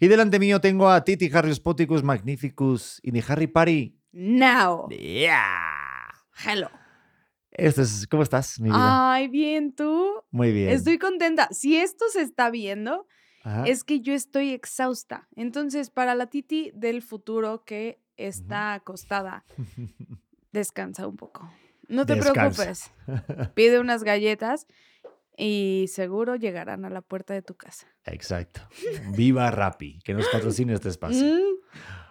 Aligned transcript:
Y 0.00 0.06
delante 0.08 0.38
mío 0.38 0.60
tengo 0.60 0.88
a 0.88 1.02
Titi 1.02 1.30
Harry 1.34 1.52
Spoticus 1.54 2.02
Magnificus 2.04 3.00
y 3.02 3.10
ni 3.12 3.20
Harry 3.26 3.48
Party. 3.48 3.96
Now. 4.12 4.88
Yeah. 4.90 6.08
Hello. 6.44 6.70
Es, 7.50 8.06
¿Cómo 8.08 8.22
estás, 8.22 8.60
mi 8.60 8.68
vida? 8.68 9.12
Ay, 9.14 9.26
bien, 9.28 9.74
¿tú? 9.74 10.22
Muy 10.30 10.52
bien. 10.52 10.68
Estoy 10.68 10.98
contenta. 10.98 11.48
Si 11.50 11.76
esto 11.76 12.04
se 12.12 12.20
está 12.22 12.50
viendo, 12.50 13.08
Ajá. 13.42 13.64
es 13.66 13.82
que 13.82 14.00
yo 14.00 14.14
estoy 14.14 14.50
exhausta. 14.50 15.26
Entonces, 15.34 15.90
para 15.90 16.14
la 16.14 16.26
Titi 16.26 16.70
del 16.74 17.02
futuro 17.02 17.64
que 17.64 18.00
está 18.16 18.74
acostada, 18.74 19.44
descansa 20.52 21.08
un 21.08 21.16
poco. 21.16 21.50
No 21.88 22.06
te 22.06 22.14
Descansa. 22.14 22.92
preocupes. 23.06 23.54
Pide 23.54 23.80
unas 23.80 24.04
galletas 24.04 24.66
y 25.38 25.86
seguro 25.88 26.34
llegarán 26.36 26.84
a 26.84 26.90
la 26.90 27.00
puerta 27.00 27.32
de 27.32 27.42
tu 27.42 27.54
casa. 27.54 27.86
Exacto. 28.04 28.60
Viva 29.16 29.50
Rappi, 29.50 30.00
que 30.04 30.12
nos 30.12 30.26
patrocine 30.28 30.74
este 30.74 30.88
espacio. 30.88 31.24
Mm, 31.24 31.58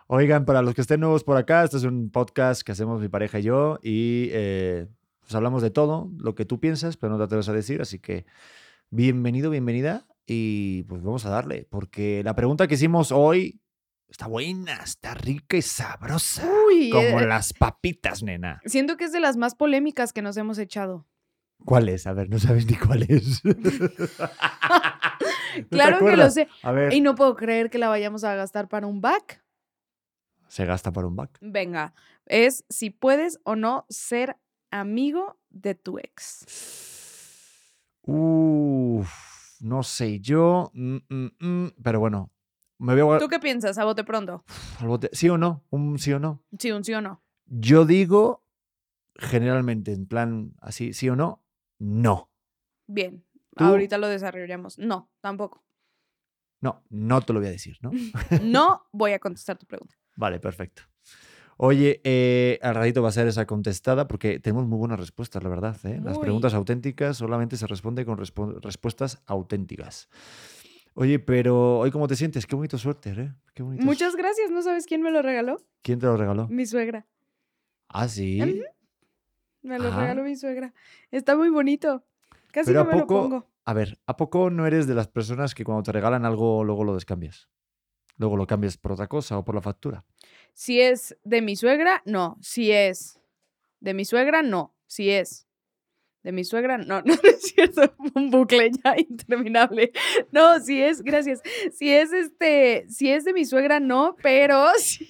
Oigan, 0.09 0.45
para 0.45 0.61
los 0.61 0.73
que 0.73 0.79
estén 0.79 1.01
nuevos 1.01 1.25
por 1.25 1.35
acá, 1.35 1.65
este 1.65 1.75
es 1.75 1.83
un 1.83 2.09
podcast 2.09 2.61
que 2.61 2.71
hacemos 2.71 3.01
mi 3.01 3.09
pareja 3.09 3.39
y 3.39 3.43
yo 3.43 3.77
y 3.83 4.29
eh, 4.31 4.87
pues 5.19 5.35
hablamos 5.35 5.61
de 5.61 5.69
todo, 5.69 6.09
lo 6.17 6.33
que 6.33 6.45
tú 6.45 6.61
piensas, 6.61 6.95
pero 6.95 7.11
no 7.11 7.17
te 7.17 7.25
atreves 7.25 7.49
a 7.49 7.53
decir, 7.53 7.81
así 7.81 7.99
que 7.99 8.25
bienvenido, 8.89 9.49
bienvenida 9.49 10.07
y 10.25 10.83
pues 10.83 11.03
vamos 11.03 11.25
a 11.25 11.29
darle, 11.29 11.67
porque 11.69 12.21
la 12.23 12.35
pregunta 12.35 12.67
que 12.67 12.75
hicimos 12.75 13.11
hoy 13.11 13.59
está 14.07 14.27
buena, 14.27 14.75
está 14.77 15.13
rica 15.13 15.57
y 15.57 15.61
sabrosa, 15.61 16.49
Uy, 16.69 16.89
como 16.89 17.19
eh, 17.19 17.27
las 17.27 17.51
papitas, 17.51 18.23
nena. 18.23 18.61
siento 18.65 18.95
que 18.95 19.03
es 19.03 19.11
de 19.11 19.19
las 19.19 19.35
más 19.35 19.55
polémicas 19.55 20.13
que 20.13 20.21
nos 20.21 20.37
hemos 20.37 20.57
echado. 20.57 21.05
¿Cuál 21.65 21.89
es? 21.89 22.07
A 22.07 22.13
ver, 22.13 22.29
no 22.29 22.39
sabes 22.39 22.65
ni 22.65 22.75
cuál 22.75 23.03
es. 23.03 23.43
¿No 23.45 23.53
te 23.53 23.89
Claro 25.69 26.05
que 26.05 26.17
lo 26.17 26.29
sé. 26.29 26.47
A 26.63 26.71
ver, 26.71 26.93
Y 26.93 27.01
no 27.01 27.15
puedo 27.15 27.35
creer 27.35 27.69
que 27.69 27.77
la 27.77 27.89
vayamos 27.89 28.23
a 28.23 28.35
gastar 28.35 28.67
para 28.67 28.87
un 28.87 29.01
back. 29.01 29.43
se 30.47 30.65
gasta 30.65 30.91
para 30.93 31.07
un 31.07 31.15
back. 31.15 31.37
Venga, 31.41 31.93
es 32.25 32.65
si 32.69 32.89
puedes 32.89 33.39
o 33.43 33.55
no 33.55 33.85
ser 33.89 34.37
amigo 34.71 35.39
de 35.49 35.75
tu 35.75 35.97
ex. 35.99 36.45
Uf, 38.03 39.09
no 39.61 39.83
sé, 39.83 40.19
yo, 40.19 40.71
mm, 40.73 40.97
mm, 41.09 41.27
mm, 41.39 41.67
pero 41.83 41.99
bueno, 41.99 42.31
me 42.77 42.95
veo 42.95 43.17
¿Tú 43.17 43.27
qué 43.27 43.39
piensas? 43.39 43.77
A 43.77 43.83
bote 43.83 44.03
pronto. 44.03 44.43
al 44.79 44.87
bote. 44.87 45.09
¿Sí 45.13 45.27
o 45.29 45.37
no? 45.37 45.65
¿Un 45.69 45.99
sí 45.99 46.13
o 46.13 46.19
no? 46.19 46.43
Sí, 46.57 46.71
un 46.71 46.83
sí 46.83 46.93
o 46.93 47.01
no. 47.01 47.21
Yo 47.47 47.85
digo, 47.85 48.43
generalmente, 49.15 49.91
en 49.91 50.05
plan 50.05 50.53
así, 50.61 50.93
sí 50.93 51.09
o 51.09 51.15
no, 51.15 51.43
no. 51.79 52.31
Bien. 52.87 53.23
¿Tú? 53.55 53.63
Ahorita 53.63 53.97
lo 53.97 54.07
desarrollamos. 54.07 54.77
No, 54.77 55.11
tampoco. 55.21 55.63
No, 56.61 56.83
no 56.89 57.21
te 57.21 57.33
lo 57.33 57.39
voy 57.39 57.49
a 57.49 57.51
decir, 57.51 57.77
¿no? 57.81 57.91
No 58.41 58.87
voy 58.91 59.13
a 59.13 59.19
contestar 59.19 59.57
tu 59.57 59.65
pregunta. 59.65 59.95
Vale, 60.15 60.39
perfecto. 60.39 60.83
Oye, 61.57 62.01
eh, 62.03 62.59
al 62.61 62.75
ratito 62.75 63.01
va 63.01 63.09
a 63.09 63.11
ser 63.11 63.27
esa 63.27 63.47
contestada 63.47 64.07
porque 64.07 64.39
tenemos 64.39 64.67
muy 64.67 64.77
buenas 64.77 64.99
respuestas, 64.99 65.41
la 65.41 65.49
verdad. 65.49 65.75
¿eh? 65.85 65.99
Las 66.03 66.19
preguntas 66.19 66.53
auténticas 66.53 67.17
solamente 67.17 67.57
se 67.57 67.65
responde 67.65 68.05
con 68.05 68.17
respuestas 68.17 69.23
auténticas. 69.25 70.07
Oye, 70.93 71.17
pero 71.19 71.79
hoy 71.79 71.91
cómo 71.91 72.07
te 72.07 72.15
sientes? 72.15 72.45
Qué 72.45 72.55
bonito 72.55 72.77
suéter, 72.77 73.19
¿eh? 73.19 73.33
Qué 73.55 73.63
bonito. 73.63 73.83
Muchas 73.83 74.15
gracias. 74.15 74.51
¿No 74.51 74.61
sabes 74.61 74.85
quién 74.85 75.01
me 75.01 75.11
lo 75.11 75.21
regaló? 75.23 75.57
¿Quién 75.81 75.99
te 75.99 76.05
lo 76.05 76.15
regaló? 76.15 76.47
Mi 76.47 76.65
suegra. 76.65 77.07
Ah, 77.87 78.07
sí. 78.07 78.39
Me 79.67 79.79
lo 79.79 79.89
Ajá. 79.89 80.01
regaló 80.01 80.23
mi 80.23 80.35
suegra. 80.35 80.73
Está 81.11 81.35
muy 81.35 81.49
bonito. 81.49 82.03
Casi 82.51 82.67
Pero 82.71 82.83
no 82.85 82.89
¿a 82.89 82.93
me 82.95 83.01
poco- 83.01 83.13
lo 83.15 83.21
pongo. 83.23 83.47
A 83.65 83.73
ver, 83.73 83.99
¿a 84.05 84.15
poco 84.15 84.49
no 84.49 84.65
eres 84.65 84.87
de 84.87 84.95
las 84.95 85.07
personas 85.09 85.53
que 85.53 85.65
cuando 85.65 85.83
te 85.83 85.91
regalan 85.91 86.25
algo 86.25 86.63
luego 86.63 86.85
lo 86.85 86.93
descambias? 86.95 87.49
Luego 88.17 88.37
lo 88.37 88.47
cambias 88.47 88.77
por 88.77 88.93
otra 88.93 89.07
cosa 89.07 89.37
o 89.37 89.43
por 89.43 89.53
la 89.55 89.61
factura. 89.61 90.05
Si 90.53 90.79
es 90.79 91.17
de 91.23 91.41
mi 91.41 91.55
suegra, 91.55 92.01
no. 92.05 92.37
Si 92.41 92.71
es 92.71 93.19
de 93.81 93.93
mi 93.93 94.05
suegra, 94.05 94.41
no. 94.41 94.73
Si 94.87 95.09
es 95.09 95.45
de 96.23 96.31
mi 96.31 96.43
suegra, 96.45 96.77
no. 96.77 97.01
No, 97.05 97.13
es 97.13 97.41
cierto. 97.41 97.93
Un 98.15 98.31
bucle 98.31 98.71
ya 98.83 98.95
interminable. 98.97 99.91
No, 100.31 100.59
si 100.61 100.81
es, 100.81 101.01
gracias. 101.03 101.41
Si 101.73 101.89
es 101.93 102.13
este, 102.13 102.85
si 102.89 103.11
es 103.11 103.25
de 103.25 103.33
mi 103.33 103.43
suegra, 103.45 103.79
no, 103.81 104.15
pero 104.23 104.65
sí. 104.79 105.07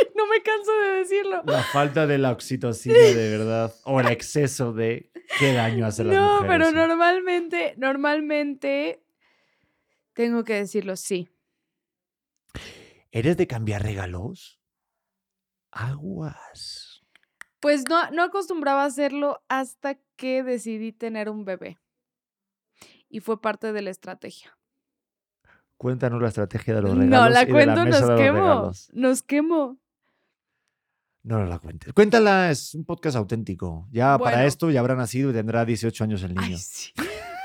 No 0.16 0.26
me 0.26 0.42
canso 0.42 0.72
de 0.78 0.88
decirlo. 0.98 1.42
La 1.46 1.62
falta 1.62 2.06
de 2.06 2.18
la 2.18 2.32
oxitocina, 2.32 2.94
de 2.98 3.30
verdad. 3.38 3.74
O 3.84 4.00
el 4.00 4.08
exceso 4.08 4.72
de 4.72 5.10
qué 5.38 5.52
daño 5.52 5.86
hace 5.86 6.02
a 6.02 6.04
las 6.06 6.16
No, 6.16 6.34
mujeres. 6.42 6.48
pero 6.48 6.68
sí. 6.70 6.74
normalmente, 6.74 7.74
normalmente 7.76 9.02
tengo 10.14 10.44
que 10.44 10.54
decirlo 10.54 10.96
sí. 10.96 11.28
¿Eres 13.12 13.36
de 13.36 13.46
cambiar 13.46 13.82
regalos? 13.82 14.60
Aguas. 15.70 17.02
Pues 17.60 17.84
no, 17.88 18.10
no 18.10 18.22
acostumbraba 18.22 18.82
a 18.82 18.86
hacerlo 18.86 19.42
hasta 19.48 19.98
que 20.16 20.42
decidí 20.42 20.92
tener 20.92 21.28
un 21.28 21.44
bebé. 21.44 21.78
Y 23.08 23.20
fue 23.20 23.40
parte 23.40 23.72
de 23.72 23.82
la 23.82 23.90
estrategia. 23.90 24.56
Cuéntanos 25.76 26.20
la 26.22 26.28
estrategia 26.28 26.74
de 26.74 26.82
los 26.82 26.94
No, 26.94 27.00
regalos. 27.02 27.32
la 27.34 27.42
y 27.42 27.46
de 27.46 27.52
cuento, 27.52 27.84
mesa 27.84 27.84
nos 27.84 28.00
de 28.00 28.06
los 28.08 28.20
quemo. 28.20 28.38
regalos. 28.38 28.90
Nos 28.94 29.22
quemo. 29.22 29.78
No, 31.26 31.44
la 31.44 31.58
cuentes. 31.58 31.92
Cuéntala, 31.92 32.52
es 32.52 32.72
un 32.76 32.84
podcast 32.84 33.16
auténtico. 33.16 33.88
Ya 33.90 34.16
para 34.16 34.46
esto 34.46 34.70
ya 34.70 34.78
habrá 34.78 34.94
nacido 34.94 35.30
y 35.30 35.32
tendrá 35.32 35.64
18 35.64 36.04
años 36.04 36.22
el 36.22 36.36
niño. 36.36 36.54
Ay, 36.54 36.56
sí. 36.56 36.92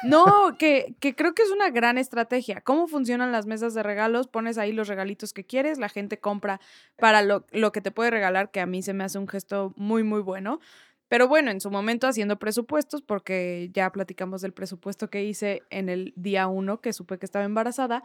No, 0.03 0.55
que, 0.59 0.95
que 0.99 1.15
creo 1.15 1.33
que 1.33 1.41
es 1.41 1.49
una 1.49 1.71
gran 1.71 1.97
estrategia. 1.97 2.61
¿Cómo 2.61 2.87
funcionan 2.87 3.31
las 3.31 3.47
mesas 3.47 3.73
de 3.73 3.81
regalos? 3.81 4.27
Pones 4.27 4.59
ahí 4.59 4.71
los 4.71 4.87
regalitos 4.87 5.33
que 5.33 5.45
quieres, 5.45 5.79
la 5.79 5.89
gente 5.89 6.19
compra 6.19 6.61
para 6.95 7.23
lo, 7.23 7.47
lo 7.51 7.71
que 7.71 7.81
te 7.81 7.89
puede 7.89 8.11
regalar, 8.11 8.51
que 8.51 8.59
a 8.59 8.67
mí 8.67 8.83
se 8.83 8.93
me 8.93 9.03
hace 9.03 9.17
un 9.17 9.27
gesto 9.27 9.73
muy, 9.77 10.03
muy 10.03 10.21
bueno. 10.21 10.59
Pero 11.07 11.27
bueno, 11.27 11.49
en 11.49 11.59
su 11.59 11.71
momento 11.71 12.07
haciendo 12.07 12.37
presupuestos, 12.37 13.01
porque 13.01 13.71
ya 13.73 13.91
platicamos 13.91 14.41
del 14.41 14.53
presupuesto 14.53 15.09
que 15.09 15.23
hice 15.23 15.63
en 15.71 15.89
el 15.89 16.13
día 16.15 16.45
uno, 16.45 16.81
que 16.81 16.93
supe 16.93 17.17
que 17.17 17.25
estaba 17.25 17.45
embarazada, 17.45 18.03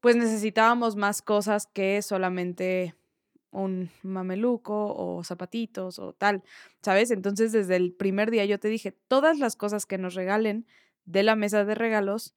pues 0.00 0.14
necesitábamos 0.14 0.94
más 0.94 1.20
cosas 1.20 1.66
que 1.66 2.00
solamente 2.00 2.94
un 3.50 3.90
mameluco 4.02 4.94
o 4.94 5.24
zapatitos 5.24 5.98
o 5.98 6.12
tal, 6.12 6.42
¿sabes? 6.82 7.10
Entonces 7.10 7.52
desde 7.52 7.76
el 7.76 7.92
primer 7.92 8.30
día 8.30 8.44
yo 8.44 8.58
te 8.58 8.68
dije, 8.68 8.92
todas 8.92 9.38
las 9.38 9.56
cosas 9.56 9.86
que 9.86 9.98
nos 9.98 10.14
regalen 10.14 10.66
de 11.04 11.22
la 11.22 11.36
mesa 11.36 11.64
de 11.64 11.74
regalos, 11.74 12.34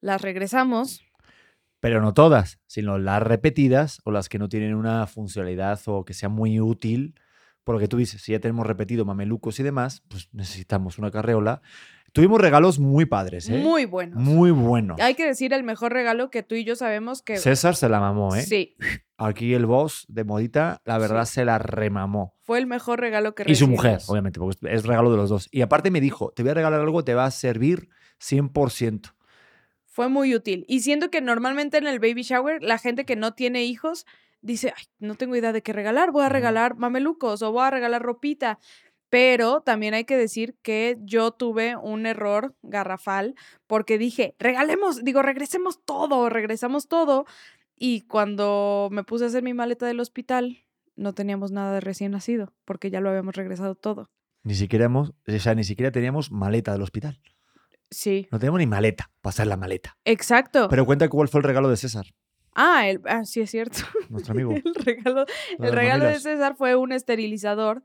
las 0.00 0.22
regresamos. 0.22 1.04
Pero 1.80 2.00
no 2.00 2.14
todas, 2.14 2.60
sino 2.66 2.98
las 2.98 3.22
repetidas 3.22 4.00
o 4.04 4.10
las 4.10 4.28
que 4.28 4.38
no 4.38 4.48
tienen 4.48 4.74
una 4.74 5.06
funcionalidad 5.06 5.80
o 5.86 6.04
que 6.04 6.14
sea 6.14 6.28
muy 6.28 6.60
útil. 6.60 7.14
Por 7.62 7.74
lo 7.74 7.80
que 7.80 7.88
tú 7.88 7.96
dices, 7.96 8.22
si 8.22 8.32
ya 8.32 8.40
tenemos 8.40 8.66
repetido 8.66 9.04
mamelucos 9.04 9.60
y 9.60 9.62
demás, 9.62 10.02
pues 10.08 10.28
necesitamos 10.32 10.98
una 10.98 11.10
carreola. 11.10 11.62
Tuvimos 12.14 12.40
regalos 12.40 12.78
muy 12.78 13.06
padres, 13.06 13.50
¿eh? 13.50 13.58
Muy 13.58 13.86
buenos. 13.86 14.22
Muy 14.22 14.52
buenos. 14.52 15.00
Hay 15.00 15.16
que 15.16 15.26
decir 15.26 15.52
el 15.52 15.64
mejor 15.64 15.92
regalo 15.92 16.30
que 16.30 16.44
tú 16.44 16.54
y 16.54 16.62
yo 16.62 16.76
sabemos 16.76 17.22
que... 17.22 17.38
César 17.38 17.74
se 17.74 17.88
la 17.88 17.98
mamó, 17.98 18.36
¿eh? 18.36 18.42
Sí, 18.42 18.76
Aquí 19.18 19.52
el 19.52 19.66
boss 19.66 20.06
de 20.08 20.22
Modita, 20.22 20.80
la 20.84 20.98
verdad, 20.98 21.24
se 21.24 21.44
la 21.44 21.58
remamó. 21.58 22.36
fue 22.42 22.58
el 22.60 22.68
mejor 22.68 23.00
regalo 23.00 23.34
que 23.34 23.42
Y 23.50 23.56
su 23.56 23.66
mujer, 23.66 23.94
recibimos. 23.94 24.10
obviamente, 24.10 24.38
porque 24.38 24.58
es 24.72 24.86
regalo 24.86 25.10
de 25.10 25.16
los 25.16 25.28
dos. 25.28 25.48
Y 25.50 25.62
aparte 25.62 25.90
me 25.90 26.00
dijo, 26.00 26.30
te 26.30 26.44
voy 26.44 26.50
a 26.50 26.54
regalar 26.54 26.80
algo, 26.80 27.02
te 27.02 27.14
va 27.14 27.24
a 27.24 27.32
servir 27.32 27.88
100%. 28.20 29.12
Fue 29.84 30.08
muy 30.08 30.36
útil. 30.36 30.64
Y 30.68 30.82
siento 30.82 31.10
que 31.10 31.20
normalmente 31.20 31.78
en 31.78 31.88
el 31.88 31.98
baby 31.98 32.22
shower, 32.22 32.62
la 32.62 32.78
gente 32.78 33.04
que 33.04 33.16
no 33.16 33.34
tiene 33.34 33.64
hijos 33.64 34.06
dice, 34.40 34.72
Ay, 34.76 34.84
no 35.00 35.16
tengo 35.16 35.34
idea 35.34 35.52
de 35.52 35.62
qué 35.62 35.72
regalar, 35.72 36.12
voy 36.12 36.24
a 36.24 36.28
regalar 36.28 36.76
mamelucos 36.76 37.42
o 37.42 37.50
voy 37.50 37.64
a 37.64 37.70
regalar 37.70 38.02
ropita. 38.02 38.60
Pero 39.14 39.60
también 39.60 39.94
hay 39.94 40.06
que 40.06 40.16
decir 40.16 40.56
que 40.60 40.98
yo 41.02 41.30
tuve 41.30 41.76
un 41.76 42.04
error 42.04 42.56
garrafal 42.62 43.36
porque 43.68 43.96
dije, 43.96 44.34
regalemos, 44.40 45.04
digo, 45.04 45.22
regresemos 45.22 45.78
todo, 45.84 46.28
regresamos 46.28 46.88
todo. 46.88 47.24
Y 47.76 48.00
cuando 48.08 48.88
me 48.90 49.04
puse 49.04 49.22
a 49.22 49.28
hacer 49.28 49.44
mi 49.44 49.54
maleta 49.54 49.86
del 49.86 50.00
hospital, 50.00 50.64
no 50.96 51.12
teníamos 51.14 51.52
nada 51.52 51.74
de 51.74 51.80
recién 51.80 52.10
nacido 52.10 52.52
porque 52.64 52.90
ya 52.90 53.00
lo 53.00 53.08
habíamos 53.08 53.36
regresado 53.36 53.76
todo. 53.76 54.10
Ni 54.42 54.56
siquiera, 54.56 54.86
hemos, 54.86 55.10
o 55.28 55.38
sea, 55.38 55.54
ni 55.54 55.62
siquiera 55.62 55.92
teníamos 55.92 56.32
maleta 56.32 56.72
del 56.72 56.82
hospital. 56.82 57.20
Sí, 57.92 58.26
No 58.32 58.40
teníamos 58.40 58.58
ni 58.58 58.66
maleta, 58.66 59.12
pasar 59.20 59.46
la 59.46 59.56
maleta. 59.56 59.96
exacto. 60.04 60.66
Pero 60.68 60.86
cuenta 60.86 61.08
cuál 61.08 61.28
fue 61.28 61.38
el 61.38 61.44
regalo 61.44 61.68
de 61.68 61.76
César, 61.76 62.06
ah, 62.56 62.88
el, 62.88 63.00
ah, 63.04 63.24
sí 63.24 63.40
es 63.40 63.50
cierto. 63.52 63.78
nuestro 64.08 64.32
amigo. 64.32 64.52
El 64.64 64.74
regalo, 64.74 65.24
el 65.60 65.72
regalo 65.72 66.04
de. 66.06 66.18
César 66.18 66.56
fue 66.56 66.74
un 66.74 66.90
esterilizador 66.90 67.84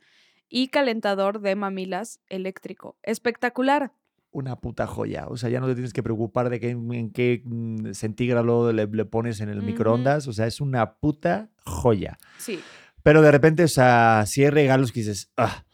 y 0.49 0.69
calentador 0.69 1.39
de 1.41 1.55
mamilas 1.55 2.19
eléctrico. 2.27 2.97
Espectacular. 3.03 3.93
Una 4.31 4.57
puta 4.57 4.85
joya. 4.87 5.27
O 5.27 5.37
sea, 5.37 5.49
ya 5.49 5.59
no 5.59 5.67
te 5.67 5.73
tienes 5.73 5.93
que 5.93 6.03
preocupar 6.03 6.49
de 6.49 6.59
que, 6.59 6.69
en 6.71 7.11
qué 7.11 7.41
mm, 7.45 7.93
centígrado 7.93 8.71
le, 8.71 8.87
le 8.87 9.05
pones 9.05 9.41
en 9.41 9.49
el 9.49 9.61
microondas. 9.63 10.27
O 10.27 10.33
sea, 10.33 10.45
es 10.47 10.61
una 10.61 10.95
puta 10.95 11.49
joya. 11.65 12.17
Sí. 12.37 12.59
Pero 13.01 13.21
de 13.21 13.31
repente, 13.31 13.63
o 13.63 13.67
sea, 13.67 14.23
sí 14.27 14.43
hay 14.43 14.49
regalos 14.49 14.91
que 14.91 14.99
dices, 14.99 15.31
ah. 15.37 15.65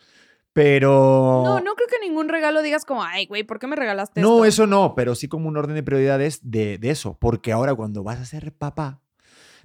Pero. 0.54 1.42
No, 1.44 1.60
no 1.60 1.76
creo 1.76 1.88
que 1.90 2.08
ningún 2.08 2.30
regalo 2.30 2.62
digas 2.62 2.86
como, 2.86 3.04
ay, 3.04 3.26
güey, 3.26 3.44
¿por 3.44 3.60
qué 3.60 3.68
me 3.68 3.76
regalaste 3.76 4.22
No, 4.22 4.46
esto? 4.46 4.64
eso 4.64 4.68
no, 4.68 4.96
pero 4.96 5.16
sí 5.16 5.28
como 5.28 5.50
un 5.50 5.58
orden 5.58 5.76
de 5.76 5.84
prioridades 5.84 6.40
de, 6.50 6.78
de 6.78 6.92
eso. 6.92 7.18
Porque 7.20 7.52
ahora 7.52 7.76
cuando 7.76 8.04
vas 8.04 8.20
a 8.20 8.26
ser 8.26 8.54
papá, 8.54 9.02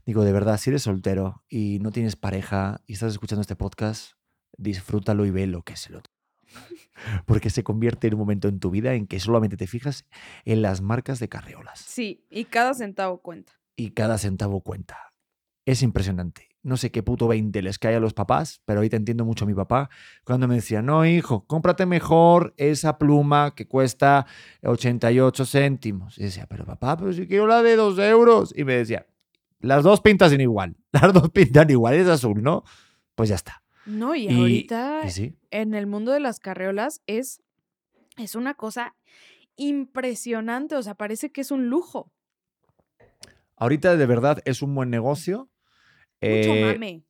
Digo, 0.07 0.25
de 0.25 0.33
verdad, 0.33 0.59
si 0.59 0.71
eres 0.71 0.83
soltero 0.83 1.45
y 1.49 1.79
no 1.81 1.91
tienes 1.93 2.17
pareja 2.17 2.81
y 2.87 2.95
estás 2.95 3.13
escuchando 3.13 3.43
este 3.43 3.55
podcast, 3.55 4.15
disfrútalo 4.57 5.27
y 5.27 5.31
ve 5.31 5.47
lo 5.47 5.63
que 5.63 5.75
es 5.75 5.87
el 5.89 5.97
otro. 5.97 6.13
Porque 7.27 7.51
se 7.51 7.63
convierte 7.63 8.09
en 8.09 8.15
un 8.15 8.21
momento 8.21 8.49
en 8.49 8.61
tu 8.61 8.71
vida 8.71 8.95
en 8.95 9.07
que 9.07 9.21
solamente 9.21 9.57
te 9.57 9.67
fijas 9.67 10.07
en 10.45 10.63
las 10.63 10.81
marcas 10.81 11.19
de 11.19 11.29
carreolas. 11.29 11.81
Sí, 11.81 12.27
y 12.31 12.45
cada 12.45 12.75
centavo 12.75 13.23
cuenta. 13.23 13.53
Y 13.77 13.91
cada 13.91 14.19
centavo 14.19 14.61
cuenta. 14.61 15.13
Es 15.65 15.83
impresionante. 15.83 16.49
No 16.63 16.77
sé 16.77 16.91
qué 16.91 17.03
puto 17.03 17.27
20 17.27 17.63
les 17.63 17.79
cae 17.79 17.97
a 17.97 18.01
los 18.01 18.13
papás, 18.13 18.61
pero 18.67 18.81
ahorita 18.81 18.97
entiendo 18.97 19.25
mucho 19.25 19.47
a 19.47 19.49
mi 19.49 19.55
papá 19.55 19.89
cuando 20.25 20.47
me 20.47 20.57
decía, 20.57 20.83
no, 20.83 21.07
hijo, 21.07 21.47
cómprate 21.47 21.87
mejor 21.87 22.53
esa 22.59 22.99
pluma 22.99 23.55
que 23.55 23.67
cuesta 23.67 24.27
88 24.63 25.47
céntimos. 25.47 26.19
Y 26.19 26.25
decía, 26.25 26.47
pero 26.47 26.67
papá, 26.67 26.99
pero 26.99 27.13
si 27.15 27.27
quiero 27.27 27.47
la 27.47 27.63
de 27.63 27.77
2 27.77 27.99
euros. 28.01 28.53
Y 28.55 28.65
me 28.65 28.75
decía, 28.75 29.07
las 29.61 29.85
dos 29.85 30.01
pintas 30.01 30.33
igual, 30.33 30.77
las 30.93 31.13
dos 31.13 31.31
pintan 31.31 31.71
igual, 31.71 31.95
es 31.95 32.09
azul, 32.09 32.43
¿no? 32.43 32.65
Pues 33.15 33.31
ya 33.31 33.37
está. 33.37 33.63
No, 33.91 34.15
y, 34.15 34.29
Y- 34.29 34.35
ahorita 34.41 35.03
y 35.07 35.11
sí. 35.11 35.35
en 35.51 35.75
el 35.75 35.87
mundo 35.87 36.13
de 36.13 36.21
las 36.21 36.39
carreolas 36.41 37.03
es, 37.07 37.43
es 38.17 38.35
una 38.35 38.55
cosa 38.55 38.95
impresionante, 39.57 40.75
o 40.77 40.83
sea, 40.83 40.95
parece 40.95 41.31
que 41.31 41.41
es 41.43 41.51
un 41.51 41.69
lujo. 41.69 42.13
Ahorita 43.57 43.97
de 43.97 44.07
verdad 44.07 44.39
es 44.45 44.63
un 44.63 44.75
buen 44.75 44.91
negocio. 44.91 45.51
Mucho 46.23 46.55
Eh, 46.55 46.73
mame. 46.75 47.05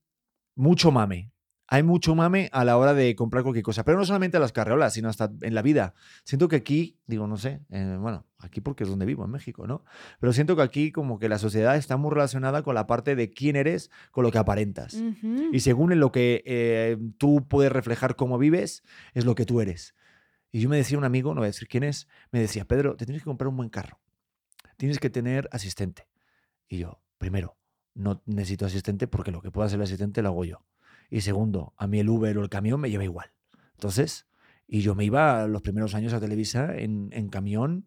mucho 0.57 0.91
mame. 0.91 1.31
Hay 1.73 1.85
mucho 1.85 2.17
mame 2.17 2.51
a 2.53 2.65
la 2.65 2.77
hora 2.77 2.95
de 2.95 3.15
comprar 3.15 3.45
cualquier 3.45 3.63
cosa, 3.63 3.85
pero 3.85 3.97
no 3.97 4.05
solamente 4.05 4.41
las 4.41 4.51
carreolas, 4.51 4.93
sino 4.93 5.09
hasta 5.09 5.31
en 5.41 5.55
la 5.55 5.63
vida. 5.63 5.95
Siento 6.25 6.49
que 6.49 6.57
aquí, 6.57 6.99
digo, 7.07 7.29
no 7.29 7.37
sé, 7.37 7.61
eh, 7.71 7.97
bueno, 8.01 8.27
aquí 8.39 8.61
porque 8.61 8.83
es 8.83 8.91
donde 8.91 9.07
vivo, 9.07 9.25
en 9.25 9.31
México, 9.31 9.69
¿no? 9.69 9.85
Pero 10.19 10.33
siento 10.33 10.57
que 10.57 10.63
aquí 10.63 10.91
como 10.91 11.21
que 11.21 11.29
la 11.29 11.39
sociedad 11.39 11.77
está 11.77 11.97
muy 11.97 12.11
relacionada 12.11 12.65
con 12.65 12.75
la 12.75 12.89
parte 12.89 13.15
de 13.15 13.31
quién 13.31 13.55
eres, 13.55 13.93
con 14.11 14.25
lo 14.25 14.33
que 14.33 14.39
aparentas. 14.39 15.01
Y 15.53 15.61
según 15.61 15.93
en 15.93 16.01
lo 16.01 16.11
que 16.11 16.43
eh, 16.45 16.99
tú 17.19 17.47
puedes 17.47 17.71
reflejar 17.71 18.17
cómo 18.17 18.37
vives, 18.37 18.83
es 19.15 19.25
lo 19.25 19.37
que 19.37 19.47
tú 19.47 19.61
eres. 19.61 19.95
Y 20.51 20.59
yo 20.59 20.69
me 20.69 20.77
decía 20.77 20.99
un 20.99 21.05
amigo, 21.05 21.35
no 21.35 21.41
voy 21.41 21.47
a 21.47 21.55
decir 21.55 21.69
quién 21.69 21.85
es, 21.85 22.09
me 22.33 22.41
decía, 22.41 22.65
Pedro, 22.65 22.97
te 22.97 23.07
tienes 23.07 23.23
que 23.23 23.27
comprar 23.27 23.47
un 23.47 23.57
buen 23.57 23.69
carro. 23.69 24.01
Tienes 24.77 24.99
que 24.99 25.09
tener 25.09 25.49
asistente. 25.53 26.09
Y 26.67 26.79
yo, 26.79 27.01
primero, 27.19 27.57
no 27.95 28.23
necesito 28.27 28.67
asistente 28.67 29.07
porque 29.07 29.31
lo 29.31 29.41
que 29.41 29.53
pueda 29.53 29.67
hacer 29.67 29.79
el 29.79 29.85
asistente 29.85 30.21
lo 30.21 30.31
hago 30.31 30.45
yo. 30.45 30.65
Y 31.11 31.21
segundo, 31.23 31.75
a 31.77 31.87
mí 31.87 31.99
el 31.99 32.09
Uber 32.09 32.39
o 32.39 32.43
el 32.43 32.49
camión 32.49 32.81
me 32.81 32.89
lleva 32.91 33.05
igual. 33.05 33.33
Entonces, 33.75 34.27
y 34.69 34.81
yo 34.83 34.95
me 34.95 35.05
iba 35.05 35.47
los 35.49 35.63
primeros 35.63 35.95
años 35.95 36.13
a 36.13 36.21
Televisa 36.21 36.77
en, 36.77 37.11
en 37.13 37.29
camión 37.29 37.87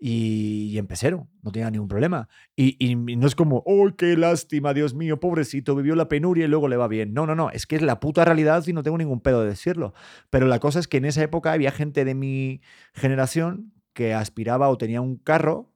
y, 0.00 0.68
y 0.72 0.78
en 0.78 0.86
pecero, 0.86 1.28
no 1.42 1.50
tenía 1.52 1.70
ningún 1.70 1.88
problema. 1.88 2.28
Y, 2.56 2.76
y- 2.78 2.92
y 2.92 3.16
no 3.16 3.26
es 3.26 3.34
como, 3.34 3.64
¡ay, 3.66 3.92
qué 3.98 4.16
lástima, 4.16 4.72
Dios 4.72 4.94
mío, 4.94 5.18
pobrecito, 5.20 5.74
vivió 5.74 5.94
la 5.96 6.08
penuria 6.08 6.44
y 6.44 6.48
luego 6.48 6.68
le 6.68 6.76
va 6.76 6.86
bien! 6.88 7.12
No, 7.12 7.26
no, 7.26 7.34
no, 7.34 7.50
es 7.50 7.66
que 7.66 7.76
es 7.76 7.82
la 7.82 7.98
puta 8.00 8.24
realidad 8.24 8.64
y 8.66 8.72
no 8.72 8.82
tengo 8.82 8.96
ningún 8.96 9.20
pedo 9.20 9.42
de 9.42 9.48
decirlo. 9.48 9.92
Pero 10.30 10.46
la 10.46 10.60
cosa 10.60 10.78
es 10.78 10.88
que 10.88 10.98
en 10.98 11.04
esa 11.04 11.22
época 11.22 11.52
había 11.52 11.72
gente 11.72 12.04
de 12.04 12.14
mi 12.14 12.60
generación 12.94 13.72
que 13.92 14.14
aspiraba 14.14 14.68
o 14.70 14.78
tenía 14.78 15.00
un 15.00 15.16
carro, 15.16 15.72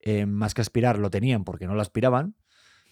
eh, 0.00 0.24
más 0.26 0.54
que 0.54 0.62
aspirar, 0.62 0.98
lo 0.98 1.10
tenían 1.10 1.44
porque 1.44 1.66
no 1.66 1.74
lo 1.74 1.82
aspiraban. 1.82 2.34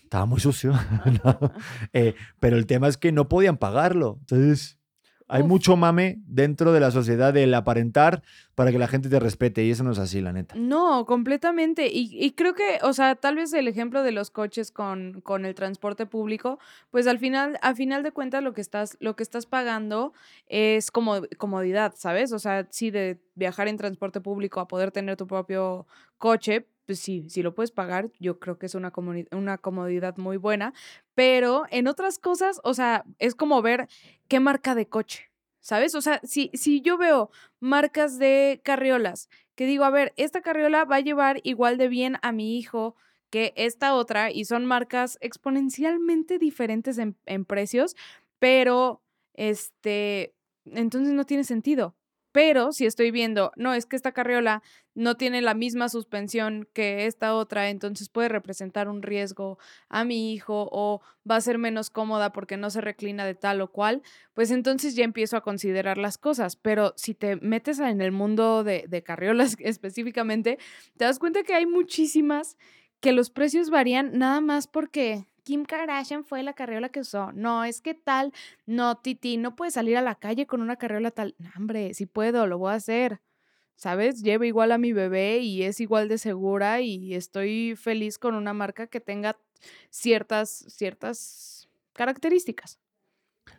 Estaba 0.07 0.25
muy 0.25 0.39
sucio. 0.39 0.73
¿no? 1.25 1.53
Eh, 1.93 2.15
pero 2.39 2.57
el 2.57 2.67
tema 2.67 2.87
es 2.87 2.97
que 2.97 3.11
no 3.11 3.29
podían 3.29 3.57
pagarlo. 3.57 4.19
Entonces, 4.21 4.79
hay 5.27 5.43
Uf. 5.43 5.49
mucho 5.49 5.77
mame 5.77 6.21
dentro 6.29 6.73
de 6.73 6.79
la 6.79 6.93
sociedad 6.93 7.35
del 7.35 7.53
aparentar 7.55 8.23
para 8.55 8.71
que 8.71 8.79
la 8.79 8.87
gente 8.87 9.09
te 9.09 9.19
respete. 9.19 9.65
Y 9.65 9.73
eso 9.73 9.83
no 9.83 9.91
es 9.91 9.99
así, 9.99 10.21
la 10.21 10.33
neta. 10.33 10.55
No, 10.57 11.05
completamente. 11.07 11.89
Y, 11.89 12.09
y 12.13 12.31
creo 12.35 12.55
que, 12.55 12.79
o 12.83 12.93
sea, 12.93 13.17
tal 13.17 13.35
vez 13.35 13.53
el 13.53 13.67
ejemplo 13.67 14.05
de 14.05 14.13
los 14.13 14.31
coches 14.31 14.71
con, 14.71 15.21
con 15.23 15.45
el 15.45 15.57
transporte 15.57 16.07
público, 16.07 16.61
pues 16.93 17.09
al 17.09 17.19
final, 17.19 17.59
al 17.61 17.75
final 17.75 18.05
de 18.05 18.13
cuentas 18.13 18.45
lo 18.45 18.53
que 18.53 18.61
estás, 18.61 18.97
lo 19.01 19.17
que 19.17 19.25
estás 19.25 19.47
pagando 19.47 20.13
es 20.47 20.93
como 20.93 21.23
comodidad, 21.37 21.95
¿sabes? 21.97 22.33
O 22.33 22.39
sea, 22.39 22.69
sí, 22.71 22.93
de 22.93 23.19
viajar 23.35 23.67
en 23.67 23.77
transporte 23.77 24.21
público 24.21 24.61
a 24.61 24.69
poder 24.69 24.93
tener 24.93 25.17
tu 25.17 25.27
propio 25.27 25.89
coche, 26.17 26.69
pues 26.87 27.01
sí, 27.01 27.25
si 27.29 27.43
lo 27.43 27.55
puedes 27.55 27.73
pagar, 27.73 28.11
yo 28.21 28.39
creo 28.39 28.59
que 28.59 28.67
es 28.67 28.75
una, 28.75 28.93
una 29.33 29.59
comodidad 29.59 30.17
muy 30.17 30.37
buena. 30.37 30.73
Pero 31.15 31.65
en 31.71 31.89
otras 31.89 32.19
cosas, 32.19 32.61
o 32.65 32.75
sea, 32.75 33.05
es 33.19 33.35
como 33.35 33.61
ver 33.63 33.89
qué 34.29 34.41
marca 34.41 34.75
de 34.75 34.89
coche, 34.89 35.31
¿sabes? 35.61 35.95
O 35.95 36.01
sea, 36.01 36.21
si, 36.25 36.51
si 36.55 36.81
yo 36.81 36.97
veo 36.97 37.31
marcas 37.61 38.19
de 38.19 38.61
carriolas 38.65 39.29
que 39.57 39.67
digo, 39.67 39.85
a 39.85 39.91
ver, 39.91 40.13
esta 40.17 40.43
carriola 40.43 40.85
va 40.85 40.97
a 40.97 41.01
llevar 41.01 41.41
igual 41.43 41.79
de 41.79 41.89
bien 41.89 42.19
a 42.23 42.31
mi 42.31 42.59
hijo 42.59 42.95
que 43.31 43.53
esta 43.57 43.95
otra 43.95 44.31
y 44.31 44.45
son 44.45 44.67
marcas 44.67 45.19
exponencialmente 45.21 46.39
diferentes 46.39 46.99
en, 46.99 47.17
en 47.27 47.45
precios, 47.45 47.97
pero 48.39 49.03
este, 49.35 50.35
entonces 50.67 51.15
no 51.15 51.25
tiene 51.25 51.45
sentido. 51.45 51.97
Pero 52.37 52.73
si 52.73 52.85
estoy 52.85 53.13
viendo, 53.13 53.51
no, 53.57 53.73
es 53.73 53.87
que 53.87 53.97
esta 53.97 54.13
carriola 54.13 54.63
no 54.95 55.17
tiene 55.17 55.41
la 55.41 55.55
misma 55.55 55.89
suspensión 55.89 56.69
que 56.75 57.07
esta 57.07 57.35
otra, 57.35 57.71
entonces 57.71 58.11
puede 58.11 58.29
representar 58.29 58.91
un 58.91 59.01
riesgo 59.01 59.59
a 59.89 60.05
mi 60.05 60.35
hijo 60.35 60.69
o 60.71 61.01
va 61.29 61.37
a 61.37 61.41
ser 61.41 61.57
menos 61.57 61.89
cómoda 61.89 62.35
porque 62.35 62.59
no 62.59 62.69
se 62.69 62.83
reclina 62.83 63.25
de 63.25 63.37
tal 63.37 63.63
o 63.63 63.73
cual, 63.73 64.03
pues 64.35 64.51
entonces 64.51 64.95
ya 64.95 65.05
empiezo 65.05 65.39
a 65.39 65.41
considerar 65.41 65.97
las 65.97 66.19
cosas. 66.19 66.57
Pero 66.57 66.93
si 66.99 67.15
te 67.15 67.37
metes 67.37 67.79
en 67.79 68.03
el 68.03 68.13
mundo 68.13 68.65
de, 68.65 68.85
de 68.87 69.03
carriolas 69.03 69.57
específicamente, 69.61 70.59
te 70.99 71.07
das 71.07 71.19
cuenta 71.19 71.43
que 71.43 71.55
hay 71.55 71.65
muchísimas 71.65 72.59
que 73.01 73.13
los 73.13 73.31
precios 73.31 73.71
varían 73.71 74.19
nada 74.19 74.41
más 74.41 74.67
porque 74.67 75.27
Kim 75.43 75.65
Kardashian 75.65 76.25
fue 76.25 76.43
la 76.43 76.55
carriola 76.55 76.89
que 76.89 77.01
usó. 77.01 77.31
No, 77.33 77.65
es 77.65 77.81
que 77.81 77.95
tal, 77.95 78.33
no, 78.67 78.97
Titi, 78.97 79.37
no 79.37 79.55
puedes 79.55 79.75
salir 79.75 79.97
a 79.97 80.03
la 80.03 80.17
calle 80.17 80.47
con 80.47 80.61
una 80.61 80.77
carriola 80.77 81.11
tal. 81.13 81.37
No, 81.39 81.51
hombre, 81.57 81.95
si 81.95 82.07
puedo, 82.07 82.47
lo 82.47 82.59
voy 82.59 82.73
a 82.73 82.75
hacer. 82.75 83.21
¿Sabes? 83.77 84.23
Llevo 84.23 84.45
igual 84.45 84.73
a 84.73 84.79
mi 84.79 84.93
bebé 84.93 85.39
y 85.39 85.63
es 85.63 85.81
igual 85.81 86.09
de 86.09 86.17
segura 86.17 86.81
y 86.81 87.15
estoy 87.15 87.77
feliz 87.77 88.19
con 88.19 88.35
una 88.35 88.55
marca 88.55 88.87
que 88.87 89.01
tenga 89.01 89.37
ciertas, 89.91 90.65
ciertas 90.69 91.69
características. 91.93 92.81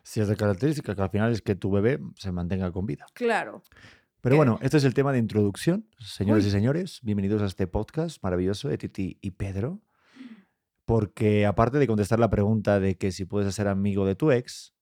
Cierta 0.02 0.36
característica 0.36 0.94
que 0.94 1.02
al 1.02 1.10
final 1.10 1.32
es 1.32 1.40
que 1.40 1.54
tu 1.54 1.70
bebé 1.70 2.00
se 2.16 2.32
mantenga 2.32 2.72
con 2.72 2.84
vida. 2.84 3.06
Claro. 3.14 3.62
Pero 4.20 4.34
Que- 4.34 4.36
bueno, 4.38 4.58
este 4.62 4.76
es 4.78 4.84
el 4.84 4.94
tema 4.94 5.12
de 5.12 5.18
introducción. 5.18 5.86
Señores 5.98 6.44
Uy. 6.44 6.48
y 6.48 6.52
señores, 6.52 7.00
bienvenidos 7.02 7.40
a 7.42 7.46
este 7.46 7.66
podcast 7.66 8.22
maravilloso 8.22 8.68
de 8.68 8.78
Titi 8.78 9.18
y 9.20 9.30
Pedro. 9.32 9.80
Porque 10.84 11.46
aparte 11.46 11.78
de 11.78 11.86
contestar 11.86 12.18
la 12.18 12.30
pregunta 12.30 12.80
de 12.80 12.96
que 12.96 13.12
si 13.12 13.26
puedes 13.26 13.54
ser 13.54 13.68
amigo 13.68 14.06
de 14.06 14.14
tu 14.14 14.32
ex, 14.32 14.74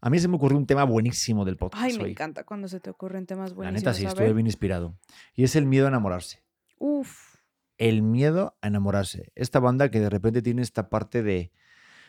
a 0.00 0.10
mí 0.10 0.18
se 0.20 0.28
me 0.28 0.36
ocurrió 0.36 0.56
un 0.58 0.66
tema 0.66 0.84
buenísimo 0.84 1.44
del 1.44 1.56
podcast 1.56 1.82
Ay, 1.82 1.98
me 1.98 2.10
encanta 2.10 2.44
cuando 2.44 2.68
se 2.68 2.78
te 2.78 2.90
ocurren 2.90 3.26
temas 3.26 3.50
La 3.50 3.56
buenísimos. 3.56 3.82
neta 3.82 3.94
sí, 3.94 4.04
estuve 4.06 4.32
bien 4.32 4.46
inspirado. 4.46 4.96
Y 5.34 5.42
es 5.42 5.56
el 5.56 5.66
miedo 5.66 5.86
a 5.86 5.88
enamorarse. 5.88 6.44
Uf. 6.78 7.36
El 7.78 8.02
miedo 8.02 8.56
a 8.62 8.68
enamorarse. 8.68 9.32
Esta 9.34 9.58
banda 9.58 9.90
que 9.90 9.98
de 10.00 10.10
repente 10.10 10.42
tiene 10.42 10.62
esta 10.62 10.88
parte 10.90 11.22
de, 11.24 11.50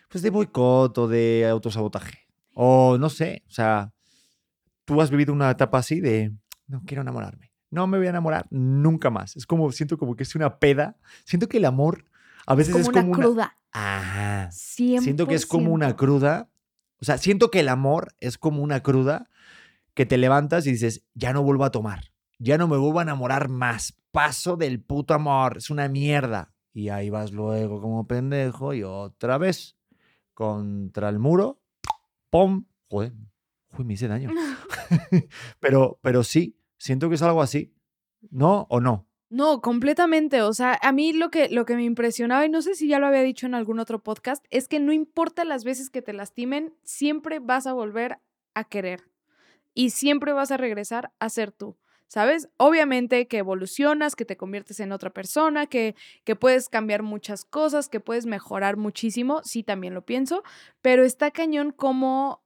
pues 0.10 0.22
de 0.22 0.29
boicot 0.29 0.96
o 0.98 1.08
de 1.08 1.48
autosabotaje. 1.50 2.27
O 2.53 2.98
no 3.00 3.10
sé, 3.10 3.44
o 3.48 3.51
sea, 3.51 3.94
tú 4.86 5.01
has 5.01 5.10
vivido 5.10 5.34
una 5.34 5.50
etapa 5.50 5.79
así 5.79 6.01
de, 6.01 6.34
no 6.70 6.84
quiero 6.86 7.02
enamorarme. 7.02 7.52
No 7.72 7.86
me 7.88 7.98
voy 7.98 8.08
a 8.08 8.12
enamorar 8.12 8.48
nunca 8.50 9.10
más. 9.10 9.36
Es 9.36 9.46
como, 9.46 9.72
siento 9.72 9.98
como 9.98 10.16
que 10.16 10.24
es 10.24 10.36
una 10.36 10.60
peda. 10.60 10.98
Siento 11.26 11.50
que 11.50 11.58
el 11.58 11.66
amor 11.66 12.06
a 12.46 12.56
veces 12.56 12.74
Como 12.74 12.84
es 12.84 12.90
como 12.90 13.12
una... 13.12 13.18
cruda. 13.18 13.56
Ajá. 13.72 14.50
100%. 14.50 15.02
Siento 15.02 15.28
que 15.28 15.36
es 15.36 15.46
como 15.46 15.72
una 15.72 15.96
cruda. 15.96 16.50
O 17.02 17.06
sea, 17.06 17.18
siento 17.18 17.52
que 17.52 17.60
el 17.60 17.70
amor 17.70 18.16
es 18.20 18.38
como 18.38 18.64
una 18.64 18.82
cruda 18.82 19.30
que 19.94 20.06
te 20.06 20.18
levantas 20.18 20.66
y 20.66 20.72
dices, 20.72 21.04
ya 21.14 21.34
no 21.34 21.44
vuelvo 21.44 21.66
a 21.66 21.72
tomar. 21.72 22.12
Ya 22.40 22.58
no 22.58 22.68
me 22.68 22.78
vuelvo 22.78 23.00
a 23.00 23.04
enamorar 23.04 23.50
más. 23.50 23.96
Paso 24.12 24.58
del 24.58 24.82
puto 24.82 25.14
amor. 25.14 25.58
Es 25.58 25.70
una 25.70 25.88
mierda. 25.90 26.54
Y 26.74 26.90
ahí 26.90 27.10
vas 27.10 27.32
luego 27.32 27.82
como 27.82 28.08
pendejo 28.08 28.74
y 28.74 28.84
otra 28.84 29.38
vez 29.38 29.76
contra 30.34 31.10
el 31.10 31.20
muro. 31.20 31.62
¡Pum! 32.30 32.66
Joder. 32.90 33.14
Uy, 33.78 33.86
me 33.86 33.94
hice 33.94 34.08
daño. 34.08 34.32
pero, 35.60 36.00
pero 36.02 36.24
sí, 36.24 36.59
siento 36.79 37.09
que 37.09 37.15
es 37.15 37.21
algo 37.21 37.43
así. 37.43 37.71
¿No 38.31 38.65
o 38.69 38.79
no? 38.79 39.07
No, 39.29 39.62
completamente. 39.62 40.41
O 40.41 40.53
sea, 40.53 40.79
a 40.81 40.91
mí 40.91 41.13
lo 41.13 41.29
que, 41.29 41.50
lo 41.50 41.65
que 41.65 41.75
me 41.75 41.83
impresionaba, 41.83 42.45
y 42.45 42.50
no 42.50 42.62
sé 42.63 42.74
si 42.74 42.88
ya 42.88 43.00
lo 43.00 43.05
había 43.05 43.21
dicho 43.21 43.45
en 43.45 43.53
algún 43.53 43.79
otro 43.79 44.01
podcast, 44.01 44.43
es 44.50 44.67
que 44.67 44.79
no 44.79 44.91
importa 44.91 45.45
las 45.45 45.63
veces 45.63 45.91
que 45.91 46.01
te 46.01 46.13
lastimen, 46.13 46.74
siempre 46.83 47.39
vas 47.39 47.67
a 47.67 47.74
volver 47.74 48.19
a 48.55 48.63
querer. 48.63 49.03
Y 49.75 49.91
siempre 49.91 50.33
vas 50.33 50.51
a 50.51 50.57
regresar 50.57 51.12
a 51.19 51.29
ser 51.29 51.51
tú. 51.51 51.77
¿Sabes? 52.07 52.50
Obviamente 52.57 53.27
que 53.27 53.38
evolucionas, 53.38 54.15
que 54.15 54.25
te 54.25 54.36
conviertes 54.36 54.79
en 54.79 54.91
otra 54.91 55.12
persona, 55.12 55.67
que, 55.67 55.93
que 56.24 56.36
puedes 56.36 56.67
cambiar 56.67 57.03
muchas 57.03 57.45
cosas, 57.45 57.88
que 57.88 58.00
puedes 58.00 58.25
mejorar 58.25 58.77
muchísimo, 58.77 59.43
sí, 59.43 59.62
también 59.62 59.93
lo 59.93 60.03
pienso, 60.03 60.41
pero 60.81 61.03
está 61.03 61.29
cañón 61.29 61.71
como 61.71 62.41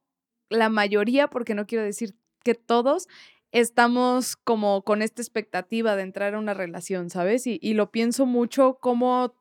la 0.50 0.68
mayoría, 0.68 1.28
porque 1.28 1.54
no 1.54 1.66
quiero 1.66 1.82
decir 1.82 2.14
que 2.44 2.54
todos, 2.54 3.08
estamos 3.54 4.36
como 4.36 4.82
con 4.82 5.00
esta 5.00 5.22
expectativa 5.22 5.94
de 5.96 6.02
entrar 6.02 6.34
a 6.34 6.38
una 6.38 6.54
relación, 6.54 7.08
¿sabes? 7.08 7.46
Y, 7.46 7.58
y 7.62 7.74
lo 7.74 7.90
pienso 7.92 8.26
mucho 8.26 8.78
como, 8.80 9.36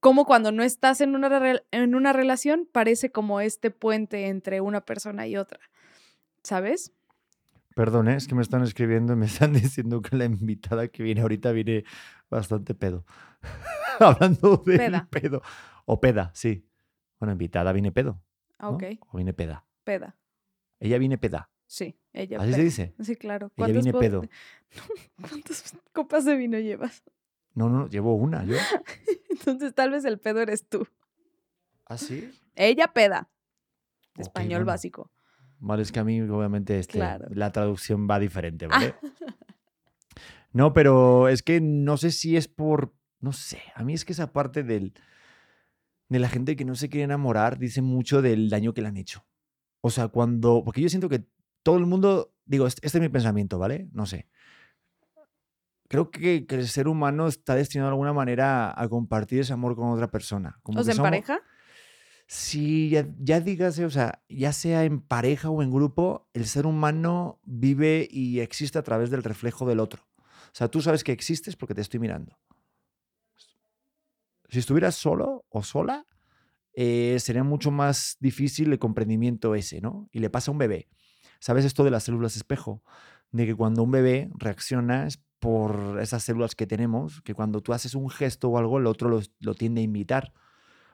como 0.00 0.26
cuando 0.26 0.50
no 0.50 0.64
estás 0.64 1.00
en 1.00 1.14
una, 1.14 1.60
en 1.70 1.94
una 1.94 2.12
relación, 2.12 2.68
parece 2.70 3.10
como 3.12 3.40
este 3.40 3.70
puente 3.70 4.26
entre 4.26 4.60
una 4.60 4.80
persona 4.84 5.26
y 5.28 5.36
otra. 5.36 5.60
¿Sabes? 6.42 6.92
Perdón, 7.76 8.08
¿eh? 8.08 8.16
es 8.16 8.26
que 8.26 8.34
me 8.34 8.42
están 8.42 8.62
escribiendo 8.62 9.12
y 9.12 9.16
me 9.16 9.26
están 9.26 9.52
diciendo 9.52 10.02
que 10.02 10.16
la 10.16 10.24
invitada 10.24 10.88
que 10.88 11.02
viene 11.04 11.20
ahorita 11.20 11.52
viene 11.52 11.84
bastante 12.28 12.74
pedo. 12.74 13.04
Hablando 14.00 14.56
de 14.66 14.76
Peda. 14.76 15.08
pedo. 15.10 15.40
O 15.84 16.00
peda, 16.00 16.30
sí. 16.34 16.66
Bueno, 17.20 17.32
invitada 17.32 17.72
viene 17.72 17.92
pedo. 17.92 18.20
¿no? 18.58 18.70
Ok, 18.70 18.84
O 19.10 19.16
viene 19.18 19.32
peda. 19.32 19.64
peda. 19.84 20.16
Ella 20.80 20.98
viene 20.98 21.16
peda. 21.16 21.48
Sí, 21.66 21.98
ella. 22.12 22.38
Así 22.40 22.52
se 22.52 22.62
dice. 22.62 22.94
Sí, 23.00 23.16
claro. 23.16 23.52
Ella 23.56 23.66
viene 23.68 23.92
pedo. 23.92 24.22
¿Cuántas 25.28 25.74
copas 25.92 26.24
de 26.24 26.36
vino 26.36 26.58
llevas? 26.58 27.02
No, 27.54 27.68
no, 27.68 27.88
llevo 27.88 28.14
una 28.14 28.44
yo. 28.44 28.56
Entonces 29.30 29.74
tal 29.74 29.90
vez 29.90 30.04
el 30.04 30.18
pedo 30.18 30.40
eres 30.40 30.68
tú. 30.68 30.86
¿Ah, 31.86 31.98
sí? 31.98 32.30
Ella 32.54 32.88
peda. 32.92 33.28
Español 34.16 34.60
bueno. 34.60 34.66
básico. 34.66 35.10
Vale, 35.58 35.82
es 35.82 35.92
que 35.92 36.00
a 36.00 36.04
mí 36.04 36.20
obviamente 36.20 36.78
este, 36.78 36.94
Claro. 36.94 37.26
la 37.30 37.50
traducción 37.52 38.06
va 38.08 38.18
diferente, 38.18 38.66
¿vale? 38.66 38.94
No, 40.52 40.72
pero 40.72 41.28
es 41.28 41.42
que 41.42 41.60
no 41.60 41.96
sé 41.96 42.10
si 42.10 42.36
es 42.36 42.48
por, 42.48 42.94
no 43.20 43.32
sé, 43.32 43.60
a 43.74 43.84
mí 43.84 43.94
es 43.94 44.04
que 44.04 44.12
esa 44.12 44.32
parte 44.32 44.62
del, 44.62 44.94
de 46.08 46.18
la 46.18 46.28
gente 46.28 46.56
que 46.56 46.64
no 46.64 46.74
se 46.74 46.88
quiere 46.88 47.04
enamorar 47.04 47.58
dice 47.58 47.82
mucho 47.82 48.22
del 48.22 48.48
daño 48.48 48.72
que 48.72 48.80
le 48.82 48.88
han 48.88 48.96
hecho. 48.96 49.26
O 49.82 49.90
sea, 49.90 50.08
cuando, 50.08 50.62
porque 50.64 50.80
yo 50.80 50.88
siento 50.88 51.08
que 51.08 51.26
todo 51.66 51.78
el 51.78 51.86
mundo, 51.86 52.32
digo, 52.44 52.68
este, 52.68 52.86
este 52.86 52.98
es 52.98 53.02
mi 53.02 53.08
pensamiento, 53.08 53.58
¿vale? 53.58 53.88
No 53.92 54.06
sé. 54.06 54.28
Creo 55.88 56.12
que, 56.12 56.46
que 56.46 56.54
el 56.54 56.68
ser 56.68 56.86
humano 56.86 57.26
está 57.26 57.56
destinado 57.56 57.88
de 57.90 57.94
alguna 57.94 58.12
manera 58.12 58.72
a 58.80 58.88
compartir 58.88 59.40
ese 59.40 59.52
amor 59.52 59.74
con 59.74 59.88
otra 59.90 60.08
persona. 60.08 60.60
Como 60.62 60.78
o 60.80 60.84
sea, 60.84 60.92
en 60.92 60.96
somos- 60.98 61.10
pareja. 61.10 61.40
Sí, 62.28 62.88
ya, 62.90 63.08
ya 63.18 63.40
dígase, 63.40 63.84
o 63.84 63.90
sea, 63.90 64.22
ya 64.28 64.52
sea 64.52 64.84
en 64.84 65.00
pareja 65.00 65.50
o 65.50 65.60
en 65.60 65.72
grupo, 65.72 66.28
el 66.34 66.46
ser 66.46 66.66
humano 66.66 67.40
vive 67.44 68.06
y 68.10 68.38
existe 68.40 68.78
a 68.78 68.82
través 68.84 69.10
del 69.10 69.24
reflejo 69.24 69.66
del 69.66 69.80
otro. 69.80 70.02
O 70.18 70.52
sea, 70.52 70.68
tú 70.68 70.80
sabes 70.80 71.02
que 71.02 71.10
existes 71.12 71.56
porque 71.56 71.74
te 71.74 71.80
estoy 71.80 71.98
mirando. 71.98 72.38
Si 74.48 74.60
estuvieras 74.60 74.94
solo 74.94 75.44
o 75.48 75.64
sola, 75.64 76.04
eh, 76.74 77.16
sería 77.18 77.42
mucho 77.42 77.72
más 77.72 78.16
difícil 78.20 78.72
el 78.72 78.78
comprendimiento 78.78 79.54
ese, 79.56 79.80
¿no? 79.80 80.08
Y 80.12 80.20
le 80.20 80.30
pasa 80.30 80.50
a 80.50 80.52
un 80.52 80.58
bebé. 80.58 80.88
¿Sabes 81.46 81.64
esto 81.64 81.84
de 81.84 81.92
las 81.92 82.02
células 82.02 82.34
espejo? 82.34 82.82
De 83.30 83.46
que 83.46 83.54
cuando 83.54 83.84
un 83.84 83.92
bebé 83.92 84.32
reacciona 84.34 85.06
es 85.06 85.22
por 85.38 86.00
esas 86.00 86.24
células 86.24 86.56
que 86.56 86.66
tenemos, 86.66 87.22
que 87.22 87.34
cuando 87.34 87.60
tú 87.60 87.72
haces 87.72 87.94
un 87.94 88.10
gesto 88.10 88.48
o 88.48 88.58
algo, 88.58 88.78
el 88.78 88.86
otro 88.88 89.08
lo, 89.38 89.54
tiende 89.54 89.80
a 89.80 89.84
imitar. 89.84 90.32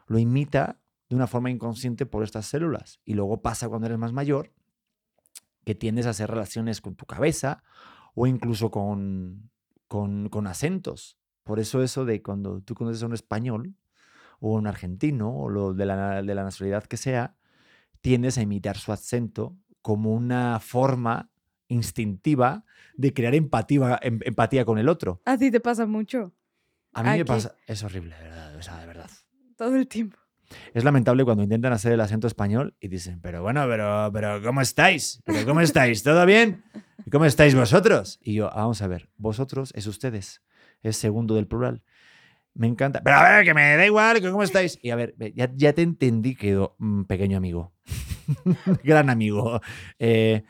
Lo 0.06 0.18
imita 0.18 0.78
de 1.08 1.16
una 1.16 1.26
forma 1.26 1.48
inconsciente 1.48 2.04
por 2.04 2.22
estas 2.22 2.44
células. 2.44 3.00
Y 3.06 3.14
luego 3.14 3.40
pasa 3.40 3.70
cuando 3.70 3.86
eres 3.86 3.96
más 3.96 4.12
mayor, 4.12 4.52
que 5.64 5.74
tiendes 5.74 6.04
a 6.04 6.10
hacer 6.10 6.28
relaciones 6.28 6.82
con 6.82 6.96
tu 6.96 7.06
cabeza 7.06 7.62
o 8.14 8.26
incluso 8.26 8.70
con, 8.70 9.48
con, 9.88 10.28
con 10.28 10.46
acentos. 10.46 11.16
Por 11.44 11.60
eso 11.60 11.82
eso 11.82 12.04
de 12.04 12.20
cuando 12.20 12.60
tú 12.60 12.74
conoces 12.74 13.02
a 13.02 13.06
un 13.06 13.14
español 13.14 13.74
o 14.38 14.52
un 14.52 14.66
argentino 14.66 15.34
o 15.34 15.48
lo 15.48 15.72
de 15.72 15.86
la, 15.86 16.22
de 16.22 16.34
la 16.34 16.44
nacionalidad 16.44 16.84
que 16.84 16.98
sea, 16.98 17.38
tiendes 18.02 18.36
a 18.36 18.42
imitar 18.42 18.76
su 18.76 18.92
acento 18.92 19.56
como 19.82 20.12
una 20.12 20.58
forma 20.60 21.30
instintiva 21.68 22.64
de 22.94 23.12
crear 23.12 23.34
empatía, 23.34 23.98
em- 24.02 24.20
empatía 24.24 24.64
con 24.64 24.78
el 24.78 24.88
otro. 24.88 25.20
A 25.24 25.36
ti 25.36 25.50
te 25.50 25.60
pasa 25.60 25.86
mucho. 25.86 26.32
A 26.92 27.02
mí 27.02 27.10
me 27.10 27.24
pasa... 27.24 27.54
Es 27.66 27.82
horrible, 27.82 28.14
de 28.16 28.22
verdad. 28.24 28.56
O 28.56 28.62
sea, 28.62 28.78
de 28.78 28.86
verdad. 28.86 29.10
Todo 29.56 29.76
el 29.76 29.88
tiempo. 29.88 30.18
Es 30.74 30.84
lamentable 30.84 31.24
cuando 31.24 31.42
intentan 31.42 31.72
hacer 31.72 31.92
el 31.92 32.00
acento 32.00 32.26
español 32.26 32.76
y 32.78 32.88
dicen, 32.88 33.20
pero 33.22 33.40
bueno, 33.42 33.64
pero, 33.66 34.10
pero 34.12 34.42
¿cómo 34.42 34.60
estáis? 34.60 35.22
¿Pero 35.24 35.46
cómo 35.46 35.60
estáis? 35.62 36.02
¿Todo 36.02 36.26
bien? 36.26 36.62
¿Y 37.06 37.10
cómo 37.10 37.24
estáis 37.24 37.54
vosotros? 37.54 38.18
Y 38.22 38.34
yo, 38.34 38.48
"Ah, 38.52 38.56
vamos 38.62 38.82
a 38.82 38.86
ver, 38.86 39.08
vosotros 39.16 39.72
es 39.74 39.86
ustedes, 39.86 40.42
es 40.82 40.96
segundo 40.98 41.34
del 41.36 41.46
plural. 41.48 41.82
Me 42.54 42.66
encanta. 42.66 43.00
Pero 43.02 43.16
a 43.16 43.30
ver, 43.30 43.44
que 43.46 43.54
me 43.54 43.76
da 43.76 43.86
igual, 43.86 44.20
¿cómo 44.20 44.42
estáis? 44.42 44.78
Y 44.82 44.90
a 44.90 44.96
ver, 44.96 45.14
ve, 45.16 45.32
ya, 45.34 45.50
ya 45.56 45.72
te 45.72 45.80
entendí, 45.80 46.34
querido 46.36 46.76
mm, 46.78 47.04
pequeño 47.04 47.38
amigo. 47.38 47.72
Gran 48.84 49.10
amigo. 49.10 49.60
Eh, 49.98 50.42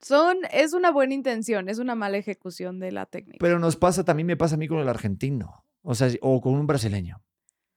Son, 0.00 0.36
es 0.52 0.72
una 0.72 0.90
buena 0.92 1.14
intención, 1.14 1.68
es 1.68 1.78
una 1.78 1.94
mala 1.94 2.16
ejecución 2.16 2.78
de 2.78 2.92
la 2.92 3.06
técnica. 3.06 3.38
pero 3.40 3.58
nos 3.58 3.76
pasa, 3.76 4.04
también 4.04 4.26
me 4.26 4.36
pasa 4.36 4.54
a 4.54 4.58
mí 4.58 4.68
con 4.68 4.78
el 4.78 4.88
argentino. 4.88 5.64
O 5.82 5.94
sea, 5.94 6.08
o 6.20 6.40
con 6.40 6.54
un 6.54 6.66
brasileño. 6.66 7.22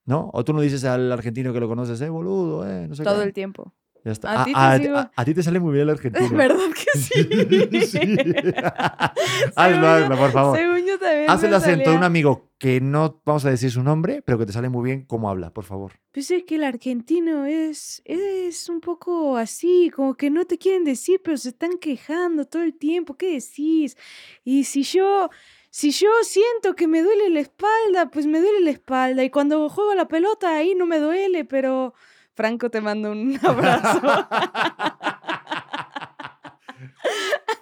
¿No? 0.05 0.31
O 0.33 0.43
tú 0.43 0.53
no 0.53 0.61
dices 0.61 0.83
al 0.85 1.11
argentino 1.11 1.53
que 1.53 1.59
lo 1.59 1.67
conoces, 1.67 2.01
eh, 2.01 2.09
boludo, 2.09 2.67
eh, 2.67 2.87
no 2.87 2.95
sé 2.95 3.03
Todo 3.03 3.19
qué. 3.19 3.23
el 3.25 3.33
tiempo. 3.33 3.73
Ya 4.09 4.13
está. 4.13 4.31
A 4.31 4.41
A, 4.41 4.45
ti 4.45 4.53
te 4.53 4.59
a- 4.59 4.77
sigo. 4.79 4.97
a- 4.97 5.11
a 5.15 5.25
ti 5.25 5.33
te 5.35 5.43
sale 5.43 5.59
muy 5.59 5.71
bien 5.73 5.83
el 5.83 5.89
argentino. 5.91 6.29
¿Verdad 6.35 6.57
que 6.73 6.99
sí? 6.99 7.13
Sí. 7.85 7.99
hazlo, 9.55 10.17
por 10.17 10.31
favor. 10.31 10.57
Según 10.57 10.85
yo 10.85 10.97
también. 10.99 11.29
Haz 11.29 11.43
el 11.43 11.53
acento 11.53 11.91
de 11.91 11.95
un 11.97 12.03
amigo 12.03 12.49
que 12.57 12.81
no 12.81 13.21
vamos 13.25 13.45
a 13.45 13.49
decir 13.49 13.71
su 13.71 13.83
nombre, 13.83 14.21
pero 14.21 14.37
que 14.37 14.45
te 14.45 14.51
sale 14.53 14.69
muy 14.69 14.83
bien 14.89 15.05
cómo 15.05 15.29
habla, 15.29 15.53
por 15.53 15.63
favor. 15.63 15.93
Pues 16.11 16.29
es 16.31 16.43
que 16.43 16.55
el 16.55 16.63
argentino 16.63 17.45
es, 17.45 18.01
es 18.05 18.67
un 18.69 18.81
poco 18.81 19.37
así, 19.37 19.91
como 19.95 20.15
que 20.15 20.29
no 20.29 20.45
te 20.45 20.57
quieren 20.57 20.83
decir, 20.83 21.21
pero 21.23 21.37
se 21.37 21.49
están 21.49 21.77
quejando 21.79 22.45
todo 22.45 22.63
el 22.63 22.73
tiempo. 22.73 23.15
¿Qué 23.15 23.33
decís? 23.33 23.95
Y 24.43 24.63
si 24.65 24.83
yo, 24.83 25.29
si 25.69 25.91
yo 25.91 26.09
siento 26.23 26.75
que 26.75 26.87
me 26.87 27.01
duele 27.01 27.29
la 27.29 27.39
espalda, 27.41 28.09
pues 28.11 28.25
me 28.25 28.41
duele 28.41 28.61
la 28.61 28.71
espalda. 28.71 29.23
Y 29.23 29.29
cuando 29.29 29.69
juego 29.69 29.93
la 29.95 30.07
pelota, 30.07 30.55
ahí 30.55 30.73
no 30.75 30.85
me 30.85 30.99
duele, 30.99 31.45
pero 31.45 31.93
Franco 32.39 32.69
te 32.71 32.79
mando 32.79 33.11
un 33.11 33.37
abrazo. 33.43 33.99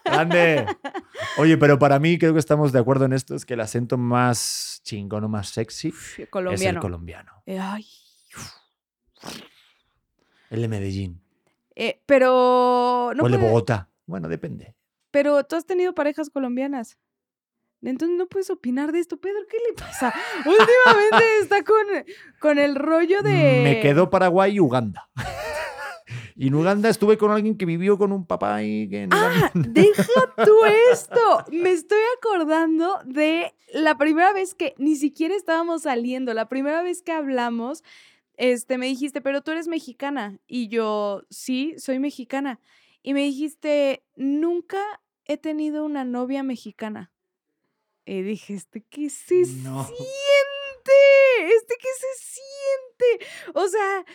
Grande. 0.06 0.68
Oye, 1.40 1.58
pero 1.58 1.80
para 1.80 1.98
mí 1.98 2.20
creo 2.20 2.34
que 2.34 2.40
estamos 2.40 2.72
de 2.72 2.78
acuerdo 2.78 3.06
en 3.06 3.14
esto, 3.14 3.34
es 3.34 3.44
que 3.44 3.56
el 3.56 3.62
acento 3.62 3.98
más 3.98 4.82
chingón 4.84 5.24
o 5.24 5.30
más 5.30 5.50
sexy 5.50 5.88
es 5.90 6.20
el 6.20 6.30
Colombiano. 6.30 6.80
colombiano. 6.80 7.32
Eh, 7.48 7.58
ay. 7.60 7.86
El 10.52 10.62
de 10.62 10.68
Medellín. 10.68 11.22
Eh, 11.76 12.00
pero 12.06 13.12
no 13.16 13.24
o 13.24 13.26
el 13.26 13.32
de 13.32 13.38
puede- 13.40 13.52
Bogotá. 13.52 13.90
Bueno, 14.06 14.28
depende. 14.30 14.76
Pero 15.10 15.44
tú 15.44 15.56
has 15.56 15.66
tenido 15.66 15.94
parejas 15.96 16.30
colombianas. 16.30 17.00
Entonces 17.82 18.18
no 18.18 18.28
puedes 18.28 18.50
opinar 18.50 18.92
de 18.92 19.00
esto, 19.00 19.18
Pedro. 19.18 19.40
¿Qué 19.50 19.58
le 19.68 19.74
pasa? 19.74 20.14
Últimamente 20.38 21.40
está 21.42 21.64
con, 21.64 21.86
con 22.40 22.60
el 22.60 22.76
rollo 22.76 23.22
de. 23.22 23.62
Me 23.64 23.80
quedó 23.82 24.10
Paraguay 24.10 24.56
y 24.56 24.60
Uganda. 24.60 25.10
y 26.36 26.48
en 26.48 26.56
Uganda 26.56 26.90
estuve 26.90 27.18
con 27.18 27.32
alguien 27.32 27.58
que 27.58 27.66
vivió 27.66 27.98
con 27.98 28.12
un 28.12 28.26
papá 28.26 28.64
y 28.64 28.90
que... 28.90 29.08
Ah, 29.12 29.52
deja 29.54 30.34
tú 30.44 30.56
esto. 30.92 31.46
Me 31.52 31.72
estoy 31.72 32.00
acordando 32.18 33.00
de 33.06 33.54
la 33.74 33.98
primera 33.98 34.34
vez 34.34 34.56
que 34.56 34.74
ni 34.78 34.96
siquiera 34.96 35.36
estábamos 35.36 35.84
saliendo, 35.84 36.34
la 36.34 36.50
primera 36.50 36.82
vez 36.82 37.02
que 37.02 37.12
hablamos, 37.12 37.84
este, 38.38 38.78
me 38.78 38.88
dijiste, 38.88 39.22
pero 39.22 39.42
tú 39.42 39.52
eres 39.52 39.68
mexicana. 39.68 40.40
Y 40.48 40.68
yo, 40.68 41.24
sí, 41.30 41.76
soy 41.78 42.00
mexicana. 42.00 42.60
Y 43.02 43.14
me 43.14 43.22
dijiste, 43.22 44.04
nunca 44.16 44.80
he 45.26 45.38
tenido 45.38 45.84
una 45.86 46.04
novia 46.04 46.44
mexicana. 46.44 47.12
Y 48.08 48.22
dije, 48.22 48.54
¿este 48.54 48.82
qué 48.90 49.10
se 49.10 49.36
No. 49.64 49.84
siente? 49.84 50.04
¿Este 51.56 51.76
qué 51.78 51.88
se 52.00 52.40
siente? 52.40 53.26
O 53.54 53.68
sea, 53.68 54.06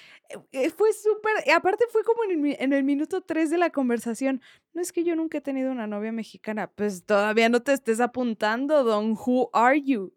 eh, 0.52 0.70
fue 0.70 0.92
súper. 0.94 1.32
y 1.46 1.50
Aparte, 1.50 1.84
fue 1.92 2.02
como 2.02 2.24
en 2.24 2.30
el, 2.30 2.36
mi- 2.38 2.56
en 2.58 2.72
el 2.72 2.84
minuto 2.84 3.20
3 3.20 3.50
de 3.50 3.58
la 3.58 3.68
conversación. 3.70 4.40
No 4.72 4.80
es 4.80 4.92
que 4.92 5.04
yo 5.04 5.14
nunca 5.14 5.38
he 5.38 5.40
tenido 5.42 5.70
una 5.70 5.86
novia 5.86 6.10
mexicana. 6.10 6.68
Pues 6.68 7.04
todavía 7.04 7.48
no 7.50 7.62
te 7.62 7.74
estés 7.74 8.00
apuntando, 8.00 8.82
don. 8.82 9.12
Who 9.12 9.50
are 9.52 9.80
you? 9.80 10.14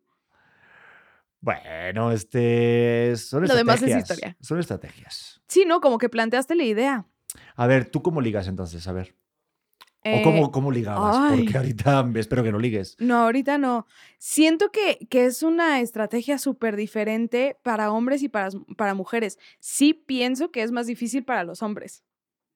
Bueno, 1.41 2.11
este... 2.11 3.15
Son 3.17 3.45
Lo 3.45 3.53
demás 3.55 3.83
es 3.83 3.89
estrategias. 3.89 4.09
historia. 4.09 4.37
Son 4.41 4.59
estrategias. 4.59 5.41
Sí, 5.47 5.65
¿no? 5.65 5.79
Como 5.81 5.97
que 5.97 6.09
planteaste 6.09 6.55
la 6.55 6.63
idea. 6.63 7.05
A 7.55 7.67
ver, 7.67 7.89
¿tú 7.91 8.01
cómo 8.01 8.21
ligas 8.21 8.47
entonces? 8.47 8.87
A 8.87 8.93
ver. 8.93 9.15
Eh, 10.07 10.19
¿O 10.19 10.23
cómo, 10.23 10.51
cómo 10.51 10.71
ligabas? 10.71 11.17
ay. 11.17 11.41
Porque 11.41 11.57
ahorita 11.57 12.07
espero 12.15 12.43
que 12.43 12.51
no 12.51 12.59
ligues. 12.59 12.95
No, 12.99 13.23
ahorita 13.23 13.57
no. 13.57 13.87
Siento 14.19 14.71
que, 14.71 15.07
que 15.09 15.25
es 15.25 15.41
una 15.41 15.81
estrategia 15.81 16.37
súper 16.37 16.75
diferente 16.75 17.57
para 17.63 17.91
hombres 17.91 18.21
y 18.21 18.29
para, 18.29 18.49
para 18.77 18.93
mujeres. 18.93 19.39
Sí 19.59 19.95
pienso 19.95 20.51
que 20.51 20.61
es 20.61 20.71
más 20.71 20.85
difícil 20.85 21.25
para 21.25 21.43
los 21.43 21.63
hombres. 21.63 22.03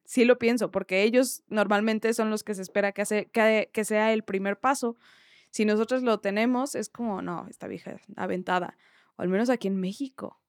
Sí 0.06 0.26
lo 0.26 0.38
pienso, 0.38 0.70
porque 0.70 1.02
ellos 1.02 1.44
normalmente 1.48 2.14
son 2.14 2.30
los 2.30 2.44
que 2.44 2.54
se 2.54 2.62
espera 2.62 2.92
que, 2.92 3.02
hace, 3.02 3.26
que, 3.32 3.72
que 3.74 3.84
sea 3.84 4.14
el 4.14 4.24
primer 4.24 4.60
paso. 4.60 4.96
Si 5.50 5.66
nosotros 5.66 6.04
lo 6.04 6.20
tenemos, 6.20 6.76
es 6.76 6.88
como, 6.88 7.24
no, 7.24 7.48
esta 7.50 7.68
vieja 7.68 8.00
aventada. 8.16 8.78
O 9.16 9.24
al 9.24 9.30
menos 9.30 9.50
aquí 9.50 9.68
en 9.68 9.80
México. 9.80 10.40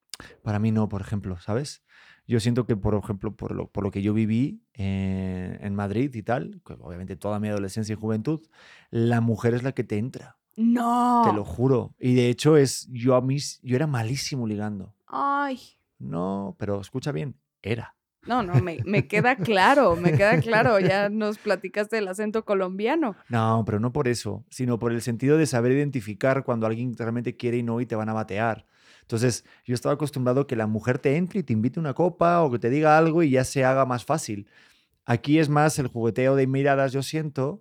Para 0.42 0.59
mí 0.59 0.71
no, 0.71 0.87
por 0.90 1.00
ejemplo, 1.00 1.40
¿sabes? 1.40 1.83
Yo 2.31 2.39
siento 2.39 2.65
que, 2.65 2.77
por 2.77 2.95
ejemplo, 2.95 3.35
por 3.35 3.57
lo, 3.57 3.67
por 3.67 3.83
lo 3.83 3.91
que 3.91 4.03
yo 4.03 4.15
viví 4.15 4.63
eh, 4.75 5.59
en 5.61 5.75
Madrid 5.75 6.15
y 6.15 6.23
tal, 6.23 6.61
que 6.65 6.75
obviamente 6.75 7.17
toda 7.17 7.41
mi 7.41 7.49
adolescencia 7.49 7.93
y 7.95 7.97
juventud, 7.97 8.41
la 8.91 9.21
mujer 9.21 9.53
es 9.55 9.65
la 9.65 9.73
que 9.73 9.83
te 9.83 9.99
entra. 9.99 10.37
No. 10.55 11.23
Te 11.25 11.33
lo 11.33 11.45
juro. 11.45 11.93
Y 11.99 12.15
de 12.15 12.29
hecho 12.29 12.57
es, 12.57 12.87
yo 12.93 13.17
a 13.17 13.21
mí, 13.21 13.39
yo 13.65 13.75
era 13.75 13.89
malísimo 13.89 14.47
ligando. 14.47 14.95
Ay. 15.09 15.59
No, 15.99 16.55
pero 16.57 16.81
escucha 16.81 17.11
bien, 17.11 17.35
era. 17.63 17.97
No, 18.29 18.45
no, 18.45 18.55
me, 18.63 18.79
me 18.85 19.09
queda 19.09 19.35
claro, 19.35 19.97
me 19.97 20.13
queda 20.13 20.41
claro. 20.41 20.79
Ya 20.79 21.09
nos 21.09 21.37
platicaste 21.37 21.97
del 21.97 22.07
acento 22.07 22.45
colombiano. 22.45 23.17
No, 23.29 23.65
pero 23.67 23.81
no 23.81 23.93
por 23.93 24.07
eso, 24.07 24.45
sino 24.51 24.79
por 24.79 24.93
el 24.93 25.03
sentido 25.03 25.37
de 25.37 25.47
saber 25.47 25.73
identificar 25.73 26.45
cuando 26.45 26.69
alguien 26.69 26.95
realmente 26.97 27.37
quiere 27.37 27.57
y 27.57 27.65
no 27.65 27.81
y 27.81 27.87
te 27.87 27.97
van 27.97 28.09
a 28.09 28.13
batear. 28.13 28.67
Entonces, 29.11 29.45
yo 29.64 29.75
estaba 29.75 29.97
acostumbrado 29.97 30.47
que 30.47 30.55
la 30.55 30.69
mujer 30.69 31.00
te 31.00 31.17
entre 31.17 31.40
y 31.40 31.43
te 31.43 31.52
invite 31.52 31.81
una 31.81 31.95
copa 31.95 32.43
o 32.43 32.50
que 32.52 32.61
te 32.61 32.71
diga 32.71 32.97
algo 32.97 33.25
y 33.25 33.31
ya 33.31 33.43
se 33.43 33.64
haga 33.64 33.85
más 33.85 34.05
fácil. 34.05 34.47
Aquí 35.05 35.40
es 35.40 35.49
más 35.49 35.81
el 35.81 35.88
jugueteo 35.88 36.37
de 36.37 36.47
miradas, 36.47 36.93
yo 36.93 37.02
siento, 37.02 37.61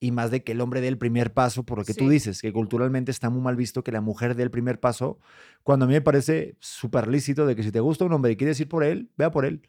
y 0.00 0.10
más 0.10 0.32
de 0.32 0.42
que 0.42 0.50
el 0.50 0.60
hombre 0.60 0.80
dé 0.80 0.88
el 0.88 0.98
primer 0.98 1.32
paso, 1.32 1.62
por 1.62 1.78
lo 1.78 1.84
que 1.84 1.94
tú 1.94 2.08
dices, 2.08 2.42
que 2.42 2.52
culturalmente 2.52 3.12
está 3.12 3.30
muy 3.30 3.40
mal 3.40 3.54
visto 3.54 3.84
que 3.84 3.92
la 3.92 4.00
mujer 4.00 4.34
dé 4.34 4.42
el 4.42 4.50
primer 4.50 4.80
paso, 4.80 5.20
cuando 5.62 5.84
a 5.84 5.88
mí 5.88 5.94
me 5.94 6.00
parece 6.00 6.56
súper 6.58 7.06
lícito 7.06 7.46
de 7.46 7.54
que 7.54 7.62
si 7.62 7.70
te 7.70 7.78
gusta 7.78 8.04
un 8.04 8.12
hombre 8.12 8.32
y 8.32 8.36
quieres 8.36 8.58
ir 8.58 8.68
por 8.68 8.82
él, 8.82 9.08
vea 9.16 9.30
por 9.30 9.44
él. 9.44 9.68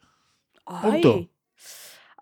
Punto. 0.82 1.14
Ay. 1.14 1.30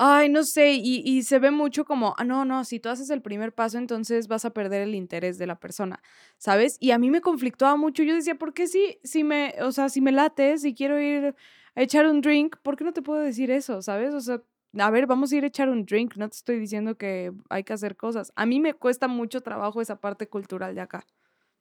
Ay, 0.00 0.28
no 0.28 0.44
sé, 0.44 0.74
y, 0.74 1.02
y 1.04 1.24
se 1.24 1.40
ve 1.40 1.50
mucho 1.50 1.84
como, 1.84 2.14
ah, 2.18 2.22
no, 2.24 2.44
no, 2.44 2.62
si 2.64 2.78
tú 2.78 2.88
haces 2.88 3.10
el 3.10 3.20
primer 3.20 3.52
paso, 3.52 3.78
entonces 3.78 4.28
vas 4.28 4.44
a 4.44 4.50
perder 4.50 4.82
el 4.82 4.94
interés 4.94 5.38
de 5.38 5.46
la 5.48 5.58
persona, 5.58 6.00
¿sabes? 6.36 6.76
Y 6.78 6.92
a 6.92 6.98
mí 6.98 7.10
me 7.10 7.20
conflictuaba 7.20 7.76
mucho. 7.76 8.04
Yo 8.04 8.14
decía, 8.14 8.36
¿por 8.36 8.54
qué 8.54 8.68
si, 8.68 9.00
si 9.02 9.24
me, 9.24 9.54
o 9.60 9.72
sea, 9.72 9.88
si 9.88 10.00
me 10.00 10.12
lates 10.12 10.64
y 10.64 10.72
quiero 10.72 11.00
ir 11.00 11.34
a 11.74 11.82
echar 11.82 12.06
un 12.06 12.20
drink, 12.20 12.58
¿por 12.62 12.76
qué 12.76 12.84
no 12.84 12.92
te 12.92 13.02
puedo 13.02 13.20
decir 13.20 13.50
eso, 13.50 13.82
¿sabes? 13.82 14.14
O 14.14 14.20
sea, 14.20 14.40
a 14.78 14.90
ver, 14.92 15.08
vamos 15.08 15.32
a 15.32 15.36
ir 15.36 15.42
a 15.42 15.48
echar 15.48 15.68
un 15.68 15.84
drink, 15.84 16.14
no 16.16 16.28
te 16.28 16.36
estoy 16.36 16.60
diciendo 16.60 16.96
que 16.96 17.32
hay 17.50 17.64
que 17.64 17.72
hacer 17.72 17.96
cosas. 17.96 18.32
A 18.36 18.46
mí 18.46 18.60
me 18.60 18.74
cuesta 18.74 19.08
mucho 19.08 19.40
trabajo 19.40 19.80
esa 19.80 20.00
parte 20.00 20.28
cultural 20.28 20.76
de 20.76 20.80
acá. 20.80 21.04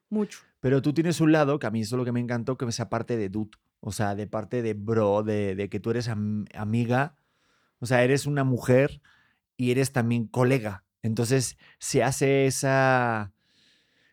Mucho. 0.10 0.41
Pero 0.60 0.82
tú 0.84 0.94
tienes 0.94 1.20
un 1.22 1.32
lado, 1.32 1.58
que 1.58 1.65
a 1.67 1.72
mí 1.72 1.82
eso 1.82 1.96
es 1.96 1.98
lo 1.98 2.06
que 2.06 2.12
me 2.12 2.20
encantó, 2.20 2.56
que 2.56 2.65
esa 2.65 2.88
parte 2.89 3.17
de 3.17 3.29
dude, 3.29 3.58
o 3.79 3.91
sea, 3.91 4.13
de 4.13 4.27
parte 4.27 4.62
de 4.62 4.75
bro, 4.75 5.24
de, 5.24 5.56
de 5.56 5.70
que 5.70 5.79
tú 5.79 5.89
eres 5.89 6.08
am- 6.08 6.46
amiga, 6.53 7.15
o 7.80 7.86
sea, 7.86 8.04
eres 8.04 8.26
una 8.26 8.44
mujer 8.44 9.02
y 9.56 9.72
eres 9.72 9.92
también 9.92 10.28
colega. 10.28 10.86
Entonces 11.02 11.58
se 11.80 12.04
hace 12.04 12.46
esa, 12.46 13.34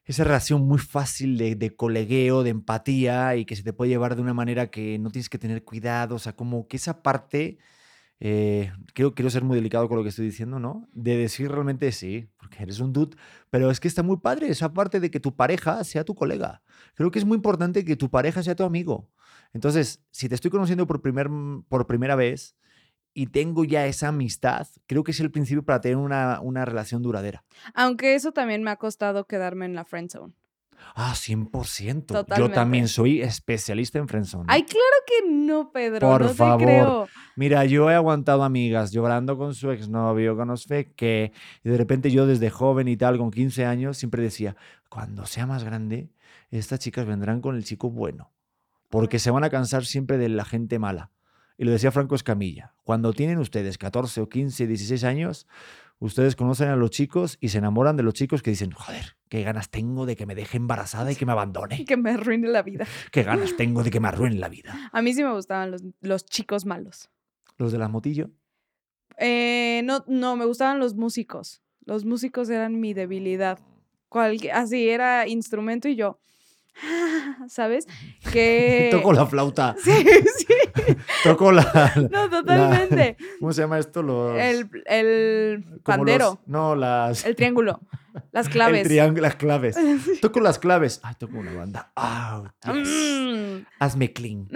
esa 0.05 0.25
relación 0.25 0.63
muy 0.63 0.79
fácil 0.79 1.39
de, 1.39 1.55
de 1.57 1.75
colegueo, 1.75 2.43
de 2.43 2.51
empatía 2.51 3.37
y 3.37 3.45
que 3.45 3.57
se 3.57 3.63
te 3.63 3.73
puede 3.73 3.91
llevar 3.91 4.17
de 4.17 4.23
una 4.23 4.35
manera 4.35 4.71
que 4.71 4.99
no 4.99 5.11
tienes 5.11 5.29
que 5.29 5.39
tener 5.39 5.65
cuidado, 5.65 6.17
o 6.17 6.19
sea, 6.19 6.35
como 6.35 6.69
que 6.69 6.77
esa 6.77 7.03
parte, 7.03 7.59
eh, 8.21 8.73
creo, 8.95 9.15
quiero 9.15 9.31
ser 9.31 9.45
muy 9.45 9.57
delicado 9.57 9.89
con 9.89 9.97
lo 9.97 10.03
que 10.03 10.11
estoy 10.11 10.27
diciendo, 10.27 10.59
¿no? 10.59 10.89
De 10.93 11.17
decir 11.17 11.51
realmente 11.51 11.91
sí, 11.93 12.29
porque 12.39 12.63
eres 12.63 12.81
un 12.81 12.93
dude, 12.93 13.17
pero 13.51 13.71
es 13.71 13.81
que 13.81 13.89
está 13.89 14.03
muy 14.03 14.19
padre 14.19 14.49
esa 14.49 14.73
parte 14.73 15.01
de 15.01 15.11
que 15.11 15.21
tu 15.21 15.35
pareja 15.37 15.83
sea 15.85 16.05
tu 16.05 16.15
colega. 16.15 16.63
Creo 16.95 17.11
que 17.11 17.19
es 17.19 17.25
muy 17.25 17.37
importante 17.37 17.85
que 17.85 17.97
tu 17.97 18.11
pareja 18.11 18.43
sea 18.43 18.55
tu 18.55 18.65
amigo. 18.65 19.11
Entonces, 19.53 20.03
si 20.11 20.29
te 20.29 20.35
estoy 20.35 20.51
conociendo 20.51 20.87
por, 20.87 21.01
primer, 21.01 21.29
por 21.69 21.87
primera 21.87 22.17
vez 22.17 22.57
y 23.15 23.29
tengo 23.29 23.65
ya 23.65 23.87
esa 23.87 24.09
amistad, 24.09 24.67
creo 24.87 25.05
que 25.05 25.13
es 25.13 25.21
el 25.21 25.31
principio 25.31 25.65
para 25.65 25.81
tener 25.81 25.97
una, 25.97 26.41
una 26.41 26.65
relación 26.65 27.03
duradera. 27.03 27.45
Aunque 27.73 28.15
eso 28.15 28.33
también 28.33 28.63
me 28.63 28.71
ha 28.71 28.77
costado 28.77 29.27
quedarme 29.27 29.65
en 29.65 29.75
la 29.75 29.85
friend 29.85 30.11
zone. 30.11 30.35
Ah, 30.95 31.15
100%. 31.15 31.95
Yo 31.95 32.03
Totalmente. 32.25 32.55
también 32.55 32.89
soy 32.89 33.23
especialista 33.23 33.99
en 33.99 34.09
friendzone. 34.09 34.45
Ay, 34.49 34.65
claro 34.65 34.97
que 35.07 35.31
no, 35.31 35.73
Pedro. 35.73 36.01
Por 36.09 36.23
no 36.23 36.29
te 36.29 36.35
favor. 36.35 36.63
creo. 36.63 37.09
Mira, 37.37 37.65
yo 37.65 37.91
he 37.91 37.95
aguantado 37.95 38.45
amigas 38.45 38.93
llorando 38.93 39.37
con 39.39 39.55
su 39.55 39.71
exnovio, 39.71 40.37
con 40.37 40.49
los 40.49 40.65
fe 40.67 40.93
que 40.95 41.33
y 41.63 41.71
de 41.71 41.77
repente 41.77 42.11
yo 42.11 42.27
desde 42.27 42.51
joven 42.51 42.89
y 42.89 42.97
tal, 42.97 43.19
con 43.19 43.31
15 43.31 43.65
años, 43.65 43.97
siempre 43.97 44.23
decía, 44.23 44.57
cuando 44.89 45.27
sea 45.27 45.47
más 45.47 45.65
grande, 45.65 46.11
estas 46.51 46.79
chicas 46.81 47.07
vendrán 47.07 47.41
con 47.41 47.57
el 47.57 47.65
chico 47.65 47.91
bueno, 47.91 48.31
porque 48.91 49.19
se 49.19 49.31
van 49.31 49.45
a 49.45 49.51
cansar 49.51 49.85
siempre 49.85 50.19
de 50.19 50.29
la 50.29 50.45
gente 50.45 50.79
mala. 50.79 51.11
Y 51.57 51.65
lo 51.65 51.71
decía 51.71 51.93
Franco 51.93 52.15
Escamilla, 52.15 52.75
cuando 52.83 53.13
tienen 53.13 53.39
ustedes 53.39 53.79
14 53.79 54.21
o 54.23 54.29
15, 54.29 54.67
16 54.67 55.05
años, 55.05 55.47
ustedes 56.01 56.35
conocen 56.35 56.69
a 56.69 56.77
los 56.77 56.91
chicos 56.91 57.39
y 57.41 57.51
se 57.51 57.59
enamoran 57.59 57.97
de 57.97 58.03
los 58.03 58.15
chicos 58.15 58.43
que 58.43 58.51
dicen, 58.51 58.73
joder, 58.73 59.17
qué 59.29 59.43
ganas 59.43 59.71
tengo 59.71 60.05
de 60.05 60.17
que 60.17 60.27
me 60.27 60.35
deje 60.35 60.57
embarazada 60.57 61.13
y 61.13 61.17
que 61.17 61.27
me 61.27 61.33
abandone, 61.33 61.85
Que 61.87 61.97
me 61.97 62.11
arruine 62.11 62.49
la 62.49 62.63
vida. 62.63 62.87
qué 63.13 63.23
ganas 63.23 63.57
tengo 63.57 63.83
de 63.85 63.91
que 63.91 64.01
me 64.01 64.09
arruinen 64.09 64.41
la 64.41 64.49
vida. 64.49 64.91
A 64.93 65.01
mí 65.03 65.15
sí 65.15 65.23
me 65.23 65.33
gustaban 65.33 65.71
los, 65.71 65.83
los 66.01 66.27
chicos 66.27 66.67
malos. 66.67 67.09
Los 67.57 67.71
de 67.71 67.79
la 67.79 67.89
motillo. 67.89 68.31
Eh, 69.17 69.83
no, 69.85 70.05
no, 70.09 70.37
me 70.37 70.45
gustaban 70.45 70.81
los 70.81 70.95
músicos. 70.95 71.63
Los 71.85 72.05
músicos 72.05 72.49
eran 72.51 72.81
mi 72.81 72.95
debilidad. 72.95 73.61
Cualque- 74.09 74.51
así 74.53 74.89
era 74.89 75.29
instrumento 75.29 75.89
y 75.89 75.95
yo, 75.97 76.19
¿sabes? 77.49 77.87
Que... 78.33 78.89
Toco 78.93 79.13
la 79.13 79.27
flauta. 79.27 79.77
Sí, 79.83 79.93
sí. 79.93 80.47
Toco 81.23 81.53
la. 81.53 81.93
No, 82.11 82.29
totalmente. 82.29 83.17
¿Cómo 83.41 83.53
se 83.53 83.63
llama 83.63 83.79
esto? 83.79 84.03
Los. 84.03 84.39
El, 84.39 84.69
el 84.87 85.61
los- 85.61 85.81
pandero, 85.83 86.41
no, 86.47 86.75
las. 86.75 87.25
el 87.25 87.35
triángulo, 87.37 87.81
las 88.33 88.47
el 88.47 88.53
claves. 88.53 88.85
triángulo, 88.89 89.23
las 89.23 89.37
claves. 89.37 89.77
Toco 90.21 90.41
las 90.41 90.59
claves. 90.59 91.01
Ay, 91.03 91.15
toco 91.19 91.39
una 91.39 91.53
banda. 91.55 91.93
Ah, 91.97 92.43
Dios. 92.65 92.89
Mm. 92.89 93.67
Hazme 93.79 94.13
clean. 94.13 94.49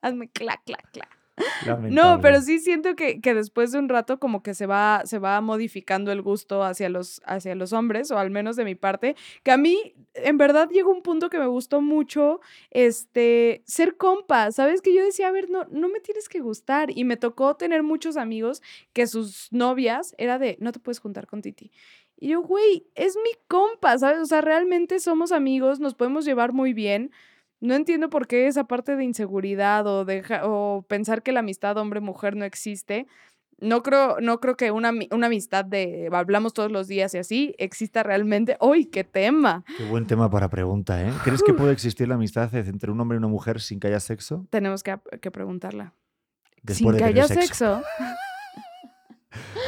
Hazme 0.00 0.28
clac, 0.30 0.62
clac, 0.64 0.90
clac. 0.92 1.17
No, 1.90 2.20
pero 2.20 2.40
sí 2.40 2.58
siento 2.58 2.94
que, 2.96 3.20
que 3.20 3.34
después 3.34 3.72
de 3.72 3.78
un 3.78 3.88
rato 3.88 4.18
como 4.18 4.42
que 4.42 4.54
se 4.54 4.66
va, 4.66 5.02
se 5.04 5.18
va 5.18 5.40
modificando 5.40 6.12
el 6.12 6.22
gusto 6.22 6.62
hacia 6.62 6.88
los, 6.88 7.20
hacia 7.24 7.54
los 7.54 7.72
hombres, 7.72 8.10
o 8.10 8.18
al 8.18 8.30
menos 8.30 8.56
de 8.56 8.64
mi 8.64 8.74
parte, 8.74 9.16
que 9.42 9.50
a 9.50 9.56
mí 9.56 9.94
en 10.14 10.38
verdad 10.38 10.68
llegó 10.70 10.90
un 10.90 11.02
punto 11.02 11.30
que 11.30 11.38
me 11.38 11.46
gustó 11.46 11.80
mucho 11.80 12.40
este, 12.70 13.62
ser 13.66 13.96
compa, 13.96 14.50
¿sabes? 14.52 14.82
Que 14.82 14.94
yo 14.94 15.04
decía, 15.04 15.28
a 15.28 15.32
ver, 15.32 15.50
no, 15.50 15.64
no 15.70 15.88
me 15.88 16.00
tienes 16.00 16.28
que 16.28 16.40
gustar. 16.40 16.90
Y 16.96 17.04
me 17.04 17.16
tocó 17.16 17.56
tener 17.56 17.82
muchos 17.82 18.16
amigos 18.16 18.62
que 18.92 19.06
sus 19.06 19.52
novias 19.52 20.14
era 20.18 20.38
de, 20.38 20.56
no 20.60 20.72
te 20.72 20.80
puedes 20.80 21.00
juntar 21.00 21.26
con 21.26 21.42
Titi. 21.42 21.70
Y 22.20 22.28
yo, 22.28 22.42
güey, 22.42 22.86
es 22.94 23.16
mi 23.16 23.30
compa, 23.46 23.96
¿sabes? 23.98 24.20
O 24.20 24.26
sea, 24.26 24.40
realmente 24.40 24.98
somos 24.98 25.30
amigos, 25.30 25.78
nos 25.78 25.94
podemos 25.94 26.24
llevar 26.24 26.52
muy 26.52 26.72
bien. 26.72 27.12
No 27.60 27.74
entiendo 27.74 28.08
por 28.10 28.26
qué 28.26 28.46
esa 28.46 28.64
parte 28.64 28.94
de 28.96 29.04
inseguridad 29.04 29.86
o, 29.86 30.04
deja- 30.04 30.42
o 30.46 30.82
pensar 30.88 31.22
que 31.22 31.32
la 31.32 31.40
amistad 31.40 31.76
hombre-mujer 31.76 32.36
no 32.36 32.44
existe. 32.44 33.06
No 33.60 33.82
creo, 33.82 34.18
no 34.20 34.38
creo 34.38 34.56
que 34.56 34.70
una, 34.70 34.92
una 35.10 35.26
amistad 35.26 35.64
de 35.64 36.08
hablamos 36.12 36.54
todos 36.54 36.70
los 36.70 36.86
días 36.86 37.12
y 37.14 37.18
así 37.18 37.54
exista 37.58 38.04
realmente. 38.04 38.56
¡Uy, 38.60 38.84
qué 38.86 39.02
tema! 39.02 39.64
Qué 39.76 39.84
buen 39.84 40.06
tema 40.06 40.30
para 40.30 40.48
pregunta, 40.48 41.02
¿eh? 41.02 41.12
¿Crees 41.24 41.42
que 41.42 41.52
puede 41.52 41.72
existir 41.72 42.06
la 42.06 42.14
amistad 42.14 42.54
entre 42.54 42.92
un 42.92 43.00
hombre 43.00 43.16
y 43.16 43.18
una 43.18 43.26
mujer 43.26 43.60
sin 43.60 43.80
que 43.80 43.88
haya 43.88 43.98
sexo? 43.98 44.46
Tenemos 44.50 44.84
que, 44.84 44.96
que 45.20 45.30
preguntarla. 45.32 45.92
Después 46.62 46.76
Sin 46.76 46.92
de 46.92 46.98
que 46.98 47.04
haya 47.04 47.26
sexo. 47.26 47.78
sexo, 47.78 47.82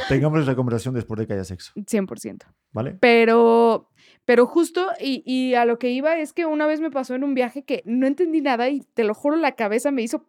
Tengamos 0.09 0.45
la 0.45 0.55
conversación 0.55 0.93
después 0.93 1.19
de 1.19 1.27
que 1.27 1.33
haya 1.33 1.43
sexo, 1.43 1.71
100%. 1.75 2.43
¿vale? 2.71 2.97
Pero, 2.99 3.89
pero 4.25 4.45
justo, 4.45 4.87
y, 4.99 5.23
y 5.25 5.55
a 5.55 5.65
lo 5.65 5.79
que 5.79 5.91
iba 5.91 6.17
es 6.17 6.33
que 6.33 6.45
una 6.45 6.67
vez 6.67 6.79
me 6.79 6.91
pasó 6.91 7.15
en 7.15 7.23
un 7.23 7.33
viaje 7.33 7.63
que 7.63 7.81
no 7.85 8.07
entendí 8.07 8.41
nada 8.41 8.69
y 8.69 8.81
te 8.93 9.03
lo 9.03 9.13
juro, 9.13 9.35
la 9.35 9.53
cabeza 9.55 9.91
me 9.91 10.01
hizo, 10.03 10.25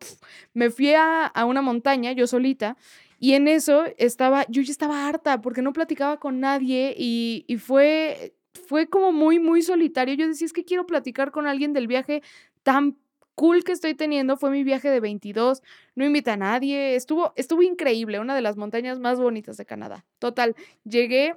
me 0.55 0.71
fui 0.71 0.95
a, 0.95 1.27
a 1.27 1.45
una 1.45 1.63
montaña, 1.63 2.13
yo 2.13 2.27
solita, 2.27 2.77
y 3.23 3.35
en 3.35 3.47
eso 3.47 3.85
estaba, 3.99 4.47
yo 4.49 4.63
ya 4.63 4.73
estaba 4.73 5.07
harta 5.07 5.41
porque 5.41 5.63
no 5.63 5.73
platicaba 5.73 6.19
con 6.19 6.41
nadie 6.41 6.93
y, 6.99 7.45
y 7.47 7.57
fue, 7.59 8.35
fue 8.67 8.89
como 8.89 9.13
muy, 9.13 9.39
muy 9.39 9.63
solitario. 9.63 10.15
Yo 10.15 10.27
decía, 10.27 10.45
es 10.45 10.53
que 10.53 10.65
quiero 10.65 10.87
platicar 10.87 11.31
con 11.31 11.47
alguien 11.47 11.73
del 11.73 11.87
viaje 11.87 12.21
tan 12.65 12.97
cool 13.37 13.63
que 13.63 13.71
estoy 13.71 13.95
teniendo. 13.95 14.37
Fue 14.37 14.51
mi 14.51 14.65
viaje 14.65 14.91
de 14.91 14.99
22, 14.99 15.63
no 15.95 16.05
invité 16.05 16.33
a 16.33 16.37
nadie, 16.37 16.97
estuvo, 16.97 17.33
estuvo 17.37 17.63
increíble, 17.63 18.19
una 18.19 18.35
de 18.35 18.43
las 18.43 18.57
montañas 18.57 18.99
más 18.99 19.21
bonitas 19.21 19.57
de 19.57 19.67
Canadá. 19.67 20.05
Total, 20.19 20.57
llegué 20.83 21.37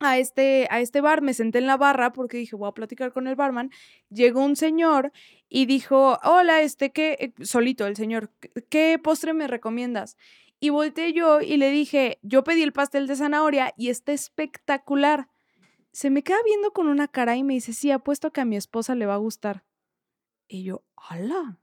a 0.00 0.18
este, 0.18 0.66
a 0.70 0.80
este 0.80 1.00
bar, 1.00 1.22
me 1.22 1.34
senté 1.34 1.58
en 1.58 1.66
la 1.66 1.76
barra 1.76 2.12
porque 2.12 2.36
dije, 2.36 2.56
voy 2.56 2.68
a 2.68 2.72
platicar 2.72 3.12
con 3.12 3.26
el 3.26 3.34
barman. 3.36 3.70
Llegó 4.10 4.44
un 4.44 4.56
señor 4.56 5.12
y 5.48 5.66
dijo, 5.66 6.18
hola, 6.22 6.60
este, 6.60 6.92
¿qué? 6.92 7.16
eh, 7.38 7.44
Solito 7.44 7.86
el 7.86 7.96
señor, 7.96 8.30
"¿qué- 8.40 8.50
¿qué 8.68 8.98
postre 9.02 9.32
me 9.32 9.46
recomiendas? 9.48 10.16
Y 10.60 10.70
volteé 10.70 11.12
yo 11.12 11.40
y 11.40 11.56
le 11.56 11.70
dije, 11.70 12.18
yo 12.22 12.44
pedí 12.44 12.62
el 12.62 12.72
pastel 12.72 13.06
de 13.06 13.16
zanahoria 13.16 13.72
y 13.76 13.88
está 13.90 14.12
espectacular. 14.12 15.28
Se 15.92 16.10
me 16.10 16.22
queda 16.22 16.38
viendo 16.44 16.72
con 16.72 16.88
una 16.88 17.08
cara 17.08 17.36
y 17.36 17.42
me 17.42 17.54
dice, 17.54 17.72
sí, 17.72 17.90
apuesto 17.90 18.32
que 18.32 18.40
a 18.42 18.44
mi 18.44 18.56
esposa 18.56 18.94
le 18.94 19.06
va 19.06 19.14
a 19.14 19.18
gustar. 19.18 19.64
Y 20.48 20.64
yo, 20.64 20.82
¡hala! 20.96 21.58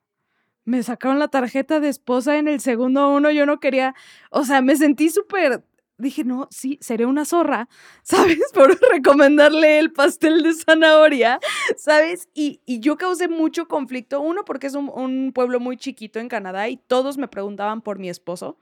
Me 0.66 0.82
sacaron 0.84 1.20
la 1.20 1.28
tarjeta 1.28 1.80
de 1.80 1.90
esposa 1.90 2.38
en 2.38 2.48
el 2.48 2.60
segundo 2.62 3.10
uno, 3.10 3.32
yo 3.32 3.46
no 3.46 3.60
quería, 3.60 3.96
o 4.32 4.44
sea, 4.46 4.62
me 4.62 4.76
sentí 4.78 5.10
súper, 5.10 5.64
dije, 6.04 6.24
no, 6.24 6.48
sí, 6.52 6.78
seré 6.82 7.06
una 7.08 7.26
zorra, 7.26 7.68
¿sabes? 8.04 8.40
Por 8.54 8.78
recomendarle 8.92 9.80
el 9.80 9.92
pastel 9.92 10.44
de 10.44 10.54
zanahoria, 10.54 11.40
¿sabes? 11.78 12.30
Y, 12.34 12.62
y 12.66 12.80
yo 12.80 12.98
causé 12.98 13.28
mucho 13.28 13.68
conflicto, 13.68 14.22
uno, 14.22 14.46
porque 14.46 14.68
es 14.68 14.76
un, 14.76 14.90
un 14.94 15.32
pueblo 15.34 15.60
muy 15.60 15.78
chiquito 15.78 16.20
en 16.20 16.30
Canadá 16.30 16.70
y 16.70 16.78
todos 16.78 17.18
me 17.18 17.28
preguntaban 17.28 17.82
por 17.82 18.00
mi 18.00 18.10
esposo. 18.10 18.58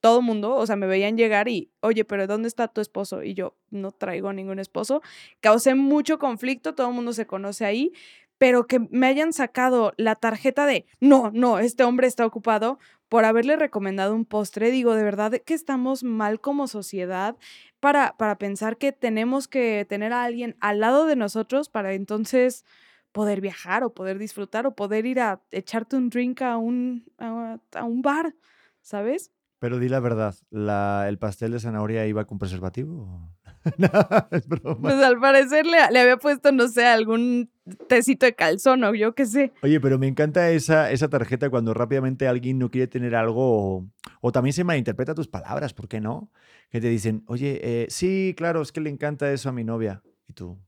todo 0.00 0.22
mundo, 0.22 0.54
o 0.54 0.66
sea, 0.66 0.76
me 0.76 0.86
veían 0.86 1.16
llegar 1.16 1.48
y, 1.48 1.72
oye, 1.80 2.04
pero 2.04 2.26
¿dónde 2.28 2.48
está 2.48 2.68
tu 2.68 2.80
esposo? 2.80 3.22
Y 3.24 3.34
yo 3.34 3.56
no 3.70 3.90
traigo 3.92 4.32
ningún 4.32 4.60
esposo. 4.60 5.02
Causé 5.40 5.74
mucho 5.74 6.18
conflicto, 6.20 6.74
todo 6.74 6.88
el 6.88 6.94
mundo 6.94 7.12
se 7.12 7.26
conoce 7.26 7.64
ahí, 7.64 7.92
pero 8.38 8.66
que 8.66 8.78
me 8.90 9.06
hayan 9.06 9.32
sacado 9.32 9.92
la 9.96 10.14
tarjeta 10.14 10.64
de, 10.64 10.86
no, 11.00 11.30
no, 11.34 11.58
este 11.58 11.84
hombre 11.84 12.06
está 12.06 12.24
ocupado 12.24 12.78
por 13.08 13.24
haberle 13.24 13.56
recomendado 13.56 14.14
un 14.14 14.24
postre, 14.24 14.70
digo, 14.70 14.94
de 14.94 15.02
verdad 15.02 15.32
que 15.44 15.54
estamos 15.54 16.04
mal 16.04 16.40
como 16.40 16.68
sociedad 16.68 17.36
para, 17.80 18.16
para 18.16 18.38
pensar 18.38 18.76
que 18.76 18.92
tenemos 18.92 19.48
que 19.48 19.86
tener 19.88 20.12
a 20.12 20.24
alguien 20.24 20.56
al 20.60 20.80
lado 20.80 21.06
de 21.06 21.16
nosotros 21.16 21.68
para 21.68 21.94
entonces 21.94 22.64
poder 23.12 23.40
viajar 23.40 23.82
o 23.82 23.94
poder 23.94 24.18
disfrutar 24.18 24.66
o 24.66 24.74
poder 24.74 25.06
ir 25.06 25.20
a 25.20 25.40
echarte 25.50 25.96
un 25.96 26.10
drink 26.10 26.42
a 26.42 26.58
un, 26.58 27.04
a 27.18 27.84
un 27.84 28.02
bar, 28.02 28.34
¿sabes? 28.82 29.32
Pero 29.58 29.78
di 29.78 29.88
la 29.88 30.00
verdad, 30.00 30.36
la, 30.50 31.06
¿el 31.08 31.18
pastel 31.18 31.52
de 31.52 31.60
zanahoria 31.60 32.06
iba 32.06 32.26
con 32.26 32.38
preservativo? 32.38 33.32
no, 33.78 33.88
es 34.30 34.46
broma. 34.46 34.80
Pues 34.80 34.94
al 34.94 35.18
parecer 35.18 35.66
le, 35.66 35.78
había 35.78 36.16
puesto, 36.16 36.52
no 36.52 36.68
sé, 36.68 36.86
algún 36.86 37.50
tecito 37.86 38.26
de 38.26 38.34
calzón 38.34 38.84
o 38.84 38.94
yo 38.94 39.14
qué 39.14 39.26
sé. 39.26 39.52
Oye, 39.62 39.80
pero 39.80 39.98
me 39.98 40.06
encanta 40.06 40.50
esa, 40.50 40.90
esa 40.90 41.08
tarjeta 41.08 41.50
cuando 41.50 41.74
rápidamente 41.74 42.28
alguien 42.28 42.58
no 42.58 42.70
quiere 42.70 42.86
tener 42.86 43.14
algo 43.14 43.86
o, 44.20 44.32
también 44.32 44.52
se 44.52 44.64
malinterpreta 44.64 45.14
tus 45.14 45.28
palabras, 45.28 45.74
¿por 45.74 45.88
qué 45.88 46.00
no? 46.00 46.30
Que 46.70 46.80
te 46.80 46.88
dicen, 46.88 47.24
oye, 47.26 47.60
eh, 47.62 47.86
sí, 47.90 48.34
claro, 48.36 48.62
es 48.62 48.72
que 48.72 48.80
le 48.80 48.90
encanta 48.90 49.32
eso 49.32 49.48
a 49.48 49.52
mi 49.52 49.64
novia. 49.64 50.02
Y 50.26 50.32
tú, 50.32 50.58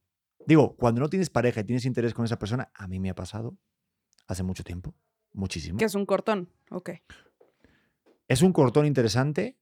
digo, 0.46 0.76
cuando 0.76 1.00
no 1.00 1.08
tienes 1.08 1.30
pareja 1.30 1.60
y 1.60 1.64
tienes 1.64 1.84
interés 1.84 2.14
con 2.14 2.24
esa 2.24 2.38
persona, 2.38 2.70
a 2.74 2.86
mí 2.86 2.98
me 3.00 3.10
ha 3.10 3.14
pasado 3.14 3.56
hace 4.26 4.42
mucho 4.42 4.64
tiempo, 4.64 4.94
muchísimo. 5.32 5.78
Que 5.78 5.84
es 5.84 5.94
un 5.94 6.06
cortón, 6.06 6.48
ok. 6.70 6.90
Es 8.28 8.42
un 8.42 8.52
cortón 8.52 8.86
interesante. 8.86 9.56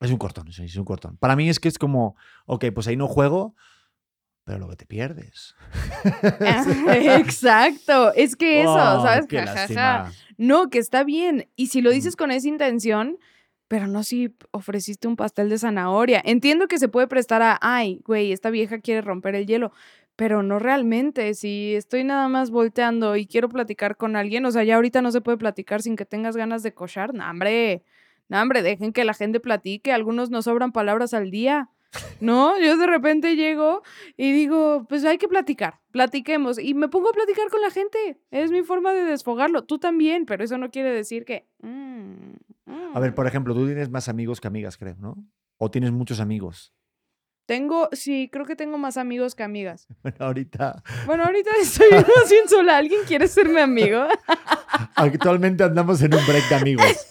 Es 0.00 0.10
un 0.10 0.18
cortón, 0.18 0.52
sí, 0.52 0.64
es 0.64 0.76
un 0.76 0.84
cortón. 0.84 1.16
Para 1.16 1.36
mí 1.36 1.48
es 1.48 1.60
que 1.60 1.68
es 1.68 1.78
como, 1.78 2.16
ok, 2.46 2.66
pues 2.74 2.86
ahí 2.88 2.96
no 2.96 3.08
juego, 3.08 3.54
pero 4.44 4.58
lo 4.58 4.68
que 4.68 4.76
te 4.76 4.86
pierdes. 4.86 5.54
Exacto, 7.18 8.12
es 8.14 8.36
que 8.36 8.60
eso, 8.60 8.74
oh, 8.74 9.02
¿sabes? 9.02 9.26
No, 10.36 10.68
que 10.68 10.78
está 10.78 11.04
bien. 11.04 11.48
Y 11.56 11.68
si 11.68 11.80
lo 11.80 11.90
dices 11.90 12.16
con 12.16 12.30
esa 12.30 12.48
intención, 12.48 13.18
pero 13.68 13.86
no 13.86 14.02
si 14.02 14.34
ofreciste 14.50 15.08
un 15.08 15.16
pastel 15.16 15.48
de 15.48 15.58
zanahoria. 15.58 16.20
Entiendo 16.24 16.68
que 16.68 16.78
se 16.78 16.88
puede 16.88 17.06
prestar 17.06 17.42
a, 17.42 17.58
ay, 17.60 18.00
güey, 18.04 18.32
esta 18.32 18.50
vieja 18.50 18.80
quiere 18.80 19.00
romper 19.00 19.34
el 19.34 19.46
hielo, 19.46 19.72
pero 20.16 20.42
no 20.42 20.58
realmente. 20.58 21.32
Si 21.34 21.74
estoy 21.74 22.04
nada 22.04 22.28
más 22.28 22.50
volteando 22.50 23.16
y 23.16 23.26
quiero 23.26 23.48
platicar 23.48 23.96
con 23.96 24.16
alguien, 24.16 24.44
o 24.44 24.50
sea, 24.50 24.64
ya 24.64 24.76
ahorita 24.76 25.00
no 25.00 25.10
se 25.10 25.22
puede 25.22 25.38
platicar 25.38 25.80
sin 25.80 25.96
que 25.96 26.04
tengas 26.04 26.36
ganas 26.36 26.62
de 26.62 26.74
cochar, 26.74 27.14
no, 27.14 27.28
hombre, 27.28 27.82
no, 28.28 28.40
hombre, 28.40 28.62
dejen 28.62 28.92
que 28.92 29.04
la 29.04 29.14
gente 29.14 29.40
platique, 29.40 29.92
algunos 29.92 30.30
nos 30.30 30.44
sobran 30.44 30.72
palabras 30.72 31.14
al 31.14 31.30
día. 31.30 31.70
No, 32.20 32.58
yo 32.58 32.76
de 32.76 32.86
repente 32.86 33.36
llego 33.36 33.82
y 34.16 34.32
digo, 34.32 34.86
pues 34.88 35.04
hay 35.04 35.18
que 35.18 35.28
platicar, 35.28 35.80
platiquemos. 35.92 36.58
Y 36.58 36.74
me 36.74 36.88
pongo 36.88 37.10
a 37.10 37.12
platicar 37.12 37.48
con 37.50 37.60
la 37.60 37.70
gente. 37.70 38.20
Es 38.30 38.50
mi 38.50 38.62
forma 38.62 38.92
de 38.92 39.04
desfogarlo. 39.04 39.64
Tú 39.64 39.78
también, 39.78 40.26
pero 40.26 40.42
eso 40.42 40.58
no 40.58 40.70
quiere 40.70 40.90
decir 40.90 41.24
que... 41.24 41.46
Mm, 41.60 42.34
a 42.94 43.00
ver, 43.00 43.12
mm". 43.12 43.14
por 43.14 43.26
ejemplo, 43.26 43.54
tú 43.54 43.66
tienes 43.66 43.90
más 43.90 44.08
amigos 44.08 44.40
que 44.40 44.48
amigas, 44.48 44.76
creo, 44.76 44.96
¿no? 44.98 45.16
O 45.58 45.70
tienes 45.70 45.92
muchos 45.92 46.18
amigos. 46.18 46.74
Tengo, 47.46 47.90
sí, 47.92 48.30
creo 48.32 48.46
que 48.46 48.56
tengo 48.56 48.78
más 48.78 48.96
amigos 48.96 49.34
que 49.34 49.42
amigas. 49.42 49.86
Bueno, 50.02 50.16
ahorita. 50.18 50.82
Bueno, 51.06 51.24
ahorita 51.24 51.50
estoy 51.60 51.88
sin 52.26 52.48
sola. 52.48 52.78
¿Alguien 52.78 53.00
quiere 53.06 53.28
ser 53.28 53.48
mi 53.48 53.60
amigo? 53.60 54.06
Actualmente 54.96 55.62
andamos 55.62 56.00
en 56.02 56.14
un 56.14 56.26
break 56.26 56.48
de 56.48 56.54
amigos. 56.54 57.06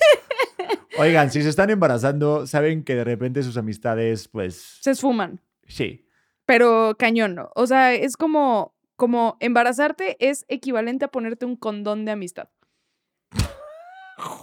Oigan, 0.97 1.32
si 1.32 1.41
se 1.41 1.49
están 1.49 1.69
embarazando, 1.69 2.45
saben 2.45 2.84
que 2.84 2.95
de 2.95 3.03
repente 3.03 3.43
sus 3.43 3.58
amistades, 3.58 4.27
pues. 4.27 4.79
Se 4.82 4.91
esfuman. 4.91 5.41
Sí. 5.67 6.06
Pero 6.45 6.95
cañón, 6.99 7.36
¿no? 7.36 7.49
O 7.56 7.67
sea, 7.67 7.93
es 7.93 8.17
como, 8.17 8.75
como 8.95 9.38
embarazarte 9.39 10.17
es 10.19 10.45
equivalente 10.49 11.06
a 11.06 11.08
ponerte 11.08 11.45
un 11.45 11.56
condón 11.56 12.06
de 12.06 12.12
amistad. 12.12 12.49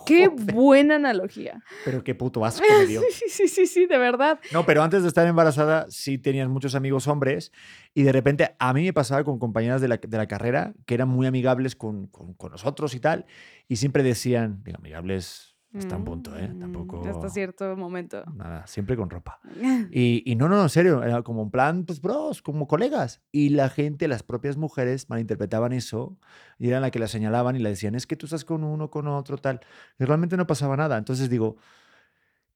Qué 0.04 0.28
buena 0.28 0.96
analogía. 0.96 1.62
Pero 1.84 2.02
qué 2.02 2.14
puto 2.14 2.44
asco 2.44 2.66
me 2.78 2.86
dio. 2.86 3.00
Sí, 3.10 3.28
sí, 3.28 3.48
sí, 3.48 3.66
sí, 3.66 3.86
de 3.86 3.98
verdad. 3.98 4.40
No, 4.52 4.66
pero 4.66 4.82
antes 4.82 5.02
de 5.02 5.08
estar 5.08 5.26
embarazada 5.26 5.86
sí 5.88 6.18
tenías 6.18 6.48
muchos 6.48 6.74
amigos 6.74 7.06
hombres 7.06 7.52
y 7.94 8.02
de 8.02 8.12
repente 8.12 8.56
a 8.58 8.72
mí 8.72 8.84
me 8.84 8.92
pasaba 8.92 9.22
con 9.24 9.38
compañeras 9.38 9.80
de 9.80 9.88
la, 9.88 9.96
de 9.96 10.16
la 10.16 10.26
carrera 10.26 10.74
que 10.86 10.94
eran 10.94 11.08
muy 11.08 11.26
amigables 11.26 11.76
con, 11.76 12.08
con, 12.08 12.34
con, 12.34 12.50
nosotros 12.50 12.94
y 12.94 13.00
tal 13.00 13.26
y 13.68 13.76
siempre 13.76 14.02
decían, 14.02 14.62
digo, 14.64 14.78
amigables 14.78 15.49
hasta 15.76 15.96
un 15.96 16.04
punto, 16.04 16.36
¿eh? 16.36 16.48
Mm, 16.48 16.58
Tampoco. 16.58 17.08
Hasta 17.08 17.28
cierto 17.28 17.76
momento. 17.76 18.24
Nada, 18.34 18.66
siempre 18.66 18.96
con 18.96 19.08
ropa. 19.08 19.40
Y, 19.92 20.22
y, 20.24 20.34
no, 20.36 20.48
no, 20.48 20.62
en 20.62 20.68
serio, 20.68 21.02
era 21.02 21.22
como 21.22 21.42
en 21.42 21.50
plan, 21.50 21.84
pues 21.84 22.00
bros, 22.00 22.42
como 22.42 22.66
colegas. 22.66 23.20
Y 23.30 23.50
la 23.50 23.68
gente, 23.68 24.08
las 24.08 24.22
propias 24.22 24.56
mujeres, 24.56 25.08
malinterpretaban 25.08 25.72
eso 25.72 26.16
y 26.58 26.68
eran 26.68 26.82
la 26.82 26.90
que 26.90 26.98
la 26.98 27.06
señalaban 27.08 27.56
y 27.56 27.60
le 27.60 27.70
decían, 27.70 27.94
es 27.94 28.06
que 28.06 28.16
tú 28.16 28.26
estás 28.26 28.44
con 28.44 28.64
uno, 28.64 28.90
con 28.90 29.06
otro, 29.06 29.38
tal. 29.38 29.60
Y 29.98 30.04
realmente 30.04 30.36
no 30.36 30.46
pasaba 30.46 30.76
nada. 30.76 30.98
Entonces 30.98 31.30
digo, 31.30 31.56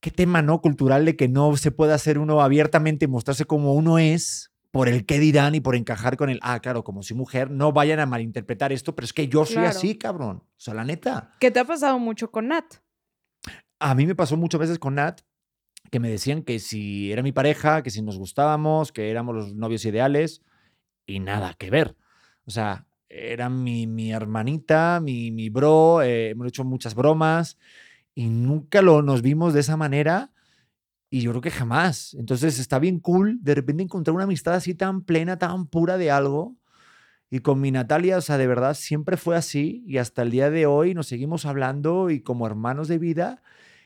qué 0.00 0.10
tema, 0.10 0.42
¿no? 0.42 0.60
Cultural 0.60 1.04
de 1.04 1.16
que 1.16 1.28
no 1.28 1.56
se 1.56 1.70
pueda 1.70 1.94
hacer 1.94 2.18
uno 2.18 2.40
abiertamente 2.40 3.04
y 3.04 3.08
mostrarse 3.08 3.44
como 3.44 3.74
uno 3.74 3.98
es 3.98 4.52
por 4.70 4.88
el 4.88 5.06
qué 5.06 5.20
dirán 5.20 5.54
y 5.54 5.60
por 5.60 5.76
encajar 5.76 6.16
con 6.16 6.30
el, 6.30 6.40
ah, 6.42 6.58
claro, 6.58 6.82
como 6.82 7.04
soy 7.04 7.16
mujer, 7.16 7.48
no 7.48 7.72
vayan 7.72 8.00
a 8.00 8.06
malinterpretar 8.06 8.72
esto, 8.72 8.96
pero 8.96 9.04
es 9.04 9.12
que 9.12 9.28
yo 9.28 9.46
soy 9.46 9.64
así, 9.64 9.96
cabrón. 9.96 10.38
O 10.38 10.60
sea, 10.60 10.74
la 10.74 10.84
neta. 10.84 11.30
¿Qué 11.38 11.52
te 11.52 11.60
ha 11.60 11.64
pasado 11.64 11.98
mucho 12.00 12.32
con 12.32 12.48
Nat? 12.48 12.64
A 13.86 13.94
mí 13.94 14.06
me 14.06 14.14
pasó 14.14 14.38
muchas 14.38 14.60
veces 14.60 14.78
con 14.78 14.94
Nat 14.94 15.20
que 15.90 16.00
me 16.00 16.08
decían 16.08 16.42
que 16.42 16.58
si 16.58 17.12
era 17.12 17.22
mi 17.22 17.32
pareja, 17.32 17.82
que 17.82 17.90
si 17.90 18.00
nos 18.00 18.16
gustábamos, 18.16 18.92
que 18.92 19.10
éramos 19.10 19.34
los 19.34 19.54
novios 19.54 19.84
ideales 19.84 20.40
y 21.04 21.20
nada 21.20 21.52
que 21.52 21.68
ver. 21.68 21.94
O 22.46 22.50
sea, 22.50 22.86
era 23.10 23.50
mi, 23.50 23.86
mi 23.86 24.10
hermanita, 24.10 25.00
mi, 25.02 25.30
mi 25.30 25.50
bro, 25.50 26.00
eh, 26.00 26.30
hemos 26.30 26.46
hecho 26.46 26.64
muchas 26.64 26.94
bromas 26.94 27.58
y 28.14 28.28
nunca 28.28 28.80
lo, 28.80 29.02
nos 29.02 29.20
vimos 29.20 29.52
de 29.52 29.60
esa 29.60 29.76
manera 29.76 30.32
y 31.10 31.20
yo 31.20 31.32
creo 31.32 31.42
que 31.42 31.50
jamás. 31.50 32.14
Entonces 32.14 32.58
está 32.58 32.78
bien 32.78 33.00
cool 33.00 33.36
de 33.42 33.54
repente 33.54 33.82
encontrar 33.82 34.14
una 34.14 34.24
amistad 34.24 34.54
así 34.54 34.74
tan 34.74 35.02
plena, 35.02 35.38
tan 35.38 35.66
pura 35.66 35.98
de 35.98 36.10
algo. 36.10 36.56
Y 37.28 37.40
con 37.40 37.60
mi 37.60 37.70
Natalia, 37.70 38.16
o 38.16 38.22
sea, 38.22 38.38
de 38.38 38.46
verdad 38.46 38.72
siempre 38.72 39.18
fue 39.18 39.36
así 39.36 39.84
y 39.86 39.98
hasta 39.98 40.22
el 40.22 40.30
día 40.30 40.48
de 40.48 40.64
hoy 40.64 40.94
nos 40.94 41.06
seguimos 41.08 41.44
hablando 41.44 42.08
y 42.08 42.22
como 42.22 42.46
hermanos 42.46 42.88
de 42.88 42.96
vida 42.96 43.42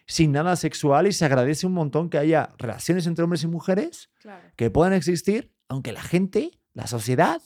sin 0.08 0.32
nada 0.32 0.56
sexual 0.56 1.06
y 1.06 1.12
se 1.12 1.26
agradece 1.26 1.66
un 1.66 1.74
montón 1.74 2.08
que 2.08 2.18
haya 2.18 2.54
relaciones 2.58 3.06
entre 3.06 3.22
hombres 3.22 3.44
y 3.44 3.46
mujeres 3.46 4.10
que 4.56 4.70
puedan 4.70 4.94
existir, 4.94 5.52
aunque 5.68 5.92
la 5.92 6.00
gente, 6.00 6.58
la 6.72 6.86
sociedad, 6.86 7.42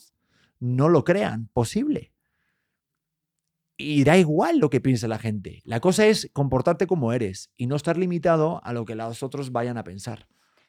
no 0.61 0.89
lo 0.89 1.03
crean 1.03 1.49
posible. 1.53 2.13
Y 3.77 4.05
da 4.05 4.17
igual 4.17 4.59
lo 4.59 4.71
que 4.71 4.81
piense 4.81 5.09
la 5.09 5.19
gente. 5.19 5.61
La 5.65 5.81
cosa 5.81 6.07
es 6.07 6.31
comportarte 6.33 6.87
como 6.87 7.13
eres 7.13 7.51
y 7.57 7.67
no 7.67 7.75
estar 7.75 7.99
limitado 7.99 8.65
a 8.65 8.73
lo 8.73 8.85
que 8.85 8.95
los 8.95 9.25
otros 9.25 9.51
vayan 9.51 9.77
a 9.77 9.83
pensar. 9.83 10.29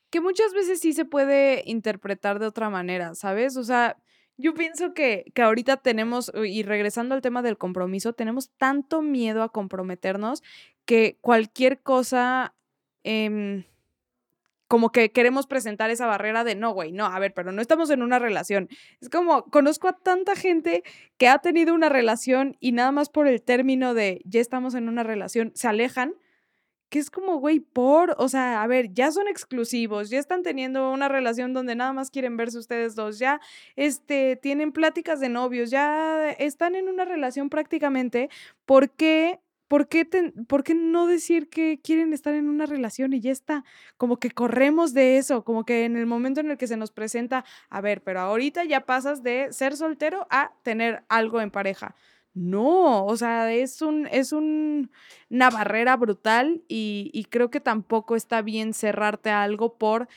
Que 0.10 0.19
muchas 0.19 0.51
veces 0.53 0.79
sí 0.79 0.93
se 0.93 1.06
puede 1.06 1.62
interpretar 1.67 2.39
de 2.39 2.47
otra 2.47 2.71
manera, 2.71 3.13
¿sabes? 3.13 3.56
O 3.56 3.63
sea, 3.63 3.97
yo 4.38 4.56
pienso 4.56 4.95
que, 4.95 5.32
que 5.36 5.43
ahorita 5.43 5.77
tenemos, 5.77 6.32
y 6.43 6.63
regresando 6.63 7.13
al 7.13 7.21
tema 7.21 7.43
del 7.43 7.60
compromiso, 7.60 8.13
tenemos 8.13 8.49
tanto 8.58 9.03
miedo 9.03 9.43
a 9.43 9.49
comprometernos 9.49 10.41
que 10.86 11.17
cualquier 11.22 11.82
cosa, 11.82 12.56
em, 13.04 13.65
como 14.67 14.91
que 14.91 15.12
queremos 15.12 15.46
presentar 15.48 15.91
esa 15.91 16.08
barrera 16.08 16.43
de 16.43 16.56
no, 16.56 16.74
güey, 16.74 16.91
no, 16.91 17.06
a 17.06 17.19
ver, 17.19 17.34
pero 17.34 17.52
no 17.52 17.62
estamos 17.62 17.89
en 17.91 18.02
una 18.02 18.19
relación. 18.19 18.69
Es 19.02 19.10
como, 19.10 19.46
conozco 19.46 19.88
a 19.88 19.93
tanta 19.93 20.36
gente 20.36 20.84
que 21.17 21.28
ha 21.28 21.39
tenido 21.39 21.74
una 21.76 21.89
relación 21.89 22.58
y 22.60 22.72
nada 22.72 22.91
más 22.91 23.10
por 23.10 23.28
el 23.28 23.41
término 23.43 23.93
de 23.93 24.22
ya 24.26 24.41
estamos 24.41 24.74
en 24.76 24.89
una 24.89 25.04
relación, 25.04 25.52
se 25.56 25.67
alejan 25.67 26.15
que 26.93 27.00
es 27.00 27.10
como, 27.10 27.38
güey, 27.38 27.60
por, 27.60 28.15
o 28.19 28.30
sea, 28.30 28.62
a 28.62 28.67
ver, 28.67 28.93
ya 28.93 29.12
son 29.12 29.28
exclusivos, 29.28 30.12
ya 30.12 30.19
están 30.19 30.43
teniendo 30.43 30.91
una 30.91 31.10
relación 31.10 31.52
donde 31.52 31.76
nada 31.76 31.91
más 31.91 32.12
quieren 32.12 32.38
verse 32.38 32.60
ustedes 32.60 32.93
dos, 32.93 33.17
ya, 33.17 33.41
este, 33.76 34.36
tienen 34.36 34.72
pláticas 34.72 35.19
de 35.19 35.28
novios, 35.28 35.72
ya 35.72 36.30
están 36.34 36.76
en 36.76 36.89
una 36.89 37.04
relación 37.04 37.50
prácticamente, 37.50 38.30
¿por 38.67 38.91
qué? 38.91 39.39
¿Por 39.74 39.88
qué, 39.88 40.06
¿Por 40.48 40.64
qué 40.64 40.76
no 40.76 41.08
decir 41.08 41.50
que 41.50 41.82
quieren 41.82 42.14
estar 42.14 42.36
en 42.36 42.48
una 42.48 42.68
relación 42.68 43.12
y 43.12 43.22
ya 43.22 43.32
está? 43.32 43.66
Como 43.98 44.18
que 44.18 44.30
corremos 44.30 44.94
de 44.94 45.18
eso, 45.18 45.44
como 45.44 45.66
que 45.66 45.86
en 45.86 45.98
el 45.98 46.06
momento 46.06 46.42
en 46.42 46.52
el 46.52 46.60
que 46.60 46.68
se 46.68 46.78
nos 46.78 46.92
presenta, 46.92 47.44
a 47.72 47.82
ver, 47.82 48.04
pero 48.04 48.20
ahorita 48.20 48.66
ya 48.66 48.86
pasas 48.86 49.24
de 49.24 49.52
ser 49.52 49.76
soltero 49.76 50.28
a 50.30 50.52
tener 50.62 51.04
algo 51.10 51.42
en 51.42 51.50
pareja. 51.50 51.96
No, 52.36 53.04
o 53.04 53.18
sea, 53.18 53.52
es, 53.52 53.82
un, 53.82 54.06
es 54.12 54.32
un, 54.32 54.92
una 55.32 55.50
barrera 55.50 55.98
brutal 55.98 56.62
y, 56.68 57.26
creo 57.32 57.50
que 57.50 57.60
tampoco 57.60 58.16
está 58.16 58.44
bien 58.44 58.76
cerrarte 58.76 59.32
a 59.32 59.42
algo 59.42 59.80
por, 59.80 60.08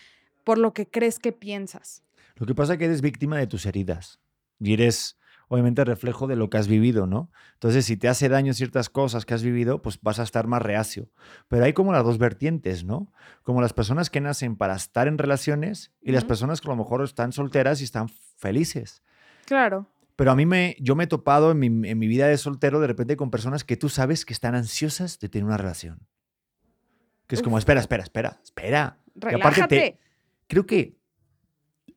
por 0.44 0.58
lo 0.58 0.74
que 0.74 0.86
crees 0.86 1.18
que 1.18 1.32
piensas. 1.32 2.02
Lo 2.34 2.44
que 2.44 2.54
pasa 2.54 2.74
es 2.74 2.78
que 2.78 2.84
eres 2.84 3.00
víctima 3.00 3.38
de 3.38 3.46
tus 3.46 3.64
heridas 3.64 4.20
y 4.60 4.74
eres 4.74 5.15
obviamente 5.48 5.84
reflejo 5.84 6.26
de 6.26 6.36
lo 6.36 6.50
que 6.50 6.58
has 6.58 6.66
vivido, 6.68 7.06
¿no? 7.06 7.30
Entonces, 7.54 7.84
si 7.84 7.96
te 7.96 8.08
hace 8.08 8.28
daño 8.28 8.52
ciertas 8.52 8.90
cosas 8.90 9.24
que 9.24 9.34
has 9.34 9.42
vivido, 9.42 9.80
pues 9.82 10.00
vas 10.02 10.18
a 10.18 10.22
estar 10.24 10.46
más 10.46 10.60
reacio. 10.62 11.08
Pero 11.48 11.64
hay 11.64 11.72
como 11.72 11.92
las 11.92 12.04
dos 12.04 12.18
vertientes, 12.18 12.84
¿no? 12.84 13.12
Como 13.42 13.60
las 13.60 13.72
personas 13.72 14.10
que 14.10 14.20
nacen 14.20 14.56
para 14.56 14.74
estar 14.74 15.06
en 15.08 15.18
relaciones 15.18 15.92
y 16.00 16.12
las 16.12 16.24
personas 16.24 16.60
que 16.60 16.68
a 16.68 16.70
lo 16.72 16.76
mejor 16.76 17.02
están 17.04 17.32
solteras 17.32 17.80
y 17.80 17.84
están 17.84 18.08
felices. 18.36 19.02
Claro. 19.44 19.88
Pero 20.16 20.30
a 20.32 20.34
mí 20.36 20.46
me, 20.46 20.76
yo 20.80 20.96
me 20.96 21.04
he 21.04 21.06
topado 21.06 21.50
en 21.52 21.58
mi, 21.58 21.66
en 21.66 21.98
mi 21.98 22.06
vida 22.08 22.26
de 22.26 22.38
soltero 22.38 22.80
de 22.80 22.86
repente 22.86 23.16
con 23.16 23.30
personas 23.30 23.64
que 23.64 23.76
tú 23.76 23.88
sabes 23.88 24.24
que 24.24 24.32
están 24.32 24.54
ansiosas 24.54 25.18
de 25.20 25.28
tener 25.28 25.44
una 25.44 25.58
relación. 25.58 26.00
Que 27.26 27.34
es 27.34 27.42
como, 27.42 27.58
espera, 27.58 27.80
espera, 27.80 28.02
espera, 28.04 28.40
espera. 28.42 28.98
Y 29.14 29.18
aparte 29.18 29.38
Relájate. 29.38 29.76
te- 29.76 29.98
creo 30.48 30.64
que, 30.64 30.96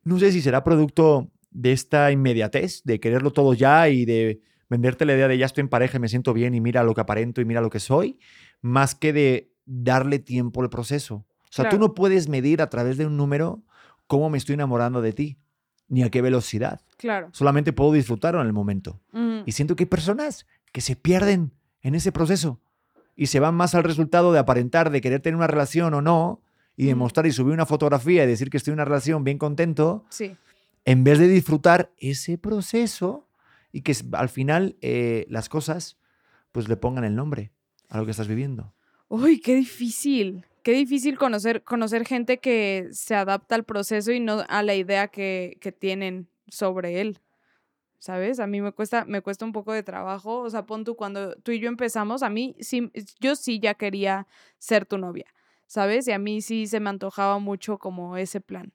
no 0.04 0.18
sé 0.18 0.32
si 0.32 0.40
será 0.42 0.62
producto 0.64 1.30
de 1.50 1.72
esta 1.72 2.10
inmediatez, 2.12 2.82
de 2.84 3.00
quererlo 3.00 3.32
todo 3.32 3.54
ya 3.54 3.88
y 3.88 4.04
de 4.04 4.40
venderte 4.68 5.04
la 5.04 5.14
idea 5.14 5.28
de 5.28 5.36
ya 5.36 5.46
estoy 5.46 5.62
en 5.62 5.68
pareja 5.68 5.96
y 5.96 6.00
me 6.00 6.08
siento 6.08 6.32
bien 6.32 6.54
y 6.54 6.60
mira 6.60 6.84
lo 6.84 6.94
que 6.94 7.00
aparento 7.00 7.40
y 7.40 7.44
mira 7.44 7.60
lo 7.60 7.70
que 7.70 7.80
soy, 7.80 8.18
más 8.62 8.94
que 8.94 9.12
de 9.12 9.52
darle 9.66 10.18
tiempo 10.18 10.62
al 10.62 10.70
proceso. 10.70 11.26
O 11.44 11.52
sea, 11.52 11.68
tú 11.68 11.78
no 11.78 11.94
puedes 11.94 12.28
medir 12.28 12.62
a 12.62 12.70
través 12.70 12.96
de 12.96 13.06
un 13.06 13.16
número 13.16 13.62
cómo 14.06 14.30
me 14.30 14.38
estoy 14.38 14.54
enamorando 14.54 15.02
de 15.02 15.12
ti, 15.12 15.38
ni 15.88 16.04
a 16.04 16.10
qué 16.10 16.22
velocidad. 16.22 16.80
Claro. 16.96 17.30
Solamente 17.32 17.72
puedo 17.72 17.92
disfrutarlo 17.92 18.40
en 18.40 18.46
el 18.46 18.52
momento. 18.52 19.00
Y 19.44 19.52
siento 19.52 19.74
que 19.74 19.84
hay 19.84 19.88
personas 19.88 20.46
que 20.72 20.80
se 20.80 20.94
pierden 20.94 21.52
en 21.82 21.96
ese 21.96 22.12
proceso 22.12 22.60
y 23.16 23.26
se 23.26 23.40
van 23.40 23.56
más 23.56 23.74
al 23.74 23.82
resultado 23.82 24.32
de 24.32 24.38
aparentar, 24.38 24.90
de 24.90 25.00
querer 25.00 25.20
tener 25.20 25.36
una 25.36 25.48
relación 25.48 25.92
o 25.94 26.02
no, 26.02 26.42
y 26.76 26.86
demostrar 26.86 27.26
y 27.26 27.32
subir 27.32 27.52
una 27.52 27.66
fotografía 27.66 28.24
y 28.24 28.26
decir 28.26 28.48
que 28.48 28.56
estoy 28.56 28.72
en 28.72 28.76
una 28.76 28.86
relación 28.86 29.22
bien 29.24 29.36
contento, 29.36 30.06
Sí. 30.08 30.36
En 30.90 31.04
vez 31.04 31.20
de 31.20 31.28
disfrutar 31.28 31.92
ese 31.98 32.36
proceso 32.36 33.28
y 33.70 33.82
que 33.82 33.94
al 34.10 34.28
final 34.28 34.76
eh, 34.80 35.24
las 35.28 35.48
cosas 35.48 35.98
pues 36.50 36.68
le 36.68 36.76
pongan 36.76 37.04
el 37.04 37.14
nombre 37.14 37.52
a 37.88 37.98
lo 37.98 38.04
que 38.06 38.10
estás 38.10 38.26
viviendo. 38.26 38.74
Uy, 39.06 39.40
qué 39.40 39.54
difícil. 39.54 40.44
Qué 40.64 40.72
difícil 40.72 41.16
conocer, 41.16 41.62
conocer 41.62 42.04
gente 42.04 42.38
que 42.38 42.88
se 42.90 43.14
adapta 43.14 43.54
al 43.54 43.62
proceso 43.62 44.10
y 44.10 44.18
no 44.18 44.44
a 44.48 44.64
la 44.64 44.74
idea 44.74 45.06
que, 45.06 45.58
que 45.60 45.70
tienen 45.70 46.28
sobre 46.48 47.00
él. 47.00 47.20
¿Sabes? 48.00 48.40
A 48.40 48.48
mí 48.48 48.60
me 48.60 48.72
cuesta, 48.72 49.04
me 49.04 49.22
cuesta 49.22 49.44
un 49.44 49.52
poco 49.52 49.72
de 49.72 49.84
trabajo. 49.84 50.40
O 50.40 50.50
sea, 50.50 50.66
pon 50.66 50.82
tú, 50.82 50.96
cuando 50.96 51.36
tú 51.36 51.52
y 51.52 51.60
yo 51.60 51.68
empezamos, 51.68 52.24
a 52.24 52.30
mí 52.30 52.56
sí, 52.58 52.90
yo 53.20 53.36
sí 53.36 53.60
ya 53.60 53.74
quería 53.74 54.26
ser 54.58 54.86
tu 54.86 54.98
novia. 54.98 55.26
¿Sabes? 55.68 56.08
Y 56.08 56.12
a 56.12 56.18
mí 56.18 56.42
sí 56.42 56.66
se 56.66 56.80
me 56.80 56.90
antojaba 56.90 57.38
mucho 57.38 57.78
como 57.78 58.16
ese 58.16 58.40
plan. 58.40 58.72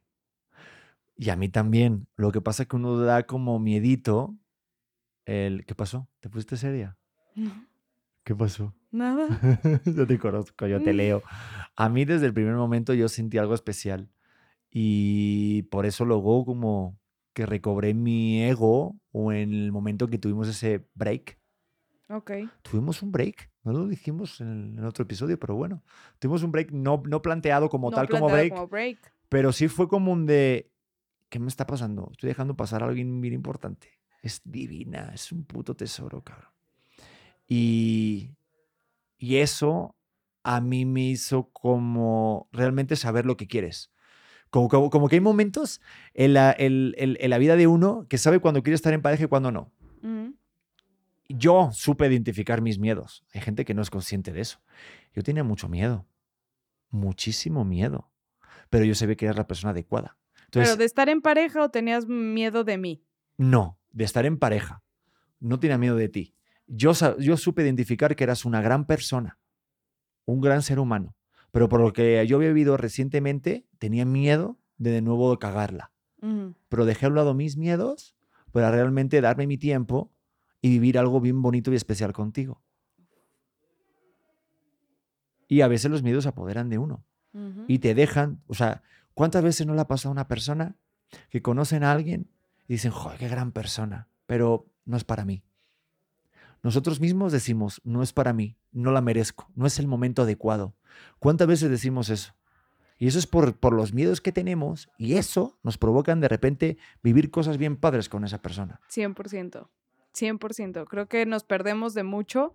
Y 1.18 1.30
a 1.30 1.36
mí 1.36 1.50
también. 1.50 2.08
Lo 2.16 2.32
que 2.32 2.42
pasa 2.42 2.64
es 2.64 2.70
que 2.70 2.76
uno 2.76 2.98
da 3.00 3.24
como 3.26 3.60
miedito. 3.60 4.36
El, 5.26 5.66
¿Qué 5.66 5.74
pasó? 5.76 6.08
¿Te 6.20 6.30
pusiste 6.30 6.58
seria? 6.58 6.98
No, 7.36 7.52
¿Qué 8.24 8.36
pasó? 8.36 8.74
nada. 8.92 9.28
yo 9.86 10.06
te 10.08 10.18
conozco, 10.20 10.68
yo 10.68 10.82
te 10.82 10.94
Mm. 10.94 10.98
leo. 10.98 11.24
A 11.76 11.90
mí 11.90 12.06
desde 12.06 12.26
el 12.28 12.34
primer 12.34 12.56
momento 12.56 12.94
yo 12.94 13.10
sentí 13.10 13.38
algo 13.38 13.54
especial 13.56 14.10
y 14.72 15.64
por 15.64 15.86
eso 15.86 16.06
luego 16.06 16.46
como 16.46 16.98
que 17.34 17.46
recobré 17.46 17.94
mi 17.94 18.42
ego 18.44 18.96
o 19.12 19.32
en 19.34 19.54
el 19.54 19.72
momento 19.72 20.08
que 20.08 20.18
tuvimos 20.18 20.48
ese 20.48 20.88
break. 20.94 21.38
Ok. 22.10 22.32
Tuvimos 22.62 23.02
un 23.02 23.12
break, 23.12 23.52
no 23.64 23.74
lo 23.74 23.88
dijimos 23.88 24.40
en 24.42 24.78
el 24.78 24.86
otro 24.86 25.04
episodio, 25.04 25.40
pero 25.40 25.56
bueno, 25.56 25.84
tuvimos 26.20 26.44
un 26.44 26.52
break 26.52 26.72
no, 26.72 27.02
no 27.06 27.22
planteado 27.22 27.68
como 27.70 27.90
No 27.90 27.96
tal 27.96 28.08
como 28.08 28.28
planteado 28.28 28.38
break, 28.42 28.54
como 28.54 28.68
break. 28.68 29.14
pero 29.30 29.52
sí 29.52 29.68
fue 29.68 29.88
como 29.88 30.12
un 30.14 30.26
de, 30.26 30.72
¿qué 31.36 31.40
me 31.40 31.50
está 31.50 31.68
pasando? 31.68 32.08
Estoy 32.14 32.30
dejando 32.30 32.56
pasar 32.56 32.82
a 32.82 32.86
alguien 32.86 33.20
bien 33.20 33.34
importante. 33.34 33.90
Es 34.22 34.42
divina, 34.46 35.12
es 35.14 35.34
un 35.34 35.44
puto 35.44 35.76
tesoro, 35.76 36.24
cabrón. 36.24 36.50
Y, 37.46 38.32
y 39.18 39.36
eso 39.38 39.98
a 40.44 40.62
mí 40.62 40.86
me 40.86 41.02
hizo 41.02 41.50
como 41.52 42.48
realmente 42.54 42.96
saber 42.96 43.26
lo 43.26 43.36
que 43.36 43.48
quieres. 43.48 43.92
Como, 44.50 44.70
como, 44.70 44.90
como 44.90 45.10
que 45.10 45.18
hay 45.18 45.20
momentos 45.20 45.82
en 46.14 46.34
la, 46.36 46.56
en- 46.58 46.94
en- 46.96 47.18
en 47.20 47.30
la 47.30 47.38
vida 47.38 47.58
de 47.58 47.68
uno 47.68 48.08
que 48.08 48.18
sabe 48.18 48.40
cuándo 48.40 48.64
quiere 48.64 48.76
estar 48.76 48.94
en 48.94 49.02
pareja 49.02 49.26
y 49.26 49.28
cuándo 49.28 49.52
no. 49.52 49.74
Ujú. 50.02 50.36
Yo 51.28 51.70
supe 51.74 52.08
identificar 52.08 52.62
mis 52.62 52.80
miedos. 52.80 53.26
Hay 53.34 53.42
gente 53.42 53.66
que 53.66 53.74
no 53.74 53.82
es 53.82 53.90
consciente 53.90 54.32
de 54.32 54.40
eso. 54.40 54.62
Yo 55.14 55.22
tenía 55.22 55.44
mucho 55.44 55.68
miedo, 55.68 56.08
muchísimo 56.92 57.66
miedo, 57.66 58.10
pero 58.70 58.86
yo 58.86 58.96
sabía 58.96 59.16
que 59.18 59.26
era 59.26 59.34
la 59.36 59.48
persona 59.48 59.72
adecuada. 59.72 60.18
Entonces, 60.56 60.72
¿Pero 60.72 60.78
de 60.78 60.86
estar 60.86 61.10
en 61.10 61.22
pareja 61.22 61.64
o 61.64 61.70
tenías 61.70 62.08
miedo 62.08 62.64
de 62.64 62.78
mí? 62.78 63.04
no, 63.38 63.78
de 63.92 64.06
estar 64.06 64.26
en 64.26 64.38
pareja. 64.38 64.84
No 65.40 65.60
tenía 65.60 65.78
miedo 65.78 65.96
de 65.96 66.10
ti. 66.10 66.36
Yo, 66.68 66.94
yo 67.20 67.38
supe 67.38 67.64
identificar 67.64 68.16
que 68.16 68.24
eras 68.24 68.46
una 68.46 68.62
gran 68.62 68.88
persona, 68.88 69.38
un 70.26 70.42
gran 70.42 70.62
ser 70.62 70.80
humano, 70.80 71.16
pero 71.52 71.70
por 71.70 71.82
lo 71.82 71.94
que 71.94 72.26
yo 72.28 72.38
había 72.38 72.50
vivido 72.50 72.78
recientemente, 72.78 73.66
tenía 73.78 74.06
miedo 74.06 74.58
de 74.78 74.92
de 74.92 75.02
nuevo 75.02 75.38
cagarla. 75.40 75.92
Ujú. 76.22 76.56
Pero 76.70 76.86
dejé 76.86 77.06
a 77.06 77.10
un 77.10 77.16
lado 77.16 77.34
mis 77.34 77.58
miedos 77.58 78.16
para 78.52 78.72
realmente 78.72 79.22
darme 79.22 79.48
mi 79.48 79.58
tiempo 79.58 80.12
y 80.62 80.70
vivir 80.70 80.98
algo 80.98 81.20
bien 81.22 81.42
bonito 81.42 81.72
y 81.72 81.76
especial 81.76 82.14
contigo. 82.14 82.62
Y 85.48 85.62
a 85.62 85.68
veces 85.68 85.92
los 85.92 86.04
miedos 86.04 86.24
se 86.24 86.30
apoderan 86.30 86.70
de 86.70 86.78
uno 86.78 87.06
y 87.68 87.80
te 87.80 87.94
dejan, 87.94 88.42
o 88.48 88.54
sea, 88.54 88.82
¿cuántas 89.16 89.44
veces 89.44 89.66
no 89.66 89.74
le 89.74 89.82
ha 89.82 89.88
pasado 89.88 90.12
a 90.12 90.12
una 90.12 90.28
persona 90.28 90.76
que 91.30 91.42
conocen 91.42 91.84
a 91.84 91.92
alguien 91.92 92.30
y 92.68 92.74
dicen, 92.74 92.92
joder, 92.92 93.18
qué 93.18 93.28
gran 93.28 93.52
persona, 93.52 94.08
pero 94.28 94.68
no 94.86 94.96
es 94.96 95.04
para 95.04 95.26
mí? 95.26 95.42
Nosotros 96.62 97.00
mismos 97.00 97.32
decimos, 97.32 97.82
no 97.84 98.04
es 98.04 98.14
para 98.14 98.34
mí, 98.34 98.58
no 98.72 98.92
la 98.92 99.02
merezco, 99.02 99.50
no 99.56 99.66
es 99.66 99.80
el 99.80 99.88
momento 99.88 100.22
adecuado. 100.22 100.76
¿Cuántas 101.20 101.48
veces 101.48 101.70
decimos 101.70 102.10
eso? 102.10 102.36
Y 102.98 103.08
eso 103.08 103.20
es 103.20 103.28
por, 103.28 103.58
por 103.58 103.74
los 103.74 103.94
miedos 103.94 104.22
que 104.22 104.32
tenemos 104.32 104.90
y 104.98 105.16
eso 105.16 105.60
nos 105.64 105.78
provocan 105.78 106.22
de 106.22 106.28
repente 106.28 106.78
vivir 107.04 107.30
cosas 107.30 107.58
bien 107.58 107.78
padres 107.78 108.10
con 108.10 108.24
esa 108.24 108.42
persona. 108.42 108.80
100%. 108.90 109.68
100%. 110.14 110.88
Creo 110.88 111.08
que 111.08 111.26
nos 111.26 111.44
perdemos 111.44 111.94
de 111.94 112.04
mucho 112.04 112.54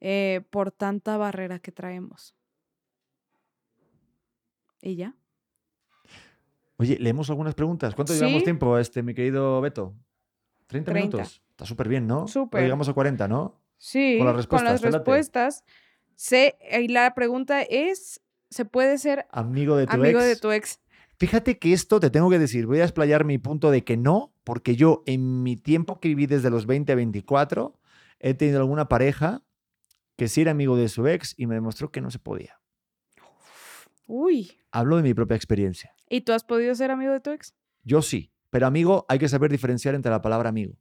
eh, 0.00 0.42
por 0.50 0.70
tanta 0.70 1.16
barrera 1.16 1.58
que 1.58 1.72
traemos. 1.72 2.34
¿Y 4.80 4.96
ya? 4.96 5.14
Oye, 6.80 6.96
leemos 6.98 7.28
algunas 7.28 7.54
preguntas. 7.54 7.94
¿Cuánto 7.94 8.14
llevamos 8.14 8.42
tiempo, 8.42 8.78
este, 8.78 9.02
mi 9.02 9.12
querido 9.12 9.60
Beto? 9.60 9.94
30, 10.68 10.92
30. 10.92 11.16
minutos. 11.16 11.42
Está 11.50 11.66
súper 11.66 11.88
bien, 11.88 12.06
¿no? 12.06 12.26
Súper. 12.26 12.62
Llegamos 12.62 12.88
a 12.88 12.94
40, 12.94 13.28
¿no? 13.28 13.60
Sí, 13.76 14.16
Con 14.16 14.26
las 14.26 14.36
respuestas, 14.36 14.80
te 14.80 14.86
late. 14.86 14.96
respuestas. 14.96 15.64
Y 16.80 16.88
la 16.88 17.14
pregunta 17.14 17.60
es, 17.60 18.22
¿se 18.48 18.64
puede 18.64 18.96
ser 18.96 19.26
Amigo 19.30 19.76
de 19.76 19.86
tu 19.86 19.92
amigo 19.92 20.20
ex. 20.20 20.28
de 20.28 20.36
tu 20.36 20.52
ex? 20.52 20.80
Fíjate 21.18 21.58
que 21.58 21.74
esto 21.74 22.00
te 22.00 22.08
tengo 22.08 22.30
que 22.30 22.38
decir, 22.38 22.64
voy 22.66 22.80
a 22.80 22.84
explayar 22.84 23.26
mi 23.26 23.36
punto 23.36 23.70
de 23.70 23.84
que 23.84 23.98
no, 23.98 24.32
porque 24.42 24.74
yo 24.74 25.02
en 25.04 25.42
mi 25.42 25.56
tiempo 25.56 26.00
que 26.00 26.08
viví 26.08 26.24
desde 26.24 26.48
los 26.48 26.64
20 26.64 26.92
a 26.92 26.94
24, 26.94 27.78
he 28.20 28.32
tenido 28.32 28.58
alguna 28.58 28.88
pareja 28.88 29.42
que 30.16 30.28
sí 30.28 30.40
era 30.40 30.52
amigo 30.52 30.78
de 30.78 30.88
su 30.88 31.06
ex 31.06 31.34
y 31.36 31.46
me 31.46 31.56
demostró 31.56 31.92
que 31.92 32.00
no 32.00 32.10
se 32.10 32.18
podía. 32.18 32.58
Uy, 34.12 34.58
Hablo 34.72 34.96
de 34.96 35.04
mi 35.04 35.14
propia 35.14 35.36
experiencia. 35.36 35.94
¿y 36.08 36.22
tú 36.22 36.32
has 36.32 36.42
podido 36.42 36.74
ser 36.74 36.90
amigo 36.90 37.12
de 37.12 37.20
tu 37.20 37.30
ex? 37.30 37.54
Yo 37.84 38.02
sí, 38.02 38.32
pero 38.50 38.66
amigo 38.66 39.06
hay 39.08 39.20
que 39.20 39.28
saber 39.28 39.52
diferenciar 39.52 39.94
entre 39.94 40.10
la 40.10 40.20
palabra 40.20 40.48
amigo. 40.48 40.74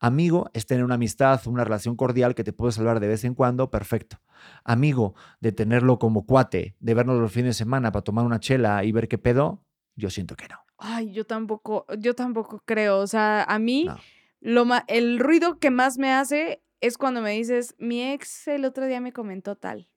Amigo 0.00 0.50
es 0.52 0.66
tener 0.66 0.82
una 0.84 0.96
amistad, 0.96 1.40
una 1.46 1.62
relación 1.62 1.94
cordial 1.94 2.34
que 2.34 2.42
te 2.42 2.52
puedes 2.52 2.76
hablar 2.80 2.98
de 2.98 3.06
vez 3.06 3.22
en 3.24 3.34
cuando, 3.34 3.70
perfecto. 3.70 4.20
Amigo 4.64 5.14
de 5.40 5.52
tenerlo 5.52 6.00
como 6.00 6.26
cuate, 6.26 6.74
de 6.80 6.94
vernos 6.94 7.20
los 7.20 7.30
fines 7.30 7.50
de 7.50 7.64
semana 7.64 7.92
para 7.92 8.02
tomar 8.02 8.24
una 8.24 8.40
chela 8.40 8.82
y 8.82 8.90
ver 8.90 9.06
qué 9.06 9.16
pedo, 9.18 9.64
yo 9.94 10.10
siento 10.10 10.34
que 10.34 10.48
no. 10.48 10.58
Ay, 10.76 11.12
yo 11.12 11.24
tampoco, 11.24 11.86
yo 12.00 12.14
tampoco 12.16 12.62
creo. 12.64 12.98
O 12.98 13.06
sea, 13.06 13.44
a 13.44 13.58
mí 13.60 13.84
No. 13.84 13.96
lo 14.40 14.66
el 14.88 15.20
ruido 15.20 15.60
que 15.60 15.70
más 15.70 15.98
me 15.98 16.10
hace 16.10 16.64
es 16.80 16.98
cuando 16.98 17.20
me 17.22 17.30
dices, 17.30 17.76
mi 17.78 18.02
ex 18.10 18.48
el 18.48 18.64
otro 18.64 18.86
día 18.86 19.00
me 19.00 19.12
comentó 19.12 19.54
tal. 19.54 19.88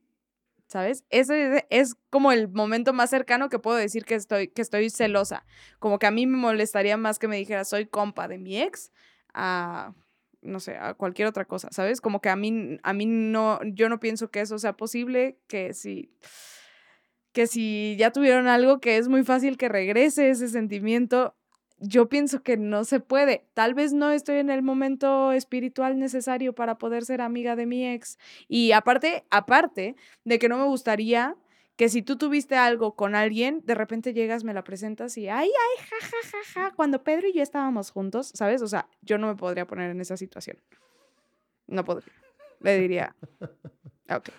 ¿Sabes? 0.68 1.06
Ese 1.10 1.66
es- 1.70 1.96
como 2.10 2.32
el 2.32 2.50
momento 2.50 2.92
más 2.94 3.10
cercano 3.12 3.50
que 3.50 3.60
puedo 3.60 3.78
decir 3.78 4.04
que 4.06 4.16
estoy, 4.16 4.48
que 4.50 4.62
estoy 4.62 4.90
celosa. 4.90 5.46
Como 5.80 6.00
que 6.00 6.08
a 6.08 6.12
mí 6.12 6.26
me 6.26 6.38
molestaría 6.38 6.98
más 6.98 7.20
que 7.20 7.28
me 7.28 7.38
dijera, 7.38 7.66
soy 7.66 7.86
compa 7.86 8.28
de 8.28 8.40
mi 8.40 8.60
ex, 8.62 8.92
a, 9.34 9.94
no 10.42 10.60
sé, 10.60 10.78
a 10.78 10.94
cualquier 10.96 11.28
otra 11.28 11.46
cosa, 11.46 11.70
¿sabes? 11.72 12.02
Como 12.02 12.20
que 12.20 12.30
a 12.30 12.36
mí, 12.36 12.80
a 12.84 12.94
mí 12.94 13.06
no, 13.06 13.60
yo 13.64 13.90
no 13.90 14.00
pienso 14.00 14.30
que 14.32 14.42
eso 14.42 14.58
sea 14.58 14.74
posible, 14.74 15.38
que 15.48 15.74
si, 15.74 16.12
que 17.32 17.48
si 17.48 17.96
ya 18.00 18.12
tuvieron 18.12 18.48
algo 18.48 18.80
que 18.80 18.98
es 18.98 19.08
muy 19.08 19.24
fácil 19.24 19.58
que 19.58 19.70
regrese 19.70 20.30
ese 20.30 20.48
sentimiento, 20.48 21.36
yo 21.88 22.10
pienso 22.10 22.42
que 22.42 22.58
no 22.58 22.84
se 22.84 23.00
puede. 23.00 23.46
Tal 23.54 23.74
vez 23.74 23.94
no 23.94 24.12
estoy 24.12 24.38
en 24.38 24.50
el 24.50 24.62
momento 24.62 25.32
espiritual 25.32 26.00
necesario 26.00 26.54
para 26.54 26.78
poder 26.78 27.06
ser 27.06 27.22
amiga 27.22 27.56
de 27.56 27.66
mi 27.66 27.88
ex. 27.88 28.18
Y 28.48 28.72
aparte, 28.72 29.26
aparte 29.30 29.96
de 30.24 30.40
que 30.40 30.50
no 30.50 30.58
me 30.58 30.66
gustaría 30.66 31.36
que 31.76 31.90
si 31.90 32.02
tú 32.02 32.18
tuviste 32.18 32.56
algo 32.56 32.96
con 32.96 33.16
alguien, 33.16 33.62
de 33.66 33.76
repente 33.76 34.14
llegas, 34.14 34.44
me 34.44 34.54
la 34.54 34.64
presentas 34.64 35.18
y, 35.18 35.28
ay, 35.28 35.50
ay, 35.50 35.86
ja, 35.86 36.08
ja, 36.08 36.18
ja, 36.32 36.38
ja, 36.54 36.76
cuando 36.76 37.04
Pedro 37.04 37.28
y 37.28 37.34
yo 37.34 37.44
estábamos 37.44 37.92
juntos, 37.92 38.32
¿sabes? 38.34 38.62
O 38.62 38.68
sea, 38.68 38.88
yo 39.02 39.18
no 39.18 39.28
me 39.28 39.36
podría 39.36 39.68
poner 39.68 39.92
en 39.92 40.00
esa 40.00 40.16
situación. 40.16 40.58
No 41.68 41.84
podría. 41.84 42.14
Le 42.62 42.80
diría, 42.80 43.16
ok. 44.10 44.30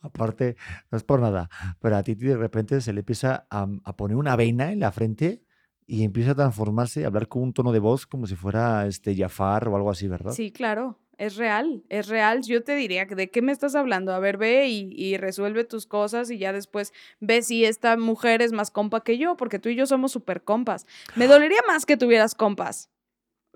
Aparte, 0.00 0.56
no 0.90 0.98
es 0.98 1.02
por 1.02 1.20
nada, 1.20 1.48
pero 1.80 1.96
a 1.96 2.02
ti 2.02 2.14
de 2.14 2.36
repente 2.36 2.80
se 2.80 2.92
le 2.92 3.00
empieza 3.00 3.46
a, 3.50 3.66
a 3.84 3.96
poner 3.96 4.16
una 4.16 4.36
vena 4.36 4.70
en 4.70 4.78
la 4.78 4.92
frente 4.92 5.43
y 5.86 6.04
empieza 6.04 6.32
a 6.32 6.34
transformarse 6.34 7.00
y 7.00 7.04
hablar 7.04 7.28
con 7.28 7.42
un 7.42 7.52
tono 7.52 7.72
de 7.72 7.78
voz 7.78 8.06
como 8.06 8.26
si 8.26 8.36
fuera 8.36 8.86
este 8.86 9.14
Jafar 9.16 9.68
o 9.68 9.76
algo 9.76 9.90
así, 9.90 10.08
¿verdad? 10.08 10.32
Sí, 10.32 10.50
claro. 10.50 10.98
Es 11.16 11.36
real, 11.36 11.84
es 11.90 12.08
real. 12.08 12.42
Yo 12.42 12.64
te 12.64 12.74
diría, 12.74 13.04
¿de 13.04 13.30
qué 13.30 13.40
me 13.40 13.52
estás 13.52 13.76
hablando? 13.76 14.12
A 14.12 14.18
ver, 14.18 14.36
ve 14.36 14.66
y, 14.66 14.92
y 14.96 15.16
resuelve 15.16 15.64
tus 15.64 15.86
cosas 15.86 16.28
y 16.30 16.38
ya 16.38 16.52
después 16.52 16.92
ve 17.20 17.42
si 17.42 17.64
esta 17.64 17.96
mujer 17.96 18.42
es 18.42 18.52
más 18.52 18.72
compa 18.72 19.04
que 19.04 19.16
yo, 19.16 19.36
porque 19.36 19.60
tú 19.60 19.68
y 19.68 19.76
yo 19.76 19.86
somos 19.86 20.10
súper 20.10 20.42
compas. 20.42 20.86
Me 21.14 21.28
dolería 21.28 21.60
más 21.68 21.86
que 21.86 21.96
tuvieras 21.96 22.34
compas. 22.34 22.90